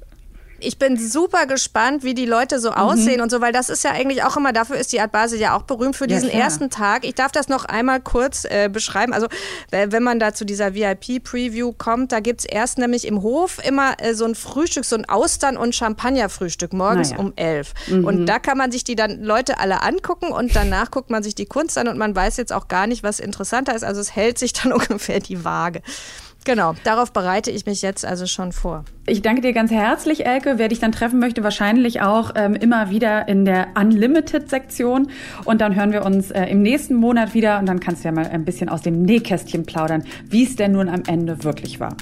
ich 0.59 0.79
bin 0.79 0.97
super 0.97 1.45
gespannt, 1.45 2.03
wie 2.03 2.13
die 2.13 2.25
Leute 2.25 2.59
so 2.59 2.71
mhm. 2.71 2.77
aussehen 2.77 3.21
und 3.21 3.29
so, 3.29 3.41
weil 3.41 3.51
das 3.51 3.69
ist 3.69 3.83
ja 3.83 3.91
eigentlich 3.91 4.23
auch 4.23 4.37
immer, 4.37 4.53
dafür 4.53 4.77
ist 4.77 4.91
die 4.91 5.01
Art 5.01 5.11
Basel 5.11 5.39
ja 5.39 5.55
auch 5.55 5.63
berühmt 5.63 5.95
für 5.95 6.07
diesen 6.07 6.29
ja, 6.29 6.35
ersten 6.35 6.69
Tag. 6.69 7.05
Ich 7.05 7.15
darf 7.15 7.31
das 7.31 7.47
noch 7.47 7.65
einmal 7.65 8.01
kurz 8.01 8.45
äh, 8.45 8.69
beschreiben. 8.71 9.13
Also, 9.13 9.27
wenn 9.71 10.03
man 10.03 10.19
da 10.19 10.33
zu 10.33 10.45
dieser 10.45 10.73
VIP-Preview 10.73 11.73
kommt, 11.73 12.11
da 12.11 12.19
gibt 12.19 12.41
es 12.41 12.45
erst 12.45 12.77
nämlich 12.77 13.05
im 13.07 13.21
Hof 13.21 13.59
immer 13.65 13.95
äh, 13.99 14.13
so 14.13 14.25
ein 14.25 14.35
Frühstück, 14.35 14.85
so 14.85 14.95
ein 14.95 15.07
Austern- 15.07 15.57
und 15.57 15.75
Champagnerfrühstück 15.75 16.73
morgens 16.73 17.11
naja. 17.11 17.21
um 17.21 17.33
elf. 17.35 17.73
Mhm. 17.87 18.05
Und 18.05 18.25
da 18.25 18.39
kann 18.39 18.57
man 18.57 18.71
sich 18.71 18.83
die 18.83 18.95
dann 18.95 19.21
Leute 19.21 19.59
alle 19.59 19.83
angucken 19.83 20.31
und 20.31 20.55
danach 20.55 20.91
guckt 20.91 21.09
man 21.09 21.23
sich 21.23 21.35
die 21.35 21.45
Kunst 21.45 21.77
an 21.77 21.87
und 21.87 21.97
man 21.97 22.15
weiß 22.15 22.37
jetzt 22.37 22.53
auch 22.53 22.67
gar 22.67 22.87
nicht, 22.87 23.03
was 23.03 23.19
interessanter 23.19 23.75
ist. 23.75 23.83
Also, 23.83 24.01
es 24.01 24.15
hält 24.15 24.37
sich 24.37 24.53
dann 24.53 24.73
ungefähr 24.77 25.19
die 25.19 25.43
Waage. 25.43 25.81
Genau, 26.47 26.75
darauf 26.85 27.11
bereite 27.11 27.51
ich 27.51 27.65
mich 27.65 27.81
jetzt 27.81 28.05
also 28.05 28.25
schon 28.25 28.53
vor. 28.53 28.85
Ich 29.05 29.21
danke 29.21 29.41
dir 29.41 29.51
ganz 29.51 29.69
herzlich, 29.69 30.25
Elke. 30.25 30.53
Wer 30.55 30.69
dich 30.69 30.79
dann 30.79 30.93
treffen 30.93 31.19
möchte, 31.19 31.43
wahrscheinlich 31.43 31.99
auch 31.99 32.31
ähm, 32.35 32.55
immer 32.55 32.89
wieder 32.89 33.27
in 33.27 33.43
der 33.43 33.67
Unlimited-Sektion. 33.77 35.09
Und 35.43 35.59
dann 35.59 35.75
hören 35.75 35.91
wir 35.91 36.05
uns 36.05 36.31
äh, 36.31 36.45
im 36.45 36.61
nächsten 36.61 36.95
Monat 36.95 37.33
wieder 37.33 37.59
und 37.59 37.65
dann 37.65 37.81
kannst 37.81 38.05
du 38.05 38.07
ja 38.07 38.13
mal 38.13 38.27
ein 38.27 38.45
bisschen 38.45 38.69
aus 38.69 38.81
dem 38.81 39.01
Nähkästchen 39.01 39.65
plaudern, 39.65 40.05
wie 40.29 40.45
es 40.45 40.55
denn 40.55 40.71
nun 40.71 40.87
am 40.87 41.03
Ende 41.05 41.43
wirklich 41.43 41.81
war. 41.81 41.97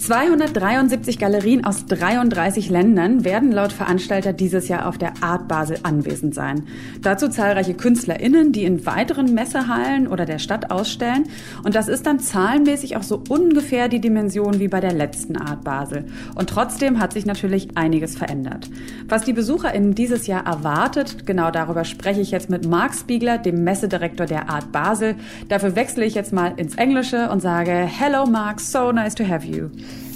273 0.00 1.18
Galerien 1.18 1.66
aus 1.66 1.84
33 1.84 2.70
Ländern 2.70 3.22
werden 3.22 3.52
laut 3.52 3.70
Veranstalter 3.70 4.32
dieses 4.32 4.66
Jahr 4.66 4.88
auf 4.88 4.96
der 4.96 5.12
Art 5.20 5.46
Basel 5.46 5.76
anwesend 5.82 6.34
sein. 6.34 6.66
Dazu 7.02 7.28
zahlreiche 7.28 7.74
KünstlerInnen, 7.74 8.52
die 8.52 8.64
in 8.64 8.86
weiteren 8.86 9.34
Messehallen 9.34 10.08
oder 10.08 10.24
der 10.24 10.38
Stadt 10.38 10.70
ausstellen. 10.70 11.24
Und 11.64 11.74
das 11.74 11.88
ist 11.88 12.06
dann 12.06 12.18
zahlenmäßig 12.18 12.96
auch 12.96 13.02
so 13.02 13.22
ungefähr 13.28 13.88
die 13.88 14.00
Dimension 14.00 14.58
wie 14.58 14.68
bei 14.68 14.80
der 14.80 14.94
letzten 14.94 15.36
Art 15.36 15.64
Basel. 15.64 16.06
Und 16.34 16.48
trotzdem 16.48 16.98
hat 16.98 17.12
sich 17.12 17.26
natürlich 17.26 17.76
einiges 17.76 18.16
verändert. 18.16 18.70
Was 19.06 19.24
die 19.24 19.34
BesucherInnen 19.34 19.94
dieses 19.94 20.26
Jahr 20.26 20.46
erwartet, 20.46 21.26
genau 21.26 21.50
darüber 21.50 21.84
spreche 21.84 22.22
ich 22.22 22.30
jetzt 22.30 22.48
mit 22.48 22.66
Marc 22.66 22.94
Spiegler, 22.94 23.36
dem 23.36 23.64
Messedirektor 23.64 24.24
der 24.24 24.48
Art 24.48 24.72
Basel. 24.72 25.16
Dafür 25.48 25.76
wechsle 25.76 26.06
ich 26.06 26.14
jetzt 26.14 26.32
mal 26.32 26.54
ins 26.56 26.76
Englische 26.76 27.28
und 27.28 27.42
sage 27.42 27.72
Hello 27.72 28.24
Marc, 28.24 28.60
so 28.60 28.92
nice 28.92 29.14
to 29.14 29.28
have 29.28 29.46
you. 29.46 29.68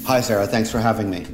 Hi, 0.06 0.20
Sarah. 0.20 0.46
Thanks 0.46 0.70
for 0.70 0.80
having 0.80 1.08
me. 1.08 1.24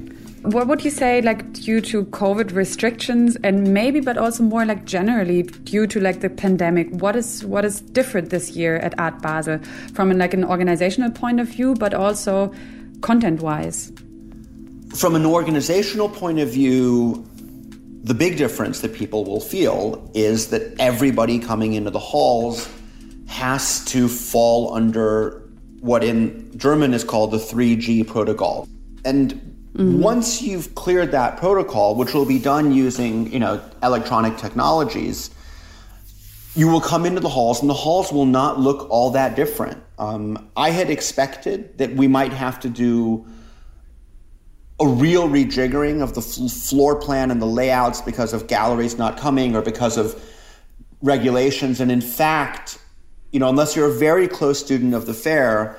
What 0.42 0.68
would 0.68 0.84
you 0.84 0.92
say, 0.92 1.20
like, 1.22 1.52
due 1.52 1.80
to 1.80 2.04
COVID 2.04 2.54
restrictions, 2.54 3.36
and 3.42 3.74
maybe, 3.74 3.98
but 3.98 4.16
also 4.16 4.44
more 4.44 4.64
like 4.64 4.84
generally 4.84 5.42
due 5.42 5.88
to 5.88 5.98
like 5.98 6.20
the 6.20 6.30
pandemic, 6.30 6.88
what 6.90 7.16
is 7.16 7.44
what 7.44 7.64
is 7.64 7.80
different 7.80 8.30
this 8.30 8.52
year 8.52 8.76
at 8.76 8.98
Art 8.98 9.20
Basel 9.20 9.58
from 9.92 10.16
like 10.16 10.34
an 10.34 10.44
organizational 10.44 11.10
point 11.10 11.40
of 11.40 11.48
view, 11.48 11.74
but 11.74 11.94
also 11.94 12.54
content-wise? 13.00 13.92
From 14.94 15.16
an 15.16 15.26
organizational 15.26 16.08
point 16.08 16.38
of 16.38 16.50
view, 16.50 17.26
the 18.04 18.14
big 18.14 18.38
difference 18.38 18.82
that 18.82 18.94
people 18.94 19.24
will 19.24 19.40
feel 19.40 20.10
is 20.14 20.48
that 20.50 20.78
everybody 20.78 21.40
coming 21.40 21.72
into 21.72 21.90
the 21.90 21.98
halls 21.98 22.68
has 23.26 23.84
to 23.86 24.06
fall 24.06 24.72
under 24.74 25.39
what 25.80 26.04
in 26.04 26.56
German 26.56 26.94
is 26.94 27.04
called 27.04 27.30
the 27.30 27.38
3G 27.38 28.06
protocol. 28.06 28.68
And 29.04 29.32
mm-hmm. 29.32 30.00
once 30.00 30.42
you've 30.42 30.74
cleared 30.74 31.10
that 31.12 31.38
protocol, 31.38 31.94
which 31.94 32.12
will 32.14 32.26
be 32.26 32.38
done 32.38 32.72
using, 32.72 33.32
you 33.32 33.38
know, 33.38 33.62
electronic 33.82 34.36
technologies, 34.36 35.30
you 36.54 36.68
will 36.68 36.80
come 36.80 37.06
into 37.06 37.20
the 37.20 37.28
halls 37.28 37.60
and 37.60 37.70
the 37.70 37.74
halls 37.74 38.12
will 38.12 38.26
not 38.26 38.58
look 38.58 38.88
all 38.90 39.10
that 39.10 39.36
different. 39.36 39.82
Um, 39.98 40.50
I 40.56 40.70
had 40.70 40.90
expected 40.90 41.78
that 41.78 41.94
we 41.94 42.08
might 42.08 42.32
have 42.32 42.60
to 42.60 42.68
do 42.68 43.24
a 44.80 44.86
real 44.86 45.28
rejiggering 45.28 46.02
of 46.02 46.14
the 46.14 46.20
f- 46.22 46.50
floor 46.52 46.96
plan 46.96 47.30
and 47.30 47.40
the 47.40 47.46
layouts 47.46 48.00
because 48.00 48.32
of 48.32 48.46
galleries 48.46 48.98
not 48.98 49.18
coming 49.18 49.54
or 49.54 49.62
because 49.62 49.96
of 49.96 50.22
regulations. 51.02 51.80
And 51.80 51.92
in 51.92 52.00
fact, 52.00 52.78
you 53.32 53.38
know, 53.38 53.48
unless 53.48 53.76
you're 53.76 53.88
a 53.88 53.92
very 53.92 54.26
close 54.26 54.58
student 54.58 54.94
of 54.94 55.06
the 55.06 55.14
fair, 55.14 55.76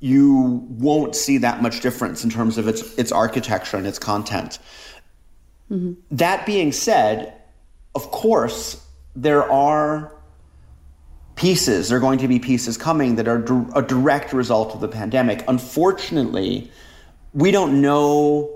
you 0.00 0.64
won't 0.68 1.16
see 1.16 1.38
that 1.38 1.60
much 1.60 1.80
difference 1.80 2.22
in 2.22 2.30
terms 2.30 2.56
of 2.56 2.68
its 2.68 2.96
its 2.98 3.10
architecture 3.10 3.76
and 3.76 3.86
its 3.86 3.98
content. 3.98 4.58
Mm-hmm. 5.70 5.94
That 6.12 6.46
being 6.46 6.72
said, 6.72 7.34
of 7.94 8.10
course, 8.10 8.84
there 9.16 9.50
are 9.50 10.14
pieces, 11.34 11.88
there 11.88 11.98
are 11.98 12.00
going 12.00 12.18
to 12.18 12.28
be 12.28 12.38
pieces 12.38 12.76
coming 12.76 13.16
that 13.16 13.28
are 13.28 13.44
a 13.74 13.82
direct 13.82 14.32
result 14.32 14.74
of 14.74 14.80
the 14.80 14.88
pandemic. 14.88 15.44
Unfortunately, 15.48 16.70
we 17.32 17.50
don't 17.50 17.80
know 17.80 18.54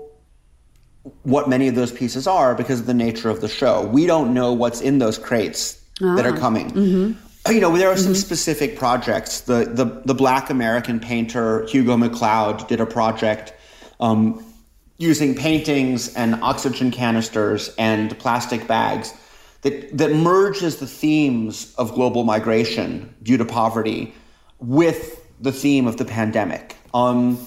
what 1.23 1.49
many 1.49 1.67
of 1.67 1.75
those 1.75 1.91
pieces 1.91 2.27
are 2.27 2.55
because 2.55 2.79
of 2.79 2.85
the 2.85 2.93
nature 2.93 3.29
of 3.29 3.41
the 3.41 3.49
show. 3.49 3.85
We 3.85 4.05
don't 4.05 4.33
know 4.33 4.53
what's 4.53 4.79
in 4.79 4.99
those 4.99 5.17
crates 5.17 5.81
ah. 6.01 6.15
that 6.15 6.25
are 6.25 6.35
ah. 6.35 6.39
coming. 6.39 6.71
Mm-hmm 6.71 7.22
you 7.49 7.59
know, 7.59 7.75
there 7.75 7.89
are 7.89 7.97
some 7.97 8.13
mm-hmm. 8.13 8.15
specific 8.15 8.77
projects. 8.77 9.41
The, 9.41 9.65
the 9.65 10.01
the 10.05 10.13
Black 10.13 10.49
American 10.49 10.99
painter 10.99 11.65
Hugo 11.67 11.97
McLeod 11.97 12.67
did 12.67 12.79
a 12.79 12.85
project 12.85 13.53
um, 13.99 14.43
using 14.97 15.35
paintings 15.35 16.13
and 16.15 16.35
oxygen 16.35 16.91
canisters 16.91 17.73
and 17.77 18.17
plastic 18.19 18.67
bags 18.67 19.13
that 19.61 19.97
that 19.97 20.13
merges 20.13 20.77
the 20.77 20.87
themes 20.87 21.73
of 21.77 21.93
global 21.93 22.23
migration 22.23 23.13
due 23.23 23.37
to 23.37 23.45
poverty 23.45 24.13
with 24.59 25.25
the 25.41 25.51
theme 25.51 25.87
of 25.87 25.97
the 25.97 26.05
pandemic. 26.05 26.77
Um, 26.93 27.37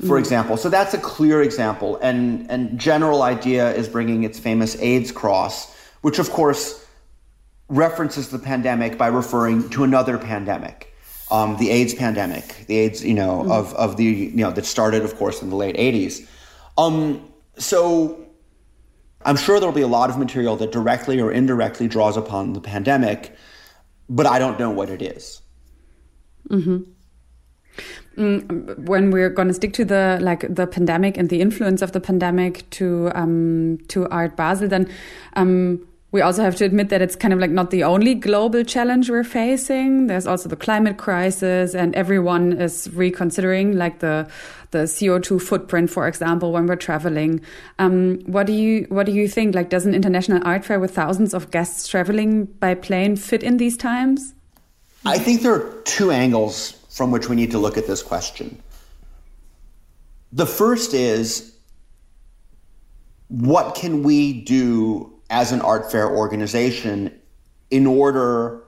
for 0.00 0.16
mm. 0.16 0.20
example, 0.20 0.56
so 0.56 0.68
that's 0.68 0.94
a 0.94 0.98
clear 0.98 1.42
example, 1.42 1.98
and 2.02 2.50
and 2.50 2.78
general 2.78 3.22
idea 3.22 3.72
is 3.72 3.88
bringing 3.88 4.24
its 4.24 4.38
famous 4.38 4.76
AIDS 4.80 5.12
cross, 5.12 5.74
which 6.02 6.18
of 6.18 6.30
course 6.30 6.84
references 7.70 8.28
the 8.28 8.38
pandemic 8.38 8.98
by 8.98 9.06
referring 9.06 9.70
to 9.70 9.84
another 9.84 10.18
pandemic, 10.18 10.92
um, 11.30 11.56
the 11.56 11.70
AIDS 11.70 11.94
pandemic, 11.94 12.66
the 12.66 12.76
AIDS, 12.76 13.02
you 13.02 13.14
know, 13.14 13.38
mm-hmm. 13.38 13.50
of, 13.52 13.72
of 13.74 13.96
the, 13.96 14.04
you 14.04 14.36
know, 14.36 14.50
that 14.50 14.66
started, 14.66 15.02
of 15.02 15.16
course, 15.16 15.40
in 15.40 15.48
the 15.48 15.56
late 15.56 15.76
80s. 15.76 16.26
Um, 16.76 17.32
so 17.56 18.26
I'm 19.24 19.36
sure 19.36 19.60
there'll 19.60 19.74
be 19.74 19.82
a 19.82 19.88
lot 19.88 20.10
of 20.10 20.18
material 20.18 20.56
that 20.56 20.72
directly 20.72 21.20
or 21.20 21.30
indirectly 21.30 21.86
draws 21.86 22.16
upon 22.16 22.54
the 22.54 22.60
pandemic, 22.60 23.34
but 24.08 24.26
I 24.26 24.38
don't 24.38 24.58
know 24.58 24.70
what 24.70 24.90
it 24.90 25.00
is. 25.00 25.40
Mm-hmm. 26.48 26.78
Mm, 28.16 28.78
when 28.80 29.12
we're 29.12 29.30
going 29.30 29.48
to 29.48 29.54
stick 29.54 29.72
to 29.74 29.84
the 29.84 30.18
like 30.20 30.52
the 30.52 30.66
pandemic 30.66 31.16
and 31.16 31.28
the 31.28 31.40
influence 31.40 31.80
of 31.80 31.92
the 31.92 32.00
pandemic 32.00 32.68
to 32.70 33.10
um, 33.14 33.78
to 33.88 34.08
Art 34.08 34.36
Basel, 34.36 34.66
then 34.66 34.90
um, 35.36 35.86
we 36.12 36.20
also 36.22 36.42
have 36.42 36.56
to 36.56 36.64
admit 36.64 36.88
that 36.88 37.00
it's 37.00 37.14
kind 37.14 37.32
of 37.32 37.38
like 37.38 37.50
not 37.50 37.70
the 37.70 37.84
only 37.84 38.14
global 38.14 38.64
challenge 38.64 39.08
we're 39.08 39.22
facing. 39.22 40.08
There's 40.08 40.26
also 40.26 40.48
the 40.48 40.56
climate 40.56 40.98
crisis 40.98 41.72
and 41.74 41.94
everyone 41.94 42.52
is 42.52 42.90
reconsidering 42.92 43.76
like 43.76 44.00
the, 44.00 44.28
the 44.72 44.78
CO2 44.78 45.40
footprint, 45.40 45.88
for 45.88 46.08
example, 46.08 46.50
when 46.50 46.66
we're 46.66 46.74
traveling. 46.74 47.40
Um, 47.78 48.18
what 48.26 48.46
do 48.46 48.52
you, 48.52 48.86
what 48.88 49.06
do 49.06 49.12
you 49.12 49.28
think? 49.28 49.54
Like, 49.54 49.70
does 49.70 49.86
an 49.86 49.94
international 49.94 50.42
art 50.44 50.64
fair 50.64 50.80
with 50.80 50.92
thousands 50.92 51.32
of 51.32 51.52
guests 51.52 51.86
traveling 51.86 52.46
by 52.46 52.74
plane 52.74 53.14
fit 53.14 53.44
in 53.44 53.58
these 53.58 53.76
times? 53.76 54.34
I 55.06 55.16
think 55.16 55.42
there 55.42 55.54
are 55.54 55.82
two 55.84 56.10
angles 56.10 56.72
from 56.90 57.12
which 57.12 57.28
we 57.28 57.36
need 57.36 57.52
to 57.52 57.58
look 57.58 57.78
at 57.78 57.86
this 57.86 58.02
question. 58.02 58.60
The 60.32 60.46
first 60.46 60.92
is, 60.92 61.54
what 63.28 63.76
can 63.76 64.02
we 64.02 64.42
do 64.42 65.19
as 65.30 65.52
an 65.52 65.60
art 65.60 65.90
fair 65.90 66.10
organization 66.10 67.18
in 67.70 67.86
order 67.86 68.64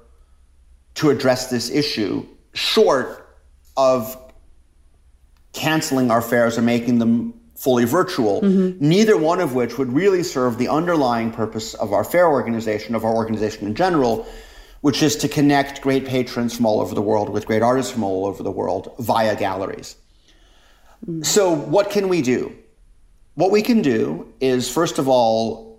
to 0.94 1.10
address 1.10 1.50
this 1.50 1.70
issue, 1.70 2.24
short 2.54 3.36
of 3.76 4.16
canceling 5.52 6.10
our 6.10 6.22
fairs 6.22 6.56
or 6.56 6.62
making 6.62 6.98
them 6.98 7.34
fully 7.56 7.84
virtual, 7.84 8.40
mm-hmm. 8.40 8.76
neither 8.86 9.16
one 9.16 9.40
of 9.40 9.54
which 9.54 9.78
would 9.78 9.92
really 9.92 10.22
serve 10.22 10.58
the 10.58 10.68
underlying 10.68 11.30
purpose 11.30 11.74
of 11.74 11.92
our 11.92 12.04
fair 12.04 12.28
organization, 12.28 12.94
of 12.94 13.04
our 13.04 13.14
organization 13.14 13.66
in 13.66 13.74
general, 13.74 14.26
which 14.80 15.02
is 15.02 15.16
to 15.16 15.28
connect 15.28 15.80
great 15.80 16.04
patrons 16.04 16.56
from 16.56 16.66
all 16.66 16.80
over 16.80 16.94
the 16.94 17.02
world 17.02 17.28
with 17.28 17.46
great 17.46 17.62
artists 17.62 17.92
from 17.92 18.02
all 18.02 18.26
over 18.26 18.42
the 18.42 18.50
world 18.50 18.92
via 18.98 19.36
galleries. 19.36 19.96
Mm-hmm. 21.06 21.22
So, 21.22 21.52
what 21.54 21.90
can 21.90 22.08
we 22.08 22.22
do? 22.22 22.56
What 23.34 23.50
we 23.50 23.62
can 23.62 23.80
do 23.80 24.32
is, 24.40 24.70
first 24.70 24.98
of 24.98 25.08
all, 25.08 25.71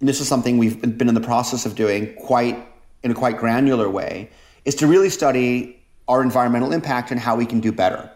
this 0.00 0.20
is 0.20 0.28
something 0.28 0.58
we've 0.58 0.80
been 0.80 1.08
in 1.08 1.14
the 1.14 1.20
process 1.20 1.66
of 1.66 1.74
doing 1.74 2.14
quite 2.16 2.66
in 3.02 3.10
a 3.10 3.14
quite 3.14 3.38
granular 3.38 3.88
way, 3.88 4.28
is 4.64 4.74
to 4.74 4.86
really 4.86 5.10
study 5.10 5.80
our 6.08 6.22
environmental 6.22 6.72
impact 6.72 7.10
and 7.10 7.20
how 7.20 7.36
we 7.36 7.46
can 7.46 7.60
do 7.60 7.72
better. 7.72 8.10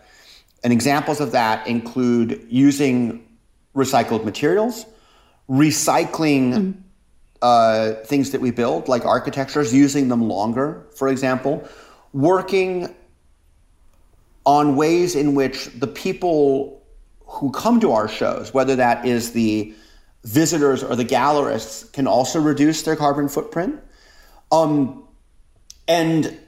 And 0.65 0.73
examples 0.73 1.21
of 1.21 1.33
that 1.33 1.67
include 1.67 2.45
using 2.51 3.25
recycled 3.75 4.25
materials, 4.25 4.85
recycling 5.49 6.53
mm-hmm. 6.53 6.81
uh, 7.41 7.93
things 8.05 8.31
that 8.33 8.41
we 8.41 8.51
build, 8.51 8.89
like 8.89 9.05
architectures, 9.05 9.73
using 9.73 10.09
them 10.09 10.29
longer, 10.29 10.87
for 10.97 11.09
example, 11.09 11.67
working 12.13 12.95
on 14.45 14.77
ways 14.77 15.15
in 15.15 15.35
which 15.35 15.67
the 15.79 15.87
people 15.87 16.83
who 17.27 17.53
come 17.53 17.79
to 17.81 17.93
our 17.93 18.09
shows, 18.09 18.53
whether 18.53 18.75
that 18.75 19.07
is 19.07 19.33
the 19.33 19.73
visitors 20.25 20.83
or 20.83 20.97
the 20.97 21.05
gallerists, 21.05 21.91
can 21.93 22.07
also 22.07 22.41
reduce 22.41 22.83
their 22.83 22.97
carbon 22.97 23.29
footprint. 23.29 23.81
Um, 24.53 25.05
and 25.89 26.39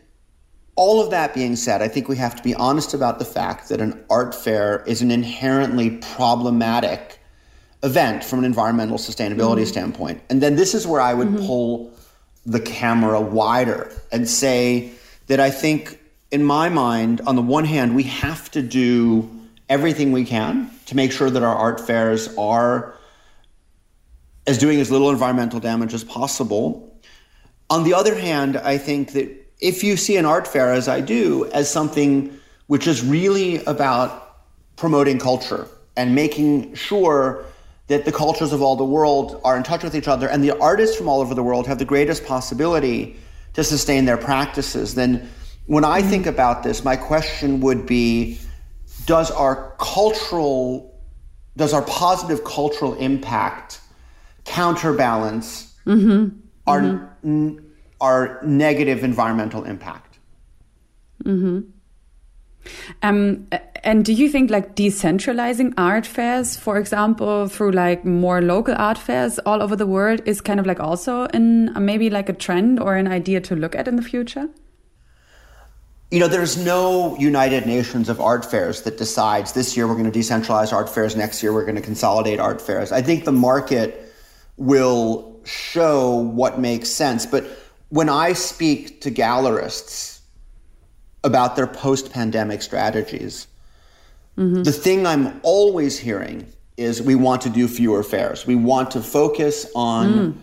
all 0.77 1.03
of 1.03 1.11
that 1.11 1.35
being 1.35 1.57
said, 1.57 1.83
I 1.83 1.89
think 1.89 2.09
we 2.09 2.17
have 2.17 2.37
to 2.37 2.43
be 2.43 2.55
honest 2.55 2.95
about 2.95 3.19
the 3.19 3.25
fact 3.25 3.69
that 3.69 3.81
an 3.81 4.05
art 4.09 4.35
fair 4.35 4.83
is 4.87 5.03
an 5.03 5.11
inherently 5.11 5.91
problematic 5.99 7.19
event 7.83 8.25
from 8.25 8.39
an 8.41 8.45
environmental 8.45 8.97
sustainability 8.97 9.63
mm-hmm. 9.63 9.65
standpoint. 9.65 10.23
And 10.31 10.41
then 10.41 10.57
this 10.57 10.75
is 10.75 10.87
where 10.87 11.01
I 11.01 11.15
would 11.15 11.29
mm-hmm. 11.29 11.47
pull 11.47 11.93
the 12.47 12.61
camera 12.61 13.21
wider 13.21 13.93
and 14.11 14.29
say 14.29 14.93
that 15.27 15.41
I 15.41 15.51
think, 15.51 15.99
in 16.31 16.43
my 16.45 16.69
mind, 16.69 17.21
on 17.27 17.37
the 17.37 17.43
one 17.43 17.65
hand, 17.65 17.95
we 17.95 18.05
have 18.05 18.51
to 18.53 18.63
do 18.63 19.29
everything 19.69 20.13
we 20.13 20.25
can 20.25 20.71
to 20.87 20.97
make 20.97 21.13
sure 21.13 21.31
that 21.31 21.43
our 21.43 21.55
art 21.55 21.81
fairs 21.81 22.35
are 22.37 22.95
as 24.47 24.59
doing 24.59 24.81
as 24.81 24.91
little 24.91 25.11
environmental 25.11 25.61
damage 25.61 25.95
as 25.95 26.05
possible. 26.05 27.01
On 27.71 27.85
the 27.85 27.95
other 27.95 28.15
hand, 28.15 28.57
I 28.57 28.79
think 28.79 29.13
that 29.13 29.29
if 29.61 29.85
you 29.85 29.97
see 29.97 30.17
an 30.17 30.27
art 30.27 30.47
fair, 30.49 30.73
as 30.73 30.89
I 30.89 31.01
do, 31.01 31.47
as 31.53 31.71
something 31.71 32.39
which 32.67 32.87
is 32.87 33.05
really 33.05 33.65
about 33.65 34.37
promoting 34.77 35.19
culture 35.19 35.69
and 35.97 36.15
making 36.15 36.75
sure 36.75 37.45
that 37.87 38.05
the 38.05 38.13
cultures 38.13 38.53
of 38.53 38.63
all 38.63 38.77
the 38.77 38.85
world 38.85 39.41
are 39.45 39.57
in 39.57 39.63
touch 39.63 39.83
with 39.85 39.95
each 39.95 40.09
other 40.09 40.29
and 40.29 40.43
the 40.43 40.59
artists 40.59 40.97
from 40.97 41.09
all 41.09 41.21
over 41.21 41.35
the 41.35 41.43
world 41.43 41.67
have 41.67 41.79
the 41.79 41.85
greatest 41.85 42.25
possibility 42.25 43.17
to 43.53 43.63
sustain 43.63 44.05
their 44.07 44.17
practices, 44.17 44.95
then 44.95 45.29
when 45.67 45.85
I 45.85 46.03
think 46.03 46.23
mm-hmm. 46.23 46.35
about 46.35 46.63
this, 46.63 46.85
my 46.85 46.97
question 46.97 47.61
would 47.61 47.87
be 47.87 48.39
does 49.05 49.31
our 49.31 49.75
cultural, 49.79 50.99
does 51.57 51.73
our 51.73 51.83
positive 51.83 52.45
cultural 52.45 52.95
impact 52.95 53.81
counterbalance 54.45 55.75
mm-hmm. 55.87 56.37
our 56.67 56.81
mm-hmm 56.81 57.59
our 58.03 58.41
negative 58.43 59.05
environmental 59.05 59.63
impact. 59.63 60.19
Mm-hmm. 61.25 61.61
Um, 63.03 63.49
and 63.83 64.05
do 64.05 64.13
you 64.13 64.29
think 64.29 64.51
like 64.51 64.75
decentralizing 64.75 65.73
art 65.79 66.07
fairs, 66.07 66.57
for 66.57 66.79
example, 66.79 67.47
through 67.49 67.73
like 67.73 68.05
more 68.05 68.43
local 68.43 68.75
art 68.77 68.99
fairs 68.99 69.39
all 69.41 69.63
over 69.63 69.77
the 69.77 69.87
world 69.87 70.21
is 70.27 70.41
kind 70.41 70.61
of 70.61 70.67
like 70.67 70.81
also 70.81 71.27
in 71.27 71.73
maybe 71.85 72.11
like 72.11 72.29
a 72.29 72.33
trend 72.33 72.79
or 72.81 72.97
an 72.97 73.07
idea 73.07 73.41
to 73.41 73.57
look 73.57 73.75
at 73.75 73.89
in 73.89 73.97
the 73.97 74.03
future? 74.03 74.49
You 76.11 76.21
know, 76.21 76.29
there's 76.29 76.63
no 76.63 77.17
United 77.19 77.67
Nations 77.67 78.09
of 78.09 78.21
art 78.21 78.45
fairs 78.45 78.83
that 78.83 78.99
decides 78.99 79.53
this 79.53 79.77
year 79.77 79.87
we're 79.87 79.97
going 79.97 80.11
to 80.11 80.19
decentralize 80.19 80.73
art 80.73 80.89
fairs, 80.89 81.17
next 81.17 81.43
year 81.43 81.53
we're 81.53 81.65
going 81.65 81.77
to 81.77 81.83
consolidate 81.83 82.39
art 82.39 82.61
fairs. 82.61 82.93
I 82.93 83.01
think 83.01 83.25
the 83.25 83.33
market 83.33 84.02
will 84.63 85.41
show 85.45 86.17
what 86.17 86.59
makes 86.59 86.89
sense. 86.89 87.27
But 87.27 87.45
when 87.89 88.09
I 88.09 88.33
speak 88.33 89.01
to 89.03 89.11
gallerists 89.11 90.21
about 91.25 91.57
their 91.57 91.67
post 91.67 92.13
pandemic 92.13 92.63
strategies, 92.63 93.49
mm-hmm. 94.39 94.63
the 94.63 94.73
thing 94.73 95.07
I'm 95.07 95.41
always 95.43 95.99
hearing 95.99 96.47
is 96.77 97.03
we 97.03 97.15
want 97.15 97.43
to 97.43 97.51
do 97.51 97.69
fewer 97.69 98.03
fairs. 98.03 98.47
We 98.47 98.55
want 98.55 98.93
to 98.93 99.03
focus 99.03 99.67
on 99.75 100.07
mm. 100.09 100.35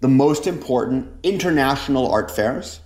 the 0.00 0.08
most 0.08 0.46
important 0.46 1.08
international 1.22 2.10
art 2.10 2.30
fairs, 2.30 2.80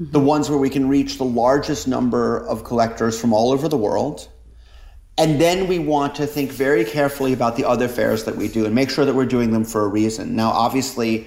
mm-hmm. 0.00 0.12
the 0.12 0.20
ones 0.20 0.48
where 0.50 0.58
we 0.58 0.70
can 0.70 0.88
reach 0.88 1.18
the 1.18 1.24
largest 1.24 1.88
number 1.88 2.46
of 2.46 2.64
collectors 2.64 3.20
from 3.20 3.32
all 3.32 3.50
over 3.50 3.68
the 3.68 3.78
world. 3.78 4.28
And 5.16 5.40
then 5.40 5.68
we 5.68 5.78
want 5.78 6.16
to 6.16 6.26
think 6.26 6.50
very 6.50 6.84
carefully 6.84 7.32
about 7.32 7.56
the 7.56 7.64
other 7.64 7.86
fairs 7.86 8.24
that 8.24 8.36
we 8.36 8.48
do 8.48 8.66
and 8.66 8.74
make 8.74 8.90
sure 8.90 9.04
that 9.04 9.14
we're 9.14 9.26
doing 9.26 9.52
them 9.52 9.64
for 9.64 9.84
a 9.84 9.88
reason. 9.88 10.34
Now, 10.34 10.50
obviously, 10.50 11.26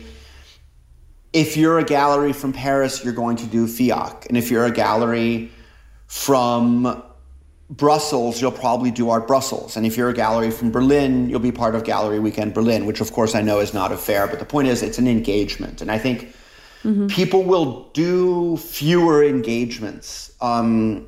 if 1.31 1.55
you're 1.55 1.79
a 1.79 1.83
gallery 1.83 2.33
from 2.33 2.51
Paris, 2.51 3.03
you're 3.03 3.13
going 3.13 3.37
to 3.37 3.45
do 3.45 3.65
FIAC. 3.65 4.27
And 4.27 4.37
if 4.37 4.51
you're 4.51 4.65
a 4.65 4.71
gallery 4.71 5.51
from 6.07 7.01
Brussels, 7.69 8.41
you'll 8.41 8.51
probably 8.51 8.91
do 8.91 9.09
Art 9.09 9.27
Brussels. 9.27 9.77
And 9.77 9.85
if 9.85 9.97
you're 9.97 10.09
a 10.09 10.13
gallery 10.13 10.51
from 10.51 10.71
Berlin, 10.71 11.29
you'll 11.29 11.39
be 11.39 11.51
part 11.51 11.75
of 11.75 11.83
Gallery 11.83 12.19
Weekend 12.19 12.53
Berlin, 12.53 12.85
which 12.85 13.01
of 13.01 13.11
course 13.11 13.35
I 13.35 13.41
know 13.41 13.59
is 13.59 13.73
not 13.73 13.91
a 13.91 13.97
fair, 13.97 14.27
but 14.27 14.39
the 14.39 14.45
point 14.45 14.67
is 14.67 14.81
it's 14.83 14.97
an 14.97 15.07
engagement. 15.07 15.81
And 15.81 15.91
I 15.91 15.97
think 15.97 16.33
mm-hmm. 16.83 17.07
people 17.07 17.43
will 17.43 17.89
do 17.93 18.57
fewer 18.57 19.23
engagements 19.23 20.31
um, 20.39 21.07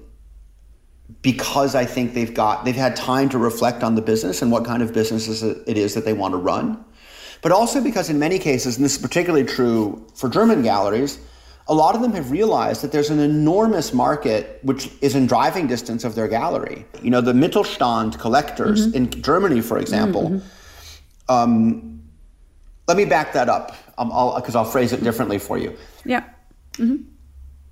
because 1.21 1.75
I 1.75 1.85
think 1.85 2.13
they've 2.13 2.33
got, 2.33 2.65
they've 2.65 2.75
had 2.75 2.95
time 2.95 3.29
to 3.29 3.37
reflect 3.37 3.83
on 3.83 3.95
the 3.95 4.01
business 4.01 4.41
and 4.41 4.51
what 4.51 4.65
kind 4.65 4.81
of 4.81 4.93
businesses 4.93 5.43
it 5.43 5.77
is 5.77 5.93
that 5.95 6.05
they 6.05 6.13
want 6.13 6.33
to 6.33 6.37
run 6.37 6.83
but 7.41 7.51
also 7.51 7.81
because 7.81 8.09
in 8.09 8.19
many 8.19 8.37
cases, 8.37 8.75
and 8.75 8.85
this 8.85 8.95
is 8.95 9.01
particularly 9.01 9.45
true 9.45 10.05
for 10.15 10.29
German 10.29 10.61
galleries, 10.61 11.19
a 11.67 11.73
lot 11.73 11.95
of 11.95 12.01
them 12.01 12.13
have 12.13 12.31
realized 12.31 12.81
that 12.81 12.91
there's 12.91 13.09
an 13.09 13.19
enormous 13.19 13.93
market 13.93 14.59
which 14.63 14.89
is 15.01 15.15
in 15.15 15.27
driving 15.27 15.67
distance 15.67 16.03
of 16.03 16.15
their 16.15 16.27
gallery. 16.27 16.85
You 17.01 17.11
know, 17.11 17.21
the 17.21 17.33
Mittelstand 17.33 18.19
collectors 18.19 18.87
mm-hmm. 18.87 18.95
in 18.95 19.21
Germany, 19.21 19.61
for 19.61 19.77
example. 19.77 20.29
Mm-hmm. 20.29 21.31
Um, 21.31 22.01
let 22.87 22.97
me 22.97 23.05
back 23.05 23.33
that 23.33 23.49
up 23.49 23.75
because 23.97 24.55
I'll, 24.55 24.65
I'll, 24.65 24.71
phrase 24.71 24.91
it 24.93 25.03
differently 25.03 25.37
for 25.37 25.59
you. 25.59 25.77
Yeah. 26.03 26.23
Mm-hmm. 26.73 27.03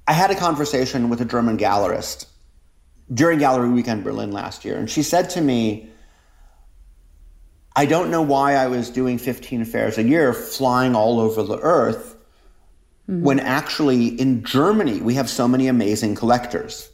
I 0.07 0.13
had 0.13 0.29
a 0.29 0.35
conversation 0.35 1.09
with 1.09 1.19
a 1.21 1.25
German 1.25 1.57
gallerist 1.57 2.27
during 3.13 3.39
Gallery 3.39 3.69
Weekend 3.69 4.03
Berlin 4.03 4.31
last 4.31 4.65
year, 4.65 4.77
and 4.77 4.89
she 4.89 5.03
said 5.03 5.29
to 5.31 5.41
me, 5.41 5.89
I 7.75 7.85
don't 7.85 8.09
know 8.09 8.23
why 8.23 8.55
I 8.55 8.67
was 8.67 8.89
doing 8.89 9.19
15 9.19 9.65
fairs 9.65 9.97
a 9.97 10.03
year, 10.03 10.33
flying 10.33 10.95
all 10.95 11.19
over 11.19 11.43
the 11.43 11.59
earth, 11.59 12.17
mm-hmm. 13.07 13.23
when 13.23 13.39
actually 13.39 14.07
in 14.07 14.43
Germany 14.43 14.99
we 14.99 15.13
have 15.13 15.29
so 15.29 15.47
many 15.47 15.67
amazing 15.67 16.15
collectors. 16.15 16.89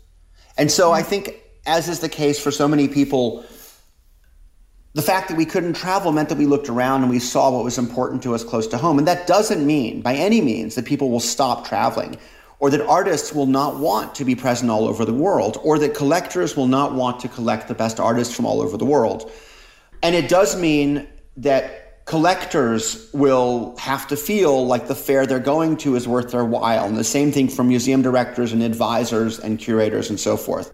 And 0.58 0.70
so. 0.70 0.92
I 0.92 1.02
think, 1.02 1.36
as 1.66 1.88
is 1.88 2.00
the 2.00 2.10
case 2.10 2.40
for 2.40 2.52
so 2.52 2.68
many 2.68 2.88
people, 2.88 3.46
the 4.94 5.02
fact 5.02 5.30
that 5.30 5.38
we 5.38 5.46
couldn't 5.46 5.74
travel 5.74 6.12
meant 6.12 6.30
that 6.30 6.38
we 6.38 6.46
looked 6.46 6.70
around 6.70 7.02
and 7.02 7.10
we 7.10 7.20
saw 7.20 7.50
what 7.50 7.64
was 7.64 7.78
important 7.78 8.22
to 8.24 8.36
us 8.36 8.44
close 8.44 8.68
to 8.68 8.78
home. 8.78 9.00
And 9.00 9.08
that 9.08 9.26
doesn't 9.26 9.66
mean, 9.66 10.02
by 10.02 10.16
any 10.16 10.42
means, 10.42 10.76
that 10.76 10.86
people 10.86 11.10
will 11.10 11.20
stop 11.20 11.66
traveling 11.66 12.18
or 12.64 12.70
that 12.70 12.80
artists 12.88 13.34
will 13.34 13.46
not 13.46 13.78
want 13.78 14.16
to 14.16 14.24
be 14.24 14.36
present 14.36 14.72
all 14.72 14.88
over 14.88 15.04
the 15.04 15.14
world, 15.14 15.58
or 15.64 15.78
that 15.78 15.94
collectors 15.94 16.56
will 16.56 16.66
not 16.66 16.94
want 16.94 17.20
to 17.20 17.28
collect 17.28 17.68
the 17.68 17.74
best 17.74 18.00
artists 18.00 18.34
from 18.34 18.46
all 18.46 18.62
over 18.62 18.78
the 18.78 18.86
world. 18.86 19.30
And 20.02 20.16
it 20.16 20.30
does 20.30 20.56
mean 20.56 21.06
that 21.36 22.06
collectors 22.06 23.10
will 23.12 23.76
have 23.78 24.08
to 24.08 24.16
feel 24.16 24.66
like 24.66 24.88
the 24.88 24.96
fair 24.96 25.26
they're 25.26 25.40
going 25.40 25.76
to 25.76 25.98
is 25.98 26.08
worth 26.08 26.32
their 26.32 26.46
while. 26.46 26.86
And 26.86 26.96
the 26.96 27.04
same 27.04 27.34
thing 27.34 27.50
for 27.50 27.66
museum 27.66 28.02
directors 28.02 28.54
and 28.54 28.64
advisors 28.64 29.40
and 29.40 29.60
curators 29.60 30.10
and 30.10 30.18
so 30.18 30.38
forth. 30.38 30.72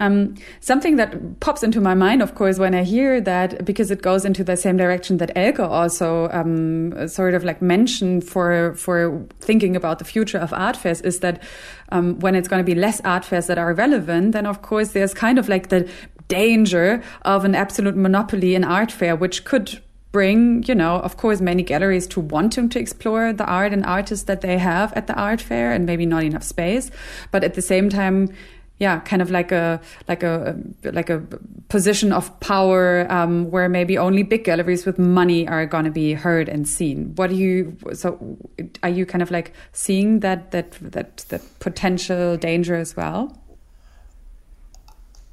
Um, 0.00 0.34
something 0.60 0.96
that 0.96 1.38
pops 1.40 1.62
into 1.62 1.80
my 1.80 1.94
mind, 1.94 2.20
of 2.20 2.34
course, 2.34 2.58
when 2.58 2.74
I 2.74 2.82
hear 2.82 3.20
that, 3.20 3.64
because 3.64 3.92
it 3.92 4.02
goes 4.02 4.24
into 4.24 4.42
the 4.42 4.56
same 4.56 4.76
direction 4.76 5.18
that 5.18 5.30
Elke 5.36 5.60
also 5.60 6.28
um, 6.32 7.06
sort 7.06 7.34
of 7.34 7.44
like 7.44 7.62
mentioned 7.62 8.24
for 8.24 8.74
for 8.74 9.24
thinking 9.40 9.76
about 9.76 10.00
the 10.00 10.04
future 10.04 10.38
of 10.38 10.52
art 10.52 10.76
fairs, 10.76 11.00
is 11.02 11.20
that 11.20 11.42
um, 11.90 12.18
when 12.18 12.34
it's 12.34 12.48
going 12.48 12.60
to 12.60 12.64
be 12.64 12.74
less 12.74 13.00
art 13.02 13.24
fairs 13.24 13.46
that 13.46 13.58
are 13.58 13.72
relevant, 13.72 14.32
then 14.32 14.46
of 14.46 14.62
course 14.62 14.92
there's 14.92 15.14
kind 15.14 15.38
of 15.38 15.48
like 15.48 15.68
the 15.68 15.88
danger 16.26 17.02
of 17.22 17.44
an 17.44 17.54
absolute 17.54 17.96
monopoly 17.96 18.54
in 18.54 18.64
art 18.64 18.90
fair, 18.90 19.14
which 19.14 19.44
could 19.44 19.80
bring, 20.14 20.62
you 20.62 20.74
know, 20.76 21.00
of 21.00 21.16
course, 21.16 21.40
many 21.40 21.64
galleries 21.64 22.06
to 22.06 22.20
wanting 22.20 22.68
to 22.68 22.78
explore 22.78 23.32
the 23.32 23.44
art 23.44 23.72
and 23.72 23.84
artists 23.84 24.26
that 24.26 24.42
they 24.42 24.56
have 24.58 24.92
at 24.92 25.08
the 25.08 25.14
art 25.14 25.40
fair 25.40 25.72
and 25.72 25.86
maybe 25.86 26.06
not 26.06 26.22
enough 26.22 26.44
space. 26.44 26.88
But 27.32 27.42
at 27.42 27.54
the 27.54 27.62
same 27.62 27.88
time, 27.88 28.32
yeah, 28.78 28.98
kind 29.00 29.22
of 29.22 29.30
like 29.30 29.52
a 29.52 29.80
like 30.08 30.22
a 30.22 30.58
like 30.82 31.08
a 31.08 31.22
position 31.68 32.12
of 32.12 32.40
power 32.40 33.06
um, 33.10 33.50
where 33.50 33.68
maybe 33.68 33.96
only 33.96 34.24
big 34.24 34.44
galleries 34.44 34.84
with 34.84 34.98
money 34.98 35.46
are 35.46 35.64
going 35.64 35.84
to 35.84 35.92
be 35.92 36.14
heard 36.14 36.48
and 36.48 36.68
seen. 36.68 37.14
What 37.14 37.30
do 37.30 37.36
you 37.36 37.76
so 37.92 38.36
are 38.82 38.88
you 38.88 39.06
kind 39.06 39.22
of 39.22 39.30
like 39.30 39.52
seeing 39.72 40.20
that 40.20 40.50
that 40.50 40.72
that 40.80 41.18
that 41.28 41.42
potential 41.60 42.36
danger 42.36 42.74
as 42.74 42.96
well? 42.96 43.38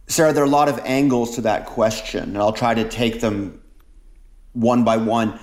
Sarah, 0.07 0.33
there 0.33 0.43
are 0.43 0.47
a 0.47 0.49
lot 0.49 0.69
of 0.69 0.79
angles 0.85 1.35
to 1.35 1.41
that 1.41 1.65
question, 1.65 2.23
and 2.23 2.37
I'll 2.37 2.53
try 2.53 2.73
to 2.75 2.87
take 2.87 3.21
them 3.21 3.61
one 4.53 4.83
by 4.83 4.97
one. 4.97 5.39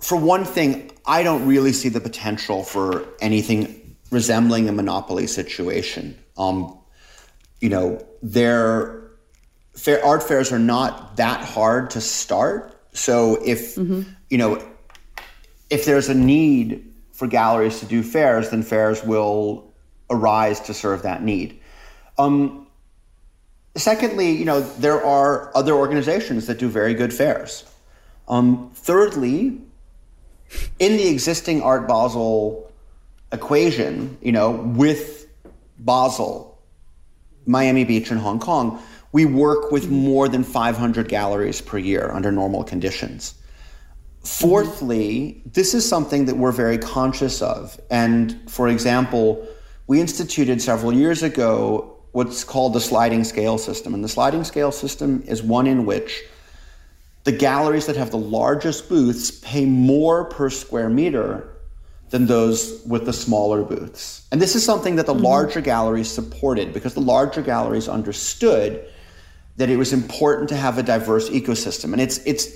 For 0.00 0.16
one 0.16 0.44
thing, 0.44 0.92
I 1.04 1.22
don't 1.22 1.46
really 1.46 1.72
see 1.72 1.88
the 1.88 2.00
potential 2.00 2.62
for 2.62 3.06
anything 3.20 3.96
resembling 4.10 4.68
a 4.68 4.72
monopoly 4.72 5.26
situation. 5.26 6.18
Um, 6.36 6.79
you 7.60 7.68
know, 7.68 8.04
their 8.22 9.10
fair, 9.74 10.04
art 10.04 10.22
fairs 10.22 10.52
are 10.52 10.58
not 10.58 11.16
that 11.16 11.44
hard 11.44 11.90
to 11.90 12.00
start. 12.00 12.76
So 12.92 13.38
if 13.44 13.76
mm-hmm. 13.76 14.02
you 14.28 14.38
know, 14.38 14.62
if 15.68 15.84
there's 15.84 16.08
a 16.08 16.14
need 16.14 16.92
for 17.12 17.26
galleries 17.26 17.80
to 17.80 17.86
do 17.86 18.02
fairs, 18.02 18.50
then 18.50 18.62
fairs 18.62 19.04
will 19.04 19.72
arise 20.08 20.60
to 20.60 20.74
serve 20.74 21.02
that 21.02 21.22
need. 21.22 21.60
Um, 22.18 22.66
secondly, 23.76 24.32
you 24.32 24.44
know, 24.44 24.60
there 24.60 25.04
are 25.04 25.56
other 25.56 25.72
organizations 25.74 26.46
that 26.46 26.58
do 26.58 26.68
very 26.68 26.94
good 26.94 27.12
fairs. 27.12 27.64
Um, 28.28 28.70
thirdly, 28.74 29.60
in 30.78 30.96
the 30.96 31.08
existing 31.08 31.62
Art 31.62 31.86
Basel 31.86 32.70
equation, 33.32 34.18
you 34.20 34.32
know, 34.32 34.50
with 34.50 35.28
Basel, 35.78 36.49
Miami 37.50 37.84
Beach, 37.84 38.10
and 38.10 38.20
Hong 38.20 38.38
Kong, 38.38 38.80
we 39.12 39.24
work 39.24 39.72
with 39.72 39.90
more 39.90 40.28
than 40.28 40.44
500 40.44 41.08
galleries 41.08 41.60
per 41.60 41.78
year 41.78 42.10
under 42.12 42.30
normal 42.30 42.62
conditions. 42.62 43.34
Fourthly, 44.22 45.42
this 45.44 45.74
is 45.74 45.88
something 45.88 46.26
that 46.26 46.36
we're 46.36 46.52
very 46.52 46.78
conscious 46.78 47.42
of. 47.42 47.80
And 47.90 48.48
for 48.48 48.68
example, 48.68 49.46
we 49.88 50.00
instituted 50.00 50.62
several 50.62 50.92
years 50.92 51.22
ago 51.22 51.96
what's 52.12 52.44
called 52.44 52.74
the 52.74 52.80
sliding 52.80 53.24
scale 53.24 53.58
system. 53.58 53.94
And 53.94 54.04
the 54.04 54.08
sliding 54.08 54.44
scale 54.44 54.70
system 54.70 55.22
is 55.26 55.42
one 55.42 55.66
in 55.66 55.86
which 55.86 56.22
the 57.24 57.32
galleries 57.32 57.86
that 57.86 57.96
have 57.96 58.10
the 58.10 58.18
largest 58.18 58.88
booths 58.88 59.30
pay 59.30 59.64
more 59.64 60.24
per 60.26 60.50
square 60.50 60.88
meter 60.88 61.59
than 62.10 62.26
those 62.26 62.82
with 62.84 63.06
the 63.06 63.12
smaller 63.12 63.62
booths. 63.62 64.26
And 64.32 64.42
this 64.42 64.54
is 64.54 64.64
something 64.64 64.96
that 64.96 65.06
the 65.06 65.14
mm-hmm. 65.14 65.24
larger 65.24 65.60
galleries 65.60 66.10
supported 66.10 66.72
because 66.72 66.94
the 66.94 67.00
larger 67.00 67.40
galleries 67.40 67.88
understood 67.88 68.84
that 69.56 69.70
it 69.70 69.76
was 69.76 69.92
important 69.92 70.48
to 70.48 70.56
have 70.56 70.78
a 70.78 70.82
diverse 70.82 71.30
ecosystem. 71.30 71.92
And 71.92 72.00
it's 72.00 72.18
it's 72.26 72.48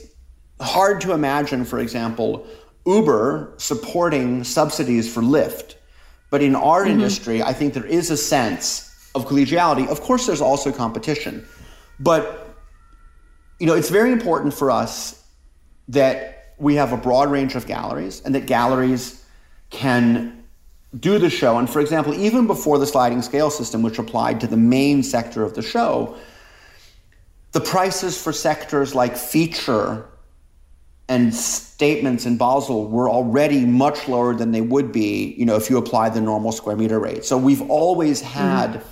hard 0.61 1.01
to 1.03 1.13
imagine, 1.13 1.65
for 1.65 1.79
example, 1.79 2.47
Uber 2.87 3.55
supporting 3.59 4.45
subsidies 4.45 5.13
for 5.13 5.23
Lyft. 5.23 5.77
But 6.31 6.43
in 6.43 6.57
our 6.57 6.83
mm-hmm. 6.83 6.93
industry, 6.93 7.43
I 7.43 7.53
think 7.53 7.75
there 7.75 7.87
is 7.87 8.11
a 8.11 8.17
sense 8.17 8.91
of 9.15 9.27
collegiality. 9.27 9.87
Of 9.87 10.01
course, 10.01 10.27
there's 10.27 10.41
also 10.41 10.73
competition. 10.73 11.47
But 12.01 12.41
you 13.61 13.67
know, 13.67 13.75
it's 13.75 13.91
very 13.91 14.11
important 14.11 14.53
for 14.53 14.73
us 14.73 15.23
that 15.89 16.55
we 16.59 16.75
have 16.75 16.93
a 16.93 16.97
broad 16.97 17.31
range 17.31 17.55
of 17.55 17.67
galleries 17.67 18.21
and 18.25 18.35
that 18.35 18.47
galleries 18.47 19.24
can 19.71 20.45
do 20.99 21.19
the 21.19 21.31
show. 21.31 21.59
And 21.59 21.69
for 21.69 21.81
example, 21.81 22.15
even 22.15 22.47
before 22.47 22.79
the 22.79 22.87
sliding 22.87 23.23
scale 23.23 23.51
system, 23.51 23.83
which 23.83 23.99
applied 23.99 24.41
to 24.41 24.47
the 24.47 24.57
main 24.57 25.03
sector 25.03 25.43
of 25.43 25.55
the 25.55 25.63
show, 25.63 26.17
the 27.53 27.61
prices 27.61 28.21
for 28.21 28.33
sectors 28.33 28.95
like 28.95 29.17
feature 29.17 30.07
and 31.09 31.35
statements 31.35 32.25
in 32.25 32.39
Basel 32.39 32.89
were 32.89 33.11
already 33.11 33.65
much 33.65 34.09
lower 34.09 34.35
than 34.35 34.53
they 34.53 34.61
would 34.61 34.91
be, 34.91 35.35
you 35.37 35.45
know, 35.45 35.55
if 35.55 35.69
you 35.69 35.77
apply 35.77 36.09
the 36.09 36.21
normal 36.21 36.51
square 36.51 36.77
meter 36.77 36.99
rate. 36.99 37.25
So 37.25 37.37
we've 37.37 37.63
always 37.71 38.21
had 38.21 38.75
mm. 38.75 38.83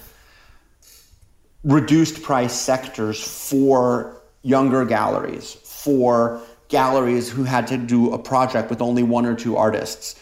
reduced 1.65 2.23
price 2.23 2.53
sectors 2.53 3.23
for 3.23 4.21
younger 4.43 4.85
galleries, 4.85 5.55
for 5.65 6.43
galleries 6.69 7.31
who 7.31 7.45
had 7.45 7.67
to 7.69 7.79
do 7.79 8.13
a 8.13 8.19
project 8.19 8.69
with 8.69 8.83
only 8.83 9.03
one 9.03 9.25
or 9.25 9.35
two 9.35 9.57
artists. 9.57 10.21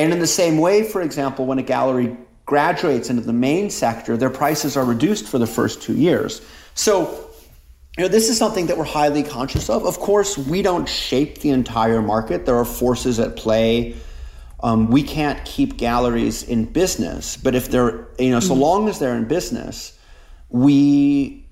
And 0.00 0.14
in 0.14 0.18
the 0.18 0.26
same 0.26 0.56
way, 0.56 0.82
for 0.82 1.02
example, 1.02 1.44
when 1.44 1.58
a 1.58 1.62
gallery 1.62 2.16
graduates 2.46 3.10
into 3.10 3.20
the 3.20 3.34
main 3.34 3.68
sector, 3.68 4.16
their 4.16 4.30
prices 4.30 4.74
are 4.74 4.84
reduced 4.84 5.28
for 5.28 5.38
the 5.38 5.46
first 5.46 5.82
two 5.82 5.94
years. 5.94 6.40
So, 6.74 7.28
you 7.98 8.04
know, 8.04 8.08
this 8.08 8.30
is 8.30 8.38
something 8.38 8.68
that 8.68 8.78
we're 8.78 8.84
highly 8.84 9.22
conscious 9.22 9.68
of. 9.68 9.84
Of 9.84 9.98
course, 9.98 10.38
we 10.38 10.62
don't 10.62 10.88
shape 10.88 11.40
the 11.40 11.50
entire 11.50 12.00
market. 12.00 12.46
There 12.46 12.56
are 12.56 12.64
forces 12.64 13.20
at 13.20 13.36
play. 13.36 13.94
Um, 14.60 14.90
we 14.90 15.02
can't 15.02 15.44
keep 15.44 15.76
galleries 15.76 16.44
in 16.44 16.64
business, 16.64 17.36
but 17.36 17.54
if 17.54 17.70
they're, 17.70 18.08
you 18.18 18.30
know, 18.30 18.40
so 18.40 18.52
mm-hmm. 18.52 18.62
long 18.62 18.88
as 18.88 18.98
they're 19.00 19.16
in 19.16 19.28
business, 19.28 19.98
we 20.48 21.46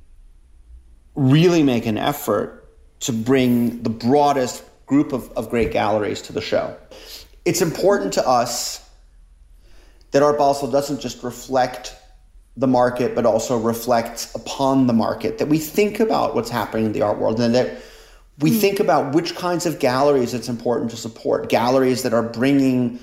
really 1.15 1.63
make 1.63 1.85
an 1.85 1.99
effort 1.99 2.67
to 3.01 3.13
bring 3.13 3.83
the 3.83 3.91
broadest 3.91 4.65
group 4.87 5.13
of, 5.13 5.31
of 5.33 5.51
great 5.51 5.71
galleries 5.71 6.23
to 6.23 6.33
the 6.33 6.41
show. 6.41 6.75
It's 7.49 7.63
important 7.63 8.13
to 8.13 8.29
us 8.29 8.87
that 10.11 10.23
our 10.23 10.35
Basel 10.35 10.71
doesn't 10.71 11.01
just 11.01 11.23
reflect 11.23 11.97
the 12.59 12.67
market, 12.67 13.15
but 13.15 13.25
also 13.25 13.57
reflects 13.57 14.35
upon 14.35 14.87
the 14.87 14.93
market, 14.93 15.39
that 15.39 15.49
we 15.49 15.59
think 15.59 15.99
about 15.99 16.35
what's 16.35 16.51
happening 16.51 16.85
in 16.85 16.93
the 16.93 17.01
art 17.01 17.19
world 17.19 17.41
and 17.41 17.55
that 17.55 17.81
we 18.39 18.51
mm. 18.51 18.61
think 18.61 18.81
about 18.81 19.15
which 19.15 19.35
kinds 19.35 19.65
of 19.65 19.79
galleries 19.79 20.35
it's 20.35 20.51
important 20.51 20.91
to 20.91 20.99
support. 20.99 21.49
Galleries 21.49 22.03
that 22.03 22.13
are 22.13 22.23
bringing 22.23 22.99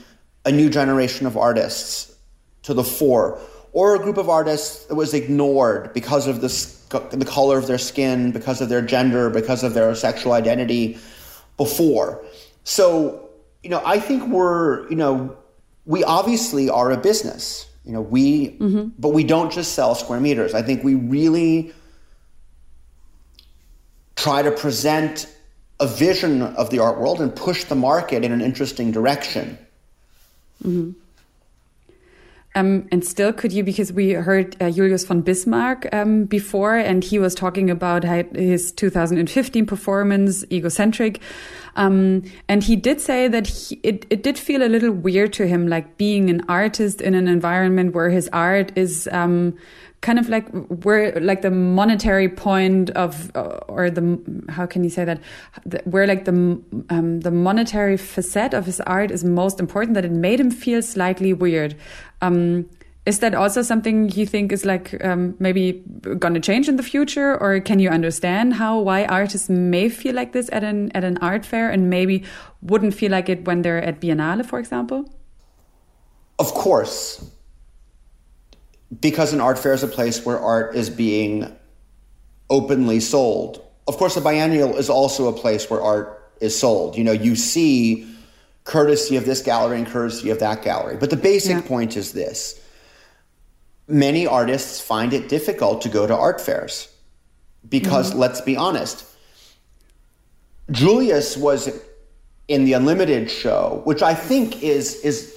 a 0.45 0.51
new 0.51 0.69
generation 0.69 1.25
of 1.25 1.35
artists 1.35 2.15
to 2.61 2.75
the 2.75 2.83
fore, 2.83 3.39
or 3.71 3.95
a 3.95 3.99
group 3.99 4.17
of 4.17 4.29
artists 4.29 4.85
that 4.85 4.93
was 4.93 5.15
ignored 5.15 5.91
because 5.93 6.27
of 6.27 6.41
this 6.41 6.85
the 6.89 7.25
color 7.25 7.57
of 7.57 7.65
their 7.65 7.79
skin, 7.79 8.31
because 8.31 8.61
of 8.61 8.69
their 8.69 8.83
gender, 8.83 9.31
because 9.31 9.63
of 9.63 9.73
their 9.73 9.95
sexual 9.95 10.33
identity 10.33 10.99
before. 11.57 12.23
So, 12.63 13.24
you 13.65 13.71
know, 13.71 13.81
I 13.83 13.99
think 13.99 14.27
we're, 14.27 14.87
you 14.89 14.95
know, 14.95 15.35
we 15.87 16.03
obviously 16.03 16.69
are 16.69 16.91
a 16.91 16.97
business. 16.97 17.67
You 17.83 17.93
know, 17.93 18.01
we, 18.01 18.51
mm-hmm. 18.51 18.89
but 18.99 19.09
we 19.09 19.23
don't 19.23 19.51
just 19.51 19.73
sell 19.73 19.95
square 19.95 20.19
meters. 20.19 20.53
I 20.53 20.61
think 20.61 20.83
we 20.83 20.93
really 20.93 21.73
try 24.15 24.43
to 24.43 24.51
present 24.51 25.27
a 25.79 25.87
vision 25.87 26.43
of 26.43 26.69
the 26.69 26.77
art 26.77 26.99
world 26.99 27.19
and 27.21 27.35
push 27.35 27.63
the 27.63 27.73
market 27.73 28.23
in 28.23 28.31
an 28.31 28.41
interesting 28.41 28.91
direction. 28.91 29.57
Mm-hmm. 30.63 30.91
Um, 32.55 32.87
and 32.89 33.03
still, 33.03 33.33
could 33.33 33.51
you, 33.51 33.63
because 33.63 33.91
we 33.91 34.11
heard 34.11 34.55
uh, 34.61 34.71
Julius 34.71 35.05
von 35.05 35.21
Bismarck 35.21 35.93
um, 35.93 36.23
before, 36.23 36.77
and 36.77 37.03
he 37.03 37.19
was 37.19 37.35
talking 37.35 37.69
about 37.69 38.03
his 38.03 38.71
2015 38.71 39.65
performance, 39.65 40.45
Egocentric. 40.49 41.19
Um, 41.75 42.23
and 42.47 42.63
he 42.63 42.77
did 42.77 43.01
say 43.01 43.27
that 43.27 43.47
he, 43.47 43.79
it, 43.83 44.05
it 44.09 44.23
did 44.23 44.37
feel 44.37 44.63
a 44.63 44.69
little 44.69 44.91
weird 44.91 45.33
to 45.33 45.47
him, 45.47 45.67
like 45.67 45.97
being 45.97 46.29
an 46.29 46.45
artist 46.47 47.01
in 47.01 47.13
an 47.13 47.27
environment 47.27 47.93
where 47.93 48.09
his 48.09 48.29
art 48.31 48.71
is 48.77 49.09
um, 49.11 49.57
kind 50.05 50.19
of 50.19 50.29
like 50.29 50.47
where 50.85 51.19
like 51.19 51.41
the 51.41 51.49
monetary 51.49 52.29
point 52.29 52.91
of 52.91 53.35
uh, 53.35 53.57
or 53.67 53.89
the 53.89 54.05
how 54.49 54.67
can 54.67 54.83
you 54.83 54.89
say 54.91 55.03
that? 55.03 55.19
Where 55.85 56.05
like 56.05 56.25
the 56.25 56.31
um, 56.31 57.21
the 57.21 57.31
monetary 57.31 57.97
facet 57.97 58.53
of 58.53 58.67
his 58.67 58.79
art 58.81 59.09
is 59.09 59.23
most 59.23 59.59
important 59.59 59.95
that 59.95 60.05
it 60.05 60.11
made 60.11 60.39
him 60.39 60.51
feel 60.51 60.83
slightly 60.83 61.33
weird. 61.33 61.75
Um, 62.21 62.69
is 63.07 63.19
that 63.19 63.33
also 63.33 63.63
something 63.63 64.09
you 64.09 64.25
think 64.27 64.51
is 64.51 64.63
like 64.63 65.03
um, 65.03 65.35
maybe 65.39 65.83
to 66.03 66.39
change 66.39 66.69
in 66.69 66.75
the 66.75 66.83
future? 66.83 67.35
Or 67.41 67.59
can 67.59 67.79
you 67.79 67.89
understand 67.89 68.53
how 68.53 68.79
why 68.79 69.05
artists 69.05 69.49
may 69.49 69.89
feel 69.89 70.13
like 70.13 70.33
this 70.33 70.49
at 70.51 70.63
an 70.63 70.91
at 70.93 71.03
an 71.03 71.17
art 71.17 71.45
fair 71.45 71.71
and 71.71 71.89
maybe 71.89 72.23
wouldn't 72.61 72.93
feel 72.93 73.11
like 73.11 73.27
it 73.27 73.47
when 73.47 73.63
they're 73.63 73.81
at 73.81 74.01
biennale 74.01 74.45
for 74.45 74.59
example? 74.59 75.09
Of 76.37 76.53
course 76.53 77.31
because 79.01 79.33
an 79.33 79.41
art 79.41 79.57
fair 79.57 79.73
is 79.73 79.83
a 79.83 79.87
place 79.87 80.25
where 80.25 80.39
art 80.39 80.75
is 80.75 80.89
being 80.89 81.55
openly 82.49 82.99
sold. 82.99 83.65
Of 83.87 83.97
course, 83.97 84.17
a 84.17 84.21
biennial 84.21 84.77
is 84.77 84.89
also 84.89 85.27
a 85.27 85.33
place 85.33 85.69
where 85.69 85.81
art 85.81 86.31
is 86.41 86.57
sold. 86.57 86.97
You 86.97 87.03
know, 87.03 87.11
you 87.11 87.35
see 87.35 88.07
courtesy 88.63 89.15
of 89.15 89.25
this 89.25 89.41
gallery 89.41 89.77
and 89.77 89.87
courtesy 89.87 90.29
of 90.29 90.39
that 90.39 90.63
gallery. 90.63 90.97
But 90.97 91.09
the 91.09 91.17
basic 91.17 91.51
yeah. 91.51 91.61
point 91.61 91.97
is 91.97 92.13
this 92.13 92.61
many 93.87 94.25
artists 94.25 94.81
find 94.81 95.13
it 95.13 95.29
difficult 95.29 95.81
to 95.81 95.89
go 95.89 96.07
to 96.07 96.15
art 96.15 96.41
fairs 96.41 96.91
because, 97.69 98.09
mm-hmm. 98.09 98.19
let's 98.19 98.41
be 98.41 98.57
honest, 98.57 99.05
Julius 100.71 101.37
was 101.37 101.69
in 102.47 102.65
the 102.65 102.73
Unlimited 102.73 103.29
show, 103.29 103.81
which 103.85 104.01
I 104.01 104.13
think 104.13 104.63
is 104.63 104.95
is 105.01 105.34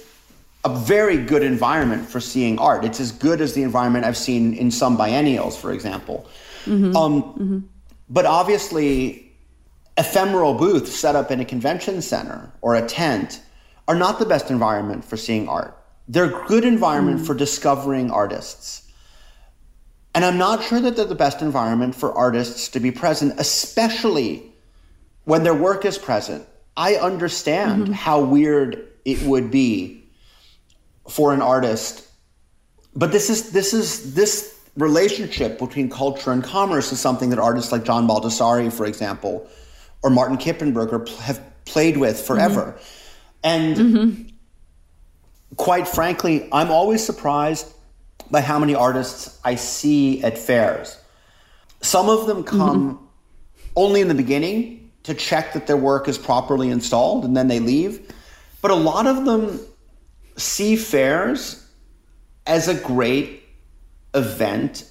a 0.65 0.75
very 0.75 1.17
good 1.17 1.43
environment 1.43 2.07
for 2.07 2.19
seeing 2.19 2.59
art. 2.59 2.83
It's 2.83 2.99
as 2.99 3.11
good 3.11 3.39
as 3.41 3.53
the 3.53 3.63
environment 3.63 4.05
I've 4.05 4.17
seen 4.17 4.53
in 4.53 4.71
some 4.71 4.97
biennials, 4.97 5.57
for 5.57 5.71
example. 5.71 6.27
Mm-hmm. 6.65 6.95
Um, 6.95 7.23
mm-hmm. 7.23 7.59
But 8.09 8.25
obviously, 8.25 9.31
ephemeral 9.97 10.55
booths 10.55 10.93
set 10.93 11.15
up 11.15 11.31
in 11.31 11.39
a 11.39 11.45
convention 11.45 12.01
center 12.01 12.51
or 12.61 12.75
a 12.75 12.85
tent 12.85 13.41
are 13.87 13.95
not 13.95 14.19
the 14.19 14.25
best 14.25 14.51
environment 14.51 15.05
for 15.05 15.17
seeing 15.17 15.47
art. 15.47 15.75
They're 16.07 16.25
a 16.25 16.47
good 16.47 16.65
environment 16.65 17.21
mm. 17.21 17.27
for 17.27 17.35
discovering 17.35 18.09
artists. 18.11 18.87
And 20.15 20.25
I'm 20.25 20.37
not 20.37 20.63
sure 20.63 20.81
that 20.81 20.95
they're 20.95 21.05
the 21.05 21.15
best 21.15 21.41
environment 21.41 21.95
for 21.95 22.11
artists 22.11 22.69
to 22.69 22.79
be 22.79 22.91
present, 22.91 23.35
especially 23.37 24.51
when 25.25 25.43
their 25.43 25.53
work 25.53 25.85
is 25.85 25.97
present. 25.97 26.45
I 26.75 26.95
understand 26.95 27.83
mm-hmm. 27.83 27.93
how 27.93 28.21
weird 28.21 28.87
it 29.05 29.21
would 29.21 29.51
be 29.51 29.98
for 31.09 31.33
an 31.33 31.41
artist. 31.41 32.07
But 32.95 33.11
this 33.11 33.29
is 33.29 33.51
this 33.51 33.73
is 33.73 34.13
this 34.13 34.59
relationship 34.77 35.59
between 35.59 35.89
culture 35.89 36.31
and 36.31 36.43
commerce 36.43 36.91
is 36.91 36.99
something 36.99 37.29
that 37.31 37.39
artists 37.39 37.71
like 37.71 37.83
John 37.83 38.07
Baldessari, 38.07 38.71
for 38.71 38.85
example, 38.85 39.47
or 40.03 40.09
Martin 40.09 40.37
Kippenberger 40.37 41.07
have 41.19 41.41
played 41.65 41.97
with 41.97 42.19
forever. 42.19 42.75
Mm-hmm. 42.77 42.85
And 43.43 43.77
mm-hmm. 43.77 45.55
quite 45.55 45.87
frankly, 45.87 46.47
I'm 46.51 46.71
always 46.71 47.03
surprised 47.05 47.73
by 48.31 48.41
how 48.41 48.59
many 48.59 48.75
artists 48.75 49.39
I 49.43 49.55
see 49.55 50.23
at 50.23 50.37
fairs. 50.37 50.97
Some 51.81 52.09
of 52.09 52.27
them 52.27 52.43
come 52.43 52.95
mm-hmm. 52.95 53.05
only 53.75 54.01
in 54.01 54.07
the 54.07 54.15
beginning 54.15 54.91
to 55.03 55.13
check 55.13 55.53
that 55.53 55.67
their 55.67 55.77
work 55.77 56.07
is 56.07 56.17
properly 56.17 56.69
installed 56.69 57.25
and 57.25 57.35
then 57.35 57.47
they 57.47 57.59
leave. 57.59 58.13
But 58.61 58.71
a 58.71 58.75
lot 58.75 59.07
of 59.07 59.25
them 59.25 59.59
see 60.39 60.75
fairs 60.75 61.65
as 62.47 62.67
a 62.67 62.73
great 62.73 63.43
event 64.13 64.85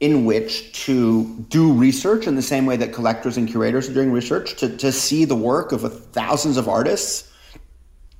in 0.00 0.24
which 0.24 0.72
to 0.84 1.24
do 1.48 1.72
research 1.72 2.26
in 2.26 2.34
the 2.34 2.42
same 2.42 2.66
way 2.66 2.76
that 2.76 2.92
collectors 2.92 3.36
and 3.36 3.48
curators 3.48 3.88
are 3.88 3.94
doing 3.94 4.12
research, 4.12 4.56
to, 4.56 4.76
to 4.76 4.92
see 4.92 5.24
the 5.24 5.36
work 5.36 5.72
of 5.72 6.10
thousands 6.12 6.56
of 6.56 6.68
artists 6.68 7.32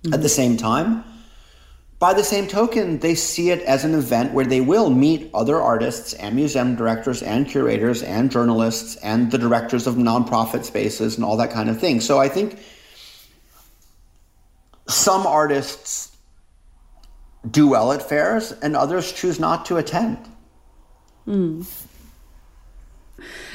mm-hmm. 0.02 0.14
at 0.14 0.22
the 0.22 0.28
same 0.28 0.56
time. 0.56 1.04
By 1.98 2.12
the 2.12 2.24
same 2.24 2.46
token, 2.46 2.98
they 2.98 3.14
see 3.14 3.50
it 3.50 3.62
as 3.62 3.84
an 3.84 3.94
event 3.94 4.32
where 4.32 4.44
they 4.44 4.60
will 4.60 4.90
meet 4.90 5.30
other 5.32 5.60
artists 5.60 6.12
and 6.14 6.36
museum 6.36 6.76
directors 6.76 7.22
and 7.22 7.48
curators 7.48 8.02
and 8.02 8.30
journalists 8.30 8.96
and 8.96 9.30
the 9.30 9.38
directors 9.38 9.86
of 9.86 9.94
nonprofit 9.94 10.64
spaces 10.64 11.16
and 11.16 11.24
all 11.24 11.38
that 11.38 11.50
kind 11.50 11.70
of 11.70 11.80
thing. 11.80 12.00
So 12.00 12.18
I 12.18 12.28
think 12.28 12.58
some 14.88 15.26
artists 15.26 16.15
do 17.50 17.68
well 17.68 17.92
at 17.92 18.02
fairs 18.02 18.52
and 18.52 18.76
others 18.76 19.12
choose 19.12 19.38
not 19.38 19.66
to 19.66 19.76
attend. 19.76 20.18
Mm. 21.26 21.66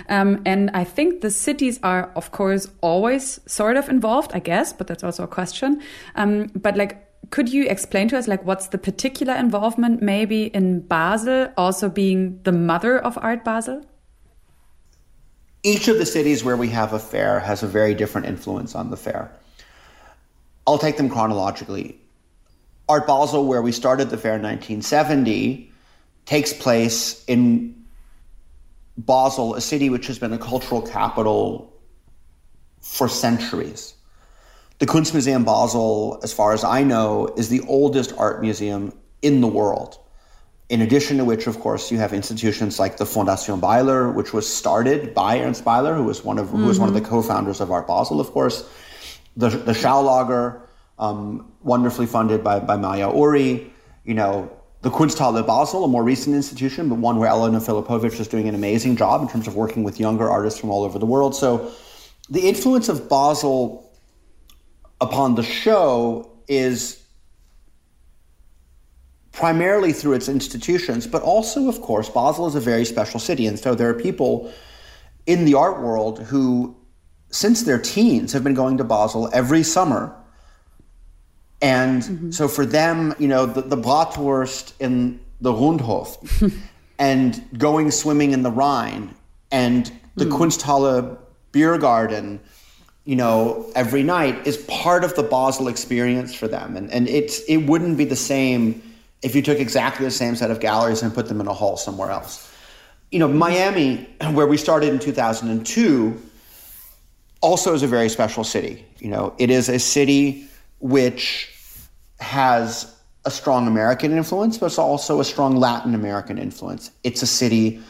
Um, 0.09 0.41
and 0.45 0.71
I 0.73 0.83
think 0.83 1.21
the 1.21 1.31
cities 1.31 1.79
are, 1.83 2.11
of 2.15 2.31
course, 2.31 2.67
always 2.81 3.39
sort 3.45 3.77
of 3.77 3.89
involved, 3.89 4.31
I 4.33 4.39
guess, 4.39 4.73
but 4.73 4.87
that's 4.87 5.03
also 5.03 5.23
a 5.23 5.27
question. 5.27 5.81
Um, 6.15 6.47
but 6.55 6.75
like, 6.75 7.07
could 7.29 7.49
you 7.49 7.65
explain 7.69 8.09
to 8.09 8.17
us 8.17 8.27
like 8.27 8.43
what's 8.45 8.67
the 8.67 8.77
particular 8.77 9.35
involvement 9.35 10.01
maybe 10.01 10.45
in 10.47 10.81
Basel 10.81 11.53
also 11.55 11.89
being 11.89 12.41
the 12.43 12.51
mother 12.51 12.99
of 12.99 13.17
Art 13.21 13.45
Basel? 13.45 13.85
Each 15.63 15.87
of 15.87 15.99
the 15.99 16.05
cities 16.05 16.43
where 16.43 16.57
we 16.57 16.69
have 16.69 16.91
a 16.91 16.99
fair 16.99 17.39
has 17.39 17.61
a 17.61 17.67
very 17.67 17.93
different 17.93 18.27
influence 18.27 18.73
on 18.73 18.89
the 18.89 18.97
fair. 18.97 19.31
I'll 20.65 20.79
take 20.79 20.97
them 20.97 21.09
chronologically. 21.09 22.00
Art 22.91 23.07
Basel, 23.07 23.45
where 23.45 23.61
we 23.61 23.71
started 23.71 24.09
the 24.09 24.17
fair 24.17 24.35
in 24.35 24.41
1970, 24.41 25.71
takes 26.25 26.51
place 26.51 27.23
in 27.25 27.85
Basel, 28.97 29.55
a 29.55 29.61
city 29.61 29.89
which 29.89 30.07
has 30.07 30.19
been 30.19 30.33
a 30.33 30.37
cultural 30.37 30.81
capital 30.81 31.73
for 32.81 33.07
centuries. 33.07 33.93
The 34.79 34.85
Kunstmuseum 34.85 35.45
Basel, 35.45 36.19
as 36.21 36.33
far 36.33 36.51
as 36.51 36.65
I 36.65 36.83
know, 36.83 37.33
is 37.37 37.47
the 37.47 37.61
oldest 37.61 38.13
art 38.17 38.41
museum 38.41 38.91
in 39.21 39.39
the 39.39 39.47
world. 39.47 39.97
In 40.67 40.81
addition 40.81 41.17
to 41.17 41.23
which, 41.23 41.47
of 41.47 41.61
course, 41.61 41.91
you 41.91 41.97
have 41.97 42.11
institutions 42.11 42.77
like 42.77 42.97
the 42.97 43.05
Fondation 43.05 43.61
Beyeler, 43.61 44.13
which 44.13 44.33
was 44.33 44.53
started 44.53 45.13
by 45.13 45.39
Ernst 45.39 45.63
Beyeler, 45.63 45.95
who 45.95 46.03
was 46.03 46.25
one 46.25 46.37
of 46.37 46.47
mm-hmm. 46.47 46.57
who 46.57 46.65
was 46.65 46.77
one 46.77 46.89
of 46.89 46.95
the 46.95 47.01
mm-hmm. 47.01 47.09
co-founders 47.09 47.61
of 47.61 47.71
Art 47.71 47.87
Basel, 47.87 48.19
of 48.19 48.31
course. 48.31 48.67
The 49.37 49.49
the 49.49 49.73
Schaulager, 49.73 50.60
um, 51.01 51.51
wonderfully 51.61 52.05
funded 52.05 52.43
by 52.43 52.59
by 52.59 52.77
Maya 52.77 53.13
Uri. 53.13 53.69
You 54.05 54.13
know, 54.13 54.49
the 54.81 54.89
Kunsthalle 54.89 55.45
Basel, 55.45 55.83
a 55.83 55.87
more 55.87 56.03
recent 56.03 56.35
institution, 56.35 56.87
but 56.87 56.95
one 56.95 57.17
where 57.17 57.29
Elena 57.29 57.59
Filipovic 57.59 58.17
is 58.19 58.27
doing 58.27 58.47
an 58.47 58.55
amazing 58.55 58.95
job 58.95 59.21
in 59.21 59.27
terms 59.27 59.47
of 59.47 59.55
working 59.55 59.83
with 59.83 59.99
younger 59.99 60.29
artists 60.29 60.59
from 60.59 60.69
all 60.69 60.83
over 60.83 60.97
the 60.97 61.05
world. 61.05 61.35
So, 61.35 61.71
the 62.29 62.47
influence 62.47 62.87
of 62.87 63.09
Basel 63.09 63.91
upon 65.01 65.35
the 65.35 65.43
show 65.43 66.31
is 66.47 67.01
primarily 69.31 69.93
through 69.93 70.13
its 70.13 70.29
institutions, 70.29 71.07
but 71.07 71.21
also, 71.21 71.67
of 71.67 71.81
course, 71.81 72.09
Basel 72.09 72.47
is 72.47 72.55
a 72.55 72.59
very 72.59 72.85
special 72.85 73.19
city. 73.19 73.47
And 73.47 73.57
so 73.57 73.75
there 73.75 73.89
are 73.89 73.93
people 73.93 74.51
in 75.25 75.45
the 75.45 75.55
art 75.55 75.81
world 75.81 76.19
who, 76.19 76.75
since 77.29 77.63
their 77.63 77.79
teens, 77.79 78.33
have 78.33 78.43
been 78.43 78.53
going 78.53 78.77
to 78.77 78.83
Basel 78.83 79.29
every 79.33 79.63
summer. 79.63 80.15
And 81.61 82.01
mm-hmm. 82.01 82.31
so 82.31 82.47
for 82.47 82.65
them, 82.65 83.13
you 83.19 83.27
know, 83.27 83.45
the, 83.45 83.61
the 83.61 83.77
Bratwurst 83.77 84.73
in 84.79 85.19
the 85.41 85.51
Rundhof 85.51 86.53
and 86.99 87.43
going 87.57 87.91
swimming 87.91 88.31
in 88.31 88.43
the 88.43 88.51
Rhine 88.51 89.13
and 89.51 89.91
the 90.15 90.25
mm. 90.25 90.37
Kunsthalle 90.37 91.17
beer 91.51 91.77
garden 91.77 92.39
you 93.03 93.15
know, 93.15 93.69
every 93.75 94.03
night 94.03 94.45
is 94.45 94.57
part 94.57 95.03
of 95.03 95.15
the 95.15 95.23
Basel 95.23 95.67
experience 95.67 96.33
for 96.33 96.47
them. 96.47 96.77
And, 96.77 96.91
and 96.91 97.07
it's, 97.09 97.39
it 97.41 97.57
wouldn't 97.57 97.97
be 97.97 98.05
the 98.05 98.15
same 98.15 98.81
if 99.21 99.35
you 99.35 99.41
took 99.41 99.59
exactly 99.59 100.05
the 100.05 100.11
same 100.11 100.35
set 100.35 100.51
of 100.51 100.59
galleries 100.59 101.01
and 101.01 101.13
put 101.13 101.27
them 101.27 101.41
in 101.41 101.47
a 101.47 101.53
hall 101.53 101.77
somewhere 101.77 102.11
else. 102.11 102.51
You 103.11 103.19
know, 103.19 103.27
Miami, 103.27 104.07
where 104.31 104.47
we 104.47 104.57
started 104.57 104.89
in 104.89 104.99
2002, 104.99 106.21
also 107.41 107.73
is 107.73 107.81
a 107.81 107.87
very 107.87 108.09
special 108.09 108.43
city. 108.43 108.85
You 108.99 109.09
know, 109.09 109.33
it 109.39 109.49
is 109.49 109.67
a 109.67 109.79
city 109.79 110.47
which 110.79 111.50
has 112.21 112.95
a 113.25 113.31
strong 113.31 113.67
American 113.67 114.11
influence, 114.11 114.57
but 114.57 114.67
it's 114.67 114.77
also 114.77 115.19
a 115.19 115.25
strong 115.25 115.55
Latin 115.55 115.93
American 115.93 116.37
influence. 116.37 116.91
It's 117.03 117.21
a 117.21 117.27
city 117.27 117.81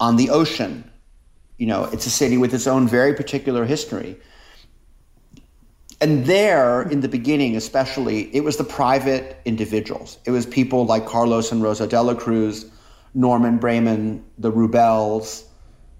on 0.00 0.16
the 0.16 0.30
ocean 0.30 0.88
you 1.58 1.66
know, 1.66 1.84
it's 1.92 2.06
a 2.06 2.10
city 2.10 2.38
with 2.38 2.54
its 2.54 2.66
own 2.66 2.88
very 2.88 3.14
particular 3.14 3.64
history. 3.64 4.16
And 6.00 6.24
there, 6.26 6.82
in 6.82 7.00
the 7.00 7.08
beginning 7.08 7.56
especially, 7.56 8.34
it 8.34 8.44
was 8.44 8.56
the 8.56 8.64
private 8.64 9.40
individuals. 9.44 10.18
It 10.24 10.30
was 10.30 10.46
people 10.46 10.86
like 10.86 11.06
Carlos 11.06 11.50
and 11.50 11.60
Rosa 11.60 11.88
de 11.88 12.00
la 12.00 12.14
Cruz, 12.14 12.66
Norman 13.14 13.58
Bremen, 13.58 14.24
the 14.38 14.52
Rubels, 14.52 15.44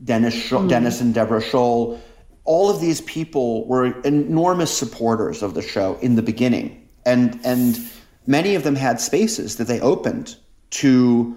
Dennis, 0.04 0.36
mm. 0.48 0.68
Dennis 0.68 1.00
and 1.00 1.12
Deborah 1.12 1.40
Scholl. 1.40 1.98
All 2.44 2.70
of 2.70 2.80
these 2.80 3.00
people 3.00 3.66
were 3.66 4.00
enormous 4.02 4.76
supporters 4.76 5.42
of 5.42 5.54
the 5.54 5.62
show 5.62 5.98
in 6.00 6.14
the 6.14 6.22
beginning. 6.22 6.77
And, 7.09 7.40
and 7.42 7.80
many 8.26 8.54
of 8.54 8.62
them 8.62 8.74
had 8.74 9.00
spaces 9.00 9.56
that 9.56 9.66
they 9.66 9.80
opened 9.80 10.36
to 10.70 11.34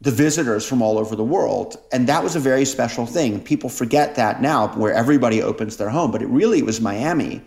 the 0.00 0.12
visitors 0.12 0.64
from 0.64 0.80
all 0.80 0.96
over 0.96 1.16
the 1.16 1.24
world. 1.24 1.76
And 1.92 2.06
that 2.06 2.22
was 2.22 2.36
a 2.36 2.40
very 2.40 2.64
special 2.64 3.04
thing. 3.04 3.40
People 3.40 3.68
forget 3.68 4.14
that 4.14 4.40
now, 4.40 4.68
where 4.68 4.92
everybody 4.92 5.42
opens 5.42 5.76
their 5.76 5.88
home. 5.88 6.12
But 6.12 6.22
it 6.22 6.28
really 6.28 6.62
was 6.62 6.80
Miami, 6.80 7.42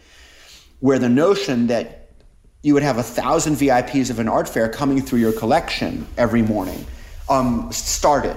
where 0.82 1.00
the 1.00 1.08
notion 1.08 1.68
that 1.68 2.10
you 2.62 2.74
would 2.74 2.84
have 2.84 2.98
a 2.98 3.04
thousand 3.04 3.56
VIPs 3.56 4.10
of 4.10 4.20
an 4.20 4.28
art 4.28 4.50
fair 4.50 4.68
coming 4.68 5.02
through 5.02 5.20
your 5.20 5.32
collection 5.32 6.06
every 6.18 6.42
morning 6.42 6.86
um, 7.30 7.72
started. 7.72 8.36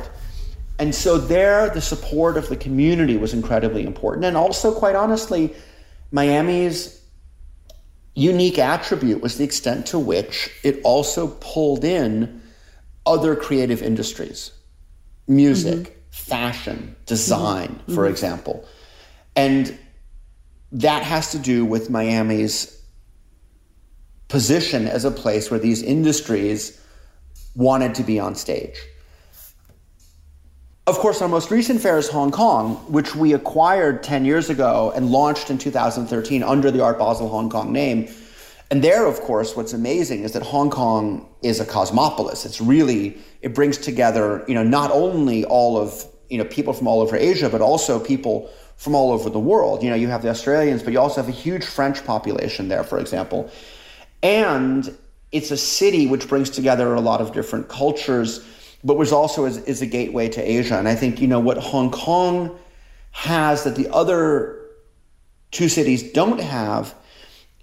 And 0.79 0.95
so 0.95 1.19
there, 1.19 1.71
the 1.71 1.81
support 1.81 2.37
of 2.37 2.49
the 2.49 2.57
community 2.57 3.17
was 3.17 3.35
incredibly 3.35 3.85
important. 3.85 4.25
And 4.27 4.37
also, 4.37 4.73
quite 4.73 4.95
honestly, 4.95 5.53
Miami's 6.13 7.02
unique 8.15 8.59
attribute 8.59 9.23
was 9.23 9.39
the 9.39 9.45
extent 9.45 9.87
to 9.87 9.99
which 9.99 10.51
it 10.63 10.81
also 10.85 11.29
pulled 11.41 11.85
in 11.85 12.43
other 13.07 13.35
creative 13.35 13.83
industries, 13.83 14.53
music, 15.27 15.79
mm-hmm. 15.79 15.93
fashion, 16.11 16.97
design, 17.07 17.69
mm-hmm. 17.69 17.95
for 17.95 18.03
mm-hmm. 18.03 18.13
example. 18.13 18.69
And 19.35 19.79
that 20.73 21.03
has 21.03 21.31
to 21.33 21.39
do 21.39 21.65
with 21.65 21.91
Miami's 21.91 22.83
position 24.29 24.87
as 24.87 25.05
a 25.05 25.11
place 25.11 25.51
where 25.51 25.61
these 25.61 25.83
industries 25.83 26.81
wanted 27.55 27.95
to 27.95 28.03
be 28.03 28.19
on 28.19 28.35
stage. 28.35 28.79
Of 30.87 30.99
course, 30.99 31.23
our 31.23 31.29
most 31.29 31.51
recent 31.51 31.81
fair 31.81 31.97
is 31.97 32.09
Hong 32.09 32.33
Kong, 32.33 32.75
which 32.91 33.15
we 33.15 33.35
acquired 33.35 34.03
10 34.03 34.25
years 34.25 34.51
ago 34.51 34.93
and 34.97 35.11
launched 35.11 35.49
in 35.49 35.57
2013 35.57 36.43
under 36.43 36.73
the 36.73 36.83
Art 36.83 36.99
Basel 36.99 37.29
Hong 37.29 37.49
Kong 37.49 37.73
name. 37.73 38.13
And 38.69 38.83
there, 38.83 39.07
of 39.07 39.21
course, 39.21 39.55
what's 39.55 39.75
amazing 39.75 40.25
is 40.25 40.33
that 40.33 40.43
Hong 40.43 40.71
Kong 40.71 41.29
is 41.43 41.61
a 41.61 41.65
cosmopolis. 41.65 42.45
It's 42.45 42.61
really, 42.61 43.19
it 43.43 43.55
brings 43.55 43.79
together, 43.79 44.45
you 44.49 44.55
know, 44.55 44.65
not 44.65 44.91
only 44.91 45.45
all 45.45 45.77
of, 45.77 46.05
you 46.29 46.39
know, 46.39 46.45
people 46.45 46.73
from 46.73 46.89
all 46.89 47.01
over 47.01 47.15
Asia, 47.15 47.49
but 47.49 47.61
also 47.61 48.01
people 48.01 48.51
from 48.77 48.97
all 48.97 49.13
over 49.13 49.31
the 49.31 49.39
world. 49.39 49.85
You 49.85 49.91
know, 49.91 49.97
you 49.97 50.09
have 50.09 50.23
the 50.23 50.31
Australians, 50.31 50.83
but 50.83 50.93
you 50.93 50.99
also 50.99 51.21
have 51.23 51.29
a 51.29 51.37
huge 51.37 51.65
French 51.65 52.05
population 52.05 52.67
there, 52.67 52.83
for 52.83 52.99
example. 52.99 53.49
And 54.23 54.93
it's 55.31 55.53
a 55.53 55.57
city 55.57 56.09
which 56.09 56.29
brings 56.29 56.51
together 56.51 56.95
a 56.95 57.01
lot 57.01 57.21
of 57.21 57.33
different 57.33 57.69
cultures, 57.69 58.45
but 58.85 58.97
was 58.97 59.13
also 59.13 59.45
is, 59.45 59.59
is 59.59 59.83
a 59.83 59.87
gateway 59.87 60.29
to 60.29 60.41
Asia. 60.41 60.79
And 60.79 60.89
I 60.89 60.95
think, 60.95 61.21
you 61.21 61.29
know, 61.29 61.41
what 61.41 61.59
Hong 61.59 61.91
Kong 61.91 62.59
has 63.13 63.65
that 63.65 63.77
the 63.77 63.93
other 63.93 64.61
two 65.51 65.69
cities 65.69 66.13
don't 66.13 66.41
have 66.41 66.95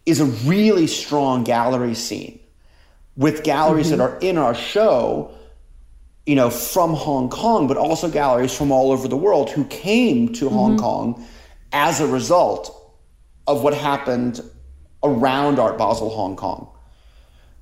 is 0.06 0.20
a 0.20 0.26
really 0.26 0.88
strong 0.88 1.44
gallery 1.44 1.96
scene 1.96 2.40
with 3.16 3.44
galleries 3.44 3.88
mm-hmm. 3.88 3.98
that 3.98 4.04
are 4.04 4.20
in 4.20 4.38
our 4.38 4.56
show 4.56 5.34
you 6.30 6.36
know, 6.36 6.52
from 6.52 6.94
Hong 6.94 7.28
Kong, 7.28 7.68
but 7.68 7.76
also 7.76 8.08
galleries 8.08 8.56
from 8.56 8.72
all 8.72 8.92
over 8.92 9.08
the 9.08 9.18
world 9.18 9.50
who 9.50 9.66
came 9.66 10.32
to 10.34 10.46
mm-hmm. 10.46 10.54
Hong 10.54 10.78
Kong 10.78 11.28
as 11.72 12.02
a 12.02 12.06
result 12.06 12.94
of 13.48 13.64
what 13.64 13.74
happened 13.74 14.40
around 15.02 15.58
Art 15.58 15.80
Basel 15.80 16.12
Hong 16.12 16.36
Kong. 16.36 16.70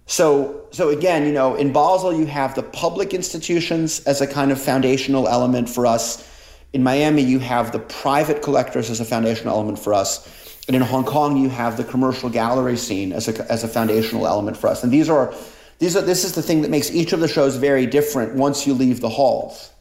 So, 0.07 0.65
so 0.71 0.89
again, 0.89 1.25
you 1.25 1.33
know, 1.33 1.55
in 1.55 1.71
Basel, 1.71 2.13
you 2.13 2.25
have 2.25 2.55
the 2.55 2.63
public 2.63 3.13
institutions 3.13 3.99
as 4.05 4.21
a 4.21 4.27
kind 4.27 4.51
of 4.51 4.59
foundational 4.59 5.27
element 5.27 5.69
for 5.69 5.85
us. 5.85 6.27
In 6.73 6.81
Miami, 6.81 7.21
you 7.21 7.39
have 7.39 7.71
the 7.71 7.79
private 7.79 8.41
collectors 8.41 8.89
as 8.89 8.99
a 8.99 9.05
foundational 9.05 9.53
element 9.53 9.77
for 9.77 9.93
us. 9.93 10.27
And 10.67 10.75
in 10.75 10.81
Hong 10.81 11.03
Kong, 11.03 11.37
you 11.37 11.49
have 11.49 11.77
the 11.77 11.83
commercial 11.83 12.29
gallery 12.29 12.77
scene 12.77 13.11
as 13.11 13.27
a, 13.27 13.51
as 13.51 13.63
a 13.63 13.67
foundational 13.67 14.27
element 14.27 14.57
for 14.57 14.67
us. 14.67 14.83
And 14.83 14.91
these 14.91 15.09
are 15.09 15.33
these 15.79 15.95
are 15.95 16.01
this 16.01 16.23
is 16.23 16.33
the 16.33 16.41
thing 16.41 16.61
that 16.63 16.71
makes 16.71 16.89
each 16.91 17.13
of 17.13 17.19
the 17.19 17.27
shows 17.27 17.55
very 17.55 17.85
different 17.85 18.33
once 18.35 18.65
you 18.65 18.73
leave 18.73 18.99
the 18.99 19.09
halls. 19.09 19.71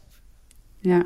Yeah. 0.82 1.04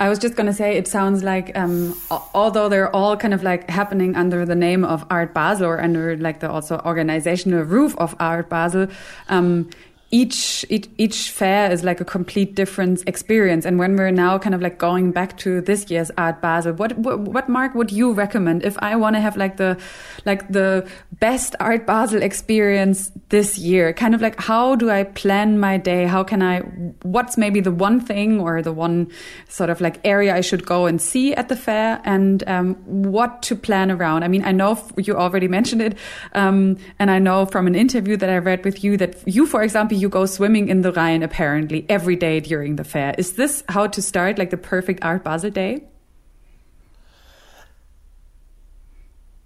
I 0.00 0.08
was 0.08 0.18
just 0.18 0.34
going 0.34 0.46
to 0.46 0.52
say, 0.52 0.76
it 0.76 0.88
sounds 0.88 1.22
like, 1.22 1.56
um, 1.56 1.96
although 2.10 2.68
they're 2.68 2.94
all 2.94 3.16
kind 3.16 3.32
of 3.32 3.42
like 3.42 3.70
happening 3.70 4.16
under 4.16 4.44
the 4.44 4.54
name 4.54 4.84
of 4.84 5.04
Art 5.10 5.32
Basel 5.32 5.66
or 5.66 5.80
under 5.80 6.16
like 6.16 6.40
the 6.40 6.50
also 6.50 6.80
organizational 6.84 7.62
roof 7.62 7.96
of 7.98 8.16
Art 8.18 8.48
Basel, 8.48 8.88
um, 9.28 9.70
each, 10.14 10.66
each 10.68 10.90
each 10.98 11.30
fair 11.30 11.72
is 11.72 11.82
like 11.82 11.98
a 11.98 12.04
complete 12.04 12.54
different 12.54 13.02
experience. 13.08 13.64
And 13.64 13.78
when 13.78 13.96
we're 13.96 14.10
now 14.10 14.38
kind 14.38 14.54
of 14.54 14.60
like 14.60 14.76
going 14.76 15.10
back 15.10 15.38
to 15.38 15.62
this 15.62 15.90
year's 15.90 16.10
Art 16.18 16.42
Basel, 16.42 16.74
what 16.74 16.98
what, 16.98 17.20
what 17.20 17.48
Mark 17.48 17.74
would 17.74 17.90
you 17.90 18.12
recommend 18.12 18.62
if 18.62 18.76
I 18.80 18.94
want 18.96 19.16
to 19.16 19.20
have 19.20 19.38
like 19.38 19.56
the 19.56 19.80
like 20.26 20.46
the 20.52 20.86
best 21.18 21.56
Art 21.60 21.86
Basel 21.86 22.22
experience 22.22 23.10
this 23.30 23.56
year? 23.56 23.94
Kind 23.94 24.14
of 24.14 24.20
like 24.20 24.38
how 24.38 24.76
do 24.76 24.90
I 24.90 25.04
plan 25.04 25.58
my 25.58 25.78
day? 25.78 26.04
How 26.04 26.22
can 26.22 26.42
I? 26.42 26.60
What's 27.02 27.38
maybe 27.38 27.60
the 27.60 27.72
one 27.72 27.98
thing 27.98 28.38
or 28.38 28.60
the 28.60 28.72
one 28.72 29.10
sort 29.48 29.70
of 29.70 29.80
like 29.80 29.98
area 30.04 30.36
I 30.36 30.42
should 30.42 30.66
go 30.66 30.84
and 30.84 31.00
see 31.00 31.32
at 31.32 31.48
the 31.48 31.56
fair, 31.56 32.02
and 32.04 32.46
um, 32.46 32.74
what 32.84 33.40
to 33.44 33.56
plan 33.56 33.90
around? 33.90 34.24
I 34.24 34.28
mean, 34.28 34.44
I 34.44 34.52
know 34.52 34.78
you 34.98 35.16
already 35.16 35.48
mentioned 35.58 35.80
it, 35.80 35.96
um, 36.34 36.76
and 36.98 37.10
I 37.10 37.18
know 37.18 37.46
from 37.46 37.66
an 37.66 37.74
interview 37.74 38.18
that 38.18 38.28
I 38.28 38.36
read 38.36 38.62
with 38.62 38.84
you 38.84 38.98
that 38.98 39.16
you, 39.26 39.46
for 39.46 39.62
example 39.62 40.01
you 40.02 40.08
go 40.08 40.26
swimming 40.26 40.68
in 40.68 40.82
the 40.82 40.92
Rhine 40.92 41.22
apparently 41.22 41.86
every 41.88 42.16
day 42.16 42.40
during 42.40 42.76
the 42.76 42.84
fair. 42.84 43.14
Is 43.16 43.34
this 43.34 43.62
how 43.68 43.86
to 43.86 44.02
start, 44.02 44.38
like 44.38 44.50
the 44.50 44.56
perfect 44.56 45.02
Art 45.02 45.24
Basel 45.24 45.50
day? 45.50 45.84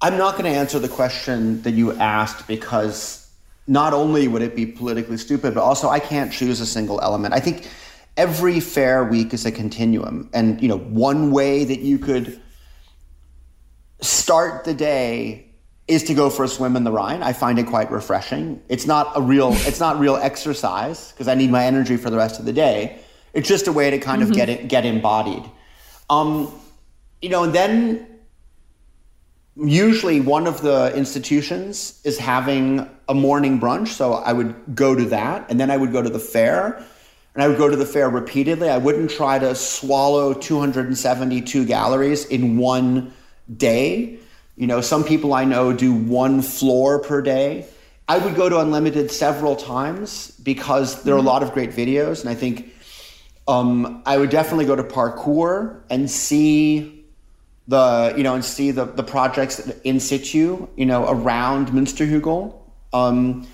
I'm 0.01 0.19
not 0.19 0.33
going 0.33 0.45
to 0.45 0.59
answer 0.59 0.79
the 0.79 0.89
question 0.89 1.63
that 1.63 1.73
you 1.73 1.93
asked 1.93 2.47
because 2.47 3.31
not 3.67 3.93
only 3.93 4.29
would 4.29 4.43
it 4.43 4.55
be 4.55 4.67
politically 4.67 5.17
stupid, 5.17 5.55
but 5.55 5.61
also 5.61 5.89
I 5.89 6.01
can't 6.01 6.33
choose 6.33 6.61
a 6.61 6.67
single 6.67 7.01
element. 7.01 7.35
I 7.35 7.41
think 7.41 7.69
every 8.17 8.61
fair 8.61 9.05
week 9.05 9.35
is 9.35 9.47
a 9.47 9.53
continuum. 9.53 10.31
And, 10.33 10.61
you 10.63 10.69
know, 10.69 10.79
one 10.79 11.33
way 11.33 11.65
that 11.65 11.81
you 11.81 11.99
could 11.99 12.41
start 14.01 14.65
the 14.65 14.75
day 14.75 15.46
is 15.89 16.03
to 16.05 16.15
go 16.15 16.29
for 16.29 16.45
a 16.45 16.49
swim 16.49 16.77
in 16.77 16.85
the 16.85 16.91
Rhine. 16.91 17.23
I 17.23 17.33
find 17.33 17.59
it 17.59 17.67
quite 17.67 17.91
refreshing. 17.91 18.61
It's 18.69 18.87
not 18.87 19.13
a 19.15 19.23
real 19.23 19.53
it's 19.53 19.81
not 19.81 19.99
real 19.99 20.17
exercise 20.17 21.13
because 21.13 21.29
I 21.29 21.35
need 21.35 21.51
my 21.51 21.65
energy 21.65 21.97
for 21.97 22.11
the 22.11 22.17
rest 22.17 22.41
of 22.41 22.45
the 22.45 22.53
day. 22.53 22.99
It's 23.33 23.49
just 23.49 23.69
a 23.69 23.73
way 23.73 23.91
to 23.91 23.99
kind 23.99 24.23
mm-hmm. 24.23 24.31
of 24.31 24.37
get 24.37 24.49
it 24.49 24.69
get 24.69 24.85
embodied. 24.85 25.45
Um, 26.11 26.53
you 27.23 27.29
know, 27.29 27.45
and 27.45 27.55
then 27.55 28.07
usually 29.57 30.21
one 30.21 30.47
of 30.47 30.61
the 30.61 30.95
institutions 30.95 32.01
is 32.05 32.19
having 32.19 32.89
a 33.09 33.15
morning 33.15 33.59
brunch, 33.61 33.89
so 33.89 34.15
I 34.15 34.33
would 34.33 34.55
go 34.75 34.95
to 34.95 35.05
that, 35.07 35.51
and 35.51 35.59
then 35.59 35.71
I 35.71 35.77
would 35.77 35.93
go 35.93 36.03
to 36.03 36.11
the 36.11 36.19
fair, 36.19 36.77
and 37.35 37.43
I 37.43 37.49
would 37.49 37.57
go 37.57 37.69
to 37.69 37.77
the 37.77 37.87
fair 37.87 38.11
repeatedly. 38.11 38.69
I 38.69 38.79
wouldn't 38.79 39.11
try 39.11 39.39
to 39.39 39.55
swallow 39.55 40.35
272 40.35 41.65
galleries 41.65 42.27
in 42.27 42.59
one 42.59 43.13
day. 43.57 44.19
You 44.57 44.67
know, 44.67 44.81
some 44.81 45.05
people 45.05 45.35
I 45.35 45.45
know 45.45 45.73
do 45.73 45.93
one 45.93 46.43
floor 46.43 46.99
per 46.99 47.21
day. 47.21 47.67
I 48.09 48.19
would 48.19 48.35
go 48.35 48.49
to 48.49 48.59
Unlimited 48.61 49.11
several 49.11 49.57
times 49.57 50.31
because 50.43 51.03
there 51.03 51.15
are 51.15 51.19
a 51.19 51.23
lot 51.23 51.43
of 51.43 51.53
great 51.53 51.71
videos, 51.73 52.21
and 52.21 52.31
I 52.31 52.35
think 52.35 52.73
um, 53.49 54.03
I 54.07 54.17
would 54.17 54.31
definitely 54.31 54.65
go 54.65 54.77
to 54.77 54.85
parkour 54.85 55.83
and 55.91 56.11
see 56.11 57.05
the 57.69 58.15
you 58.17 58.23
know 58.23 58.35
and 58.35 58.45
see 58.45 58.71
the 58.71 58.85
the 58.85 59.03
projects 59.03 59.59
in 59.83 59.99
situ 59.99 60.69
you 60.77 60.87
know 60.87 61.09
around 61.09 61.69
Münsterhügel. 61.69 62.55
Um, 62.93 63.47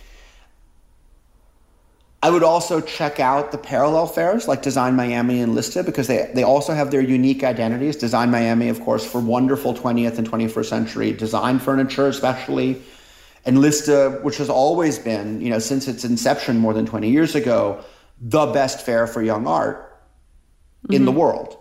I 2.24 2.30
would 2.30 2.44
also 2.44 2.80
check 2.80 3.18
out 3.18 3.50
the 3.50 3.58
parallel 3.58 4.06
fairs 4.06 4.46
like 4.46 4.62
Design 4.62 4.94
Miami 4.94 5.40
and 5.40 5.56
Lista 5.56 5.84
because 5.84 6.06
they, 6.06 6.30
they 6.32 6.44
also 6.44 6.72
have 6.72 6.92
their 6.92 7.00
unique 7.00 7.42
identities. 7.42 7.96
Design 7.96 8.30
Miami, 8.30 8.68
of 8.68 8.80
course, 8.80 9.04
for 9.04 9.20
wonderful 9.20 9.74
20th 9.74 10.18
and 10.18 10.30
21st 10.30 10.66
century 10.66 11.12
design 11.12 11.58
furniture, 11.58 12.06
especially. 12.06 12.80
And 13.44 13.56
Lista, 13.56 14.22
which 14.22 14.36
has 14.36 14.48
always 14.48 15.00
been, 15.00 15.40
you 15.40 15.50
know, 15.50 15.58
since 15.58 15.88
its 15.88 16.04
inception 16.04 16.58
more 16.58 16.72
than 16.72 16.86
20 16.86 17.10
years 17.10 17.34
ago, 17.34 17.82
the 18.20 18.46
best 18.46 18.86
fair 18.86 19.08
for 19.08 19.20
young 19.20 19.48
art 19.48 20.00
mm-hmm. 20.84 20.94
in 20.94 21.04
the 21.04 21.12
world. 21.12 21.58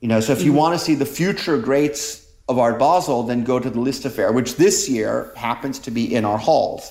You 0.00 0.08
know, 0.08 0.20
so 0.20 0.32
if 0.32 0.40
you 0.40 0.52
mm-hmm. 0.52 0.60
want 0.60 0.78
to 0.78 0.84
see 0.84 0.94
the 0.94 1.04
future 1.04 1.58
greats 1.58 2.26
of 2.48 2.58
Art 2.58 2.78
Basel, 2.78 3.24
then 3.24 3.44
go 3.44 3.58
to 3.58 3.68
the 3.68 3.78
Lista 3.78 4.10
Fair, 4.10 4.32
which 4.32 4.56
this 4.56 4.88
year 4.88 5.30
happens 5.36 5.78
to 5.80 5.90
be 5.90 6.14
in 6.14 6.24
our 6.24 6.38
halls. 6.38 6.90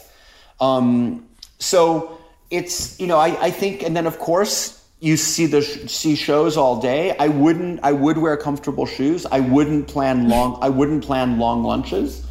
Um, 0.59 1.28
so 1.57 2.16
it's 2.50 3.00
you 3.00 3.08
know 3.08 3.18
I, 3.18 3.45
I 3.45 3.52
think 3.52 3.84
and 3.84 3.95
then 3.95 4.08
of 4.08 4.20
course 4.20 4.74
you 5.00 5.16
see 5.16 5.45
the 5.45 5.62
see 5.62 6.16
shows 6.16 6.58
all 6.58 6.82
day. 6.82 7.16
I 7.18 7.28
wouldn't 7.28 7.80
i 7.84 7.91
would 7.91 8.18
wear 8.18 8.38
comfortable 8.38 8.86
shoes. 8.86 9.26
I 9.26 9.39
wouldn't 9.39 9.88
plan 9.88 10.30
long 10.30 10.58
i 10.62 10.70
wouldn't 10.70 11.04
plan 11.04 11.39
long 11.39 11.64
lunches. 11.64 12.26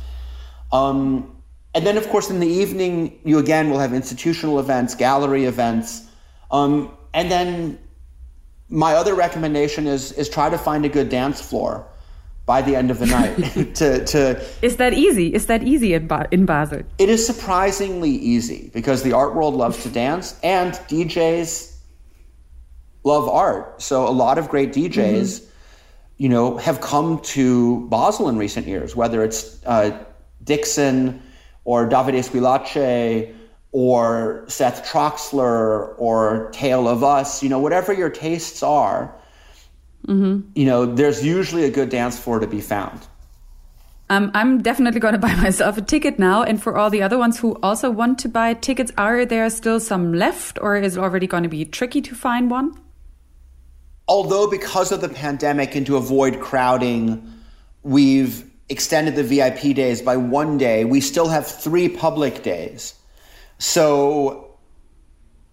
Um, 0.72 1.36
and 1.74 1.86
then 1.86 1.96
of 1.96 2.08
course 2.08 2.30
in 2.30 2.40
the 2.40 2.48
evening 2.48 3.18
you 3.24 3.38
again 3.38 3.70
will 3.70 3.78
have 3.78 3.92
institutional 3.92 4.58
events 4.58 4.94
gallery 4.94 5.44
events. 5.44 6.02
Um, 6.50 6.96
and 7.14 7.30
then 7.30 7.78
my 8.68 8.94
other 8.94 9.14
recommendation 9.14 9.86
is 9.86 10.12
is 10.12 10.28
try 10.28 10.50
to 10.50 10.58
find 10.58 10.84
a 10.84 10.88
good 10.88 11.08
dance 11.08 11.40
floor 11.40 11.86
by 12.46 12.62
the 12.62 12.76
end 12.76 12.92
of 12.92 13.00
the 13.00 13.06
night 13.06 13.34
to, 13.74 14.04
to 14.04 14.44
is 14.62 14.76
that 14.76 14.94
easy? 14.94 15.34
Is 15.34 15.46
that 15.46 15.64
easy 15.64 15.94
in, 15.94 16.06
ba- 16.06 16.28
in 16.30 16.46
basel? 16.46 16.82
It 16.98 17.08
is 17.08 17.26
surprisingly 17.26 18.10
easy 18.10 18.70
because 18.72 19.02
the 19.02 19.12
art 19.12 19.34
world 19.34 19.54
loves 19.54 19.82
to 19.82 19.90
dance 19.90 20.38
and 20.42 20.72
djs 20.88 21.76
love 23.02 23.28
art. 23.28 23.82
So 23.82 24.08
a 24.08 24.10
lot 24.10 24.38
of 24.38 24.48
great 24.48 24.72
djs 24.72 24.94
mm-hmm. 24.94 25.46
you 26.18 26.28
know 26.28 26.56
have 26.56 26.80
come 26.80 27.20
to 27.36 27.86
basel 27.88 28.28
in 28.28 28.38
recent 28.38 28.66
years 28.66 28.94
whether 28.94 29.24
it's 29.24 29.60
uh, 29.66 30.04
dixon 30.44 31.20
or 31.64 31.88
davide 31.88 32.22
squillace 32.22 33.34
or 33.72 34.44
seth 34.46 34.86
troxler 34.86 35.94
or 35.98 36.48
tale 36.52 36.86
of 36.86 37.02
us 37.02 37.42
you 37.42 37.48
know 37.48 37.58
whatever 37.58 37.92
your 37.92 38.08
tastes 38.08 38.62
are 38.62 39.12
mm-hmm. 40.06 40.48
you 40.54 40.66
know, 40.66 40.86
there's 40.86 41.24
usually 41.24 41.64
a 41.64 41.70
good 41.70 41.88
dance 41.88 42.18
floor 42.18 42.38
to 42.40 42.46
be 42.46 42.60
found. 42.60 43.00
Um, 44.08 44.30
I'm 44.34 44.62
definitely 44.62 45.00
going 45.00 45.14
to 45.18 45.18
buy 45.18 45.34
myself 45.36 45.76
a 45.76 45.82
ticket 45.82 46.18
now. 46.18 46.42
And 46.42 46.62
for 46.62 46.76
all 46.76 46.90
the 46.90 47.02
other 47.02 47.18
ones 47.18 47.38
who 47.38 47.58
also 47.62 47.90
want 47.90 48.18
to 48.20 48.28
buy 48.28 48.54
tickets, 48.54 48.92
are 48.96 49.26
there 49.26 49.48
still 49.50 49.80
some 49.80 50.12
left 50.12 50.58
or 50.60 50.76
is 50.76 50.96
it 50.96 51.00
already 51.00 51.26
going 51.26 51.42
to 51.42 51.48
be 51.48 51.64
tricky 51.64 52.00
to 52.02 52.14
find 52.14 52.50
one? 52.50 52.78
Although, 54.08 54.48
because 54.48 54.92
of 54.92 55.00
the 55.00 55.08
pandemic 55.08 55.74
and 55.74 55.84
to 55.86 55.96
avoid 55.96 56.40
crowding, 56.40 57.32
we've 57.82 58.48
extended 58.68 59.16
the 59.16 59.24
VIP 59.24 59.74
days 59.74 60.02
by 60.02 60.16
one 60.16 60.58
day, 60.58 60.84
we 60.84 61.00
still 61.00 61.28
have 61.28 61.46
three 61.46 61.88
public 61.88 62.42
days. 62.42 62.94
So 63.58 64.58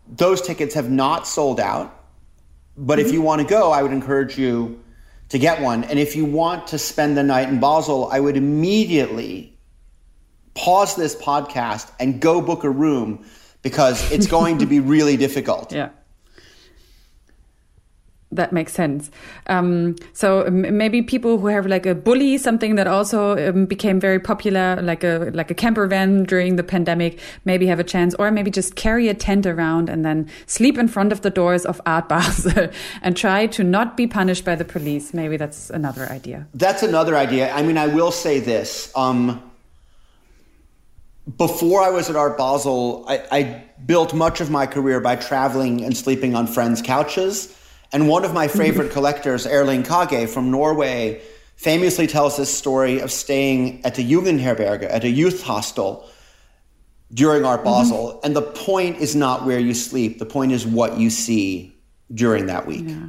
those 0.07 0.41
tickets 0.41 0.73
have 0.75 0.89
not 0.89 1.27
sold 1.27 1.59
out. 1.59 2.02
But 2.77 2.99
mm-hmm. 2.99 3.07
if 3.07 3.13
you 3.13 3.21
want 3.21 3.41
to 3.41 3.47
go, 3.47 3.71
I 3.71 3.83
would 3.83 3.91
encourage 3.91 4.37
you 4.37 4.83
to 5.29 5.39
get 5.39 5.61
one. 5.61 5.83
And 5.83 5.99
if 5.99 6.15
you 6.15 6.25
want 6.25 6.67
to 6.67 6.77
spend 6.77 7.17
the 7.17 7.23
night 7.23 7.49
in 7.49 7.59
Basel, 7.59 8.09
I 8.11 8.19
would 8.19 8.37
immediately 8.37 9.57
pause 10.53 10.95
this 10.95 11.15
podcast 11.15 11.91
and 11.99 12.19
go 12.21 12.41
book 12.41 12.63
a 12.63 12.69
room 12.69 13.25
because 13.61 14.11
it's 14.11 14.27
going 14.27 14.59
to 14.59 14.65
be 14.65 14.79
really 14.93 15.17
difficult. 15.17 15.71
Yeah 15.71 15.89
that 18.35 18.51
makes 18.51 18.73
sense. 18.73 19.11
Um, 19.47 19.95
so 20.13 20.49
maybe 20.49 21.01
people 21.01 21.37
who 21.37 21.47
have 21.47 21.65
like 21.65 21.85
a 21.85 21.95
bully, 21.95 22.37
something 22.37 22.75
that 22.75 22.87
also 22.87 23.49
um, 23.49 23.65
became 23.65 23.99
very 23.99 24.19
popular, 24.19 24.79
like 24.81 25.03
a 25.03 25.31
like 25.33 25.51
a 25.51 25.53
camper 25.53 25.87
van 25.87 26.23
during 26.23 26.55
the 26.55 26.63
pandemic, 26.63 27.19
maybe 27.45 27.65
have 27.67 27.79
a 27.79 27.83
chance, 27.83 28.15
or 28.19 28.31
maybe 28.31 28.51
just 28.51 28.75
carry 28.75 29.07
a 29.09 29.13
tent 29.13 29.45
around 29.45 29.89
and 29.89 30.05
then 30.05 30.29
sleep 30.45 30.77
in 30.77 30.87
front 30.87 31.11
of 31.11 31.21
the 31.21 31.29
doors 31.29 31.65
of 31.65 31.81
Art 31.85 32.09
Basel 32.09 32.69
and 33.01 33.17
try 33.17 33.47
to 33.47 33.63
not 33.63 33.97
be 33.97 34.07
punished 34.07 34.45
by 34.45 34.55
the 34.55 34.65
police. 34.65 35.13
Maybe 35.13 35.37
that's 35.37 35.69
another 35.69 36.07
idea. 36.09 36.47
That's 36.53 36.83
another 36.83 37.15
idea. 37.15 37.51
I 37.51 37.63
mean, 37.63 37.77
I 37.77 37.87
will 37.87 38.11
say 38.11 38.39
this. 38.39 38.91
Um, 38.95 39.41
before 41.37 41.81
I 41.81 41.89
was 41.89 42.09
at 42.09 42.15
Art 42.15 42.37
Basel, 42.37 43.05
I, 43.07 43.23
I 43.31 43.63
built 43.85 44.13
much 44.13 44.41
of 44.41 44.49
my 44.49 44.65
career 44.65 44.99
by 44.99 45.15
traveling 45.15 45.83
and 45.83 45.95
sleeping 45.95 46.35
on 46.35 46.47
friends' 46.47 46.81
couches. 46.81 47.57
And 47.93 48.09
one 48.09 48.25
of 48.25 48.33
my 48.33 48.47
favorite 48.47 48.91
collectors, 48.97 49.47
Erling 49.47 49.83
Kage 49.83 50.27
from 50.27 50.51
Norway, 50.51 51.21
famously 51.55 52.07
tells 52.07 52.35
this 52.35 52.53
story 52.53 52.99
of 52.99 53.11
staying 53.11 53.85
at 53.85 53.95
the 53.95 54.03
Jugendherberge, 54.03 54.83
at 54.89 55.03
a 55.03 55.09
youth 55.09 55.43
hostel 55.43 56.09
during 57.13 57.45
Art 57.45 57.63
Basel. 57.63 58.07
Mm-hmm. 58.07 58.25
And 58.25 58.35
the 58.35 58.41
point 58.41 58.97
is 58.97 59.15
not 59.15 59.45
where 59.45 59.59
you 59.59 59.73
sleep, 59.73 60.19
the 60.19 60.25
point 60.25 60.51
is 60.51 60.65
what 60.65 60.97
you 60.97 61.09
see 61.09 61.75
during 62.13 62.47
that 62.47 62.65
week. 62.65 62.85
Yeah. 62.87 63.07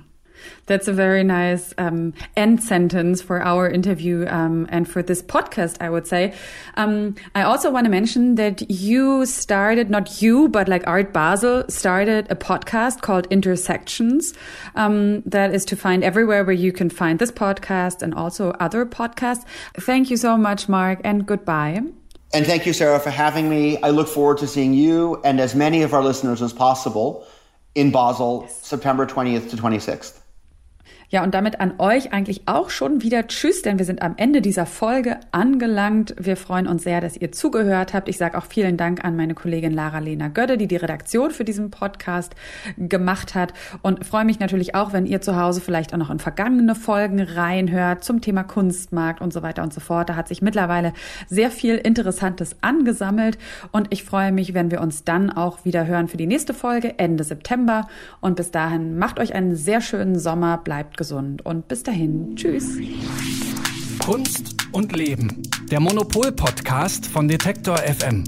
That's 0.66 0.88
a 0.88 0.92
very 0.92 1.24
nice 1.24 1.74
um, 1.78 2.14
end 2.36 2.62
sentence 2.62 3.20
for 3.20 3.42
our 3.42 3.68
interview 3.68 4.26
um, 4.28 4.66
and 4.70 4.88
for 4.88 5.02
this 5.02 5.22
podcast, 5.22 5.76
I 5.80 5.90
would 5.90 6.06
say. 6.06 6.34
Um, 6.76 7.16
I 7.34 7.42
also 7.42 7.70
want 7.70 7.84
to 7.84 7.90
mention 7.90 8.36
that 8.36 8.70
you 8.70 9.26
started, 9.26 9.90
not 9.90 10.22
you, 10.22 10.48
but 10.48 10.68
like 10.68 10.86
Art 10.86 11.12
Basel 11.12 11.64
started 11.68 12.26
a 12.30 12.34
podcast 12.34 13.02
called 13.02 13.26
Intersections 13.30 14.32
um, 14.74 15.22
that 15.22 15.54
is 15.54 15.64
to 15.66 15.76
find 15.76 16.02
everywhere 16.02 16.44
where 16.44 16.54
you 16.54 16.72
can 16.72 16.90
find 16.90 17.18
this 17.18 17.30
podcast 17.30 18.02
and 18.02 18.14
also 18.14 18.50
other 18.60 18.86
podcasts. 18.86 19.44
Thank 19.78 20.10
you 20.10 20.16
so 20.16 20.36
much, 20.36 20.68
Mark, 20.68 21.00
and 21.04 21.26
goodbye. 21.26 21.82
And 22.32 22.44
thank 22.44 22.66
you, 22.66 22.72
Sarah, 22.72 22.98
for 22.98 23.10
having 23.10 23.48
me. 23.48 23.80
I 23.82 23.90
look 23.90 24.08
forward 24.08 24.38
to 24.38 24.48
seeing 24.48 24.74
you 24.74 25.20
and 25.24 25.40
as 25.40 25.54
many 25.54 25.82
of 25.82 25.94
our 25.94 26.02
listeners 26.02 26.42
as 26.42 26.52
possible 26.52 27.24
in 27.76 27.92
Basel, 27.92 28.42
yes. 28.42 28.66
September 28.66 29.06
20th 29.06 29.50
to 29.50 29.56
26th. 29.56 30.18
Ja, 31.10 31.22
und 31.22 31.34
damit 31.34 31.60
an 31.60 31.74
euch 31.78 32.12
eigentlich 32.12 32.42
auch 32.46 32.70
schon 32.70 33.02
wieder 33.02 33.26
Tschüss, 33.26 33.62
denn 33.62 33.78
wir 33.78 33.84
sind 33.84 34.00
am 34.02 34.14
Ende 34.16 34.40
dieser 34.40 34.66
Folge 34.66 35.20
angelangt. 35.32 36.14
Wir 36.18 36.36
freuen 36.36 36.66
uns 36.66 36.82
sehr, 36.82 37.00
dass 37.00 37.16
ihr 37.16 37.30
zugehört 37.30 37.92
habt. 37.92 38.08
Ich 38.08 38.16
sage 38.16 38.38
auch 38.38 38.46
vielen 38.46 38.76
Dank 38.76 39.04
an 39.04 39.14
meine 39.14 39.34
Kollegin 39.34 39.72
Lara-Lena 39.72 40.28
Gödde, 40.28 40.56
die 40.56 40.66
die 40.66 40.76
Redaktion 40.76 41.30
für 41.30 41.44
diesen 41.44 41.70
Podcast 41.70 42.34
gemacht 42.78 43.34
hat 43.34 43.52
und 43.82 44.06
freue 44.06 44.24
mich 44.24 44.40
natürlich 44.40 44.74
auch, 44.74 44.92
wenn 44.92 45.06
ihr 45.06 45.20
zu 45.20 45.36
Hause 45.36 45.60
vielleicht 45.60 45.92
auch 45.92 45.98
noch 45.98 46.10
in 46.10 46.18
vergangene 46.18 46.74
Folgen 46.74 47.20
reinhört 47.20 48.02
zum 48.02 48.20
Thema 48.20 48.42
Kunstmarkt 48.42 49.20
und 49.20 49.32
so 49.32 49.42
weiter 49.42 49.62
und 49.62 49.74
so 49.74 49.80
fort. 49.80 50.08
Da 50.08 50.16
hat 50.16 50.28
sich 50.28 50.40
mittlerweile 50.40 50.94
sehr 51.28 51.50
viel 51.50 51.76
Interessantes 51.76 52.56
angesammelt 52.62 53.38
und 53.72 53.88
ich 53.90 54.04
freue 54.04 54.32
mich, 54.32 54.54
wenn 54.54 54.70
wir 54.70 54.80
uns 54.80 55.04
dann 55.04 55.30
auch 55.30 55.64
wieder 55.64 55.86
hören 55.86 56.08
für 56.08 56.16
die 56.16 56.26
nächste 56.26 56.54
Folge 56.54 56.98
Ende 56.98 57.24
September 57.24 57.88
und 58.20 58.36
bis 58.36 58.50
dahin 58.50 58.98
macht 58.98 59.20
euch 59.20 59.34
einen 59.34 59.54
sehr 59.54 59.80
schönen 59.80 60.18
Sommer, 60.18 60.58
bleibt 60.58 60.93
bleibt 60.94 60.96
gesund 60.96 61.44
und 61.44 61.68
bis 61.68 61.82
dahin. 61.82 62.36
Tschüss. 62.36 62.78
Kunst 63.98 64.54
und 64.72 64.94
Leben. 64.94 65.42
Der 65.70 65.80
Monopol-Podcast 65.80 67.06
von 67.06 67.28
Detektor 67.28 67.78
FM. 67.78 68.24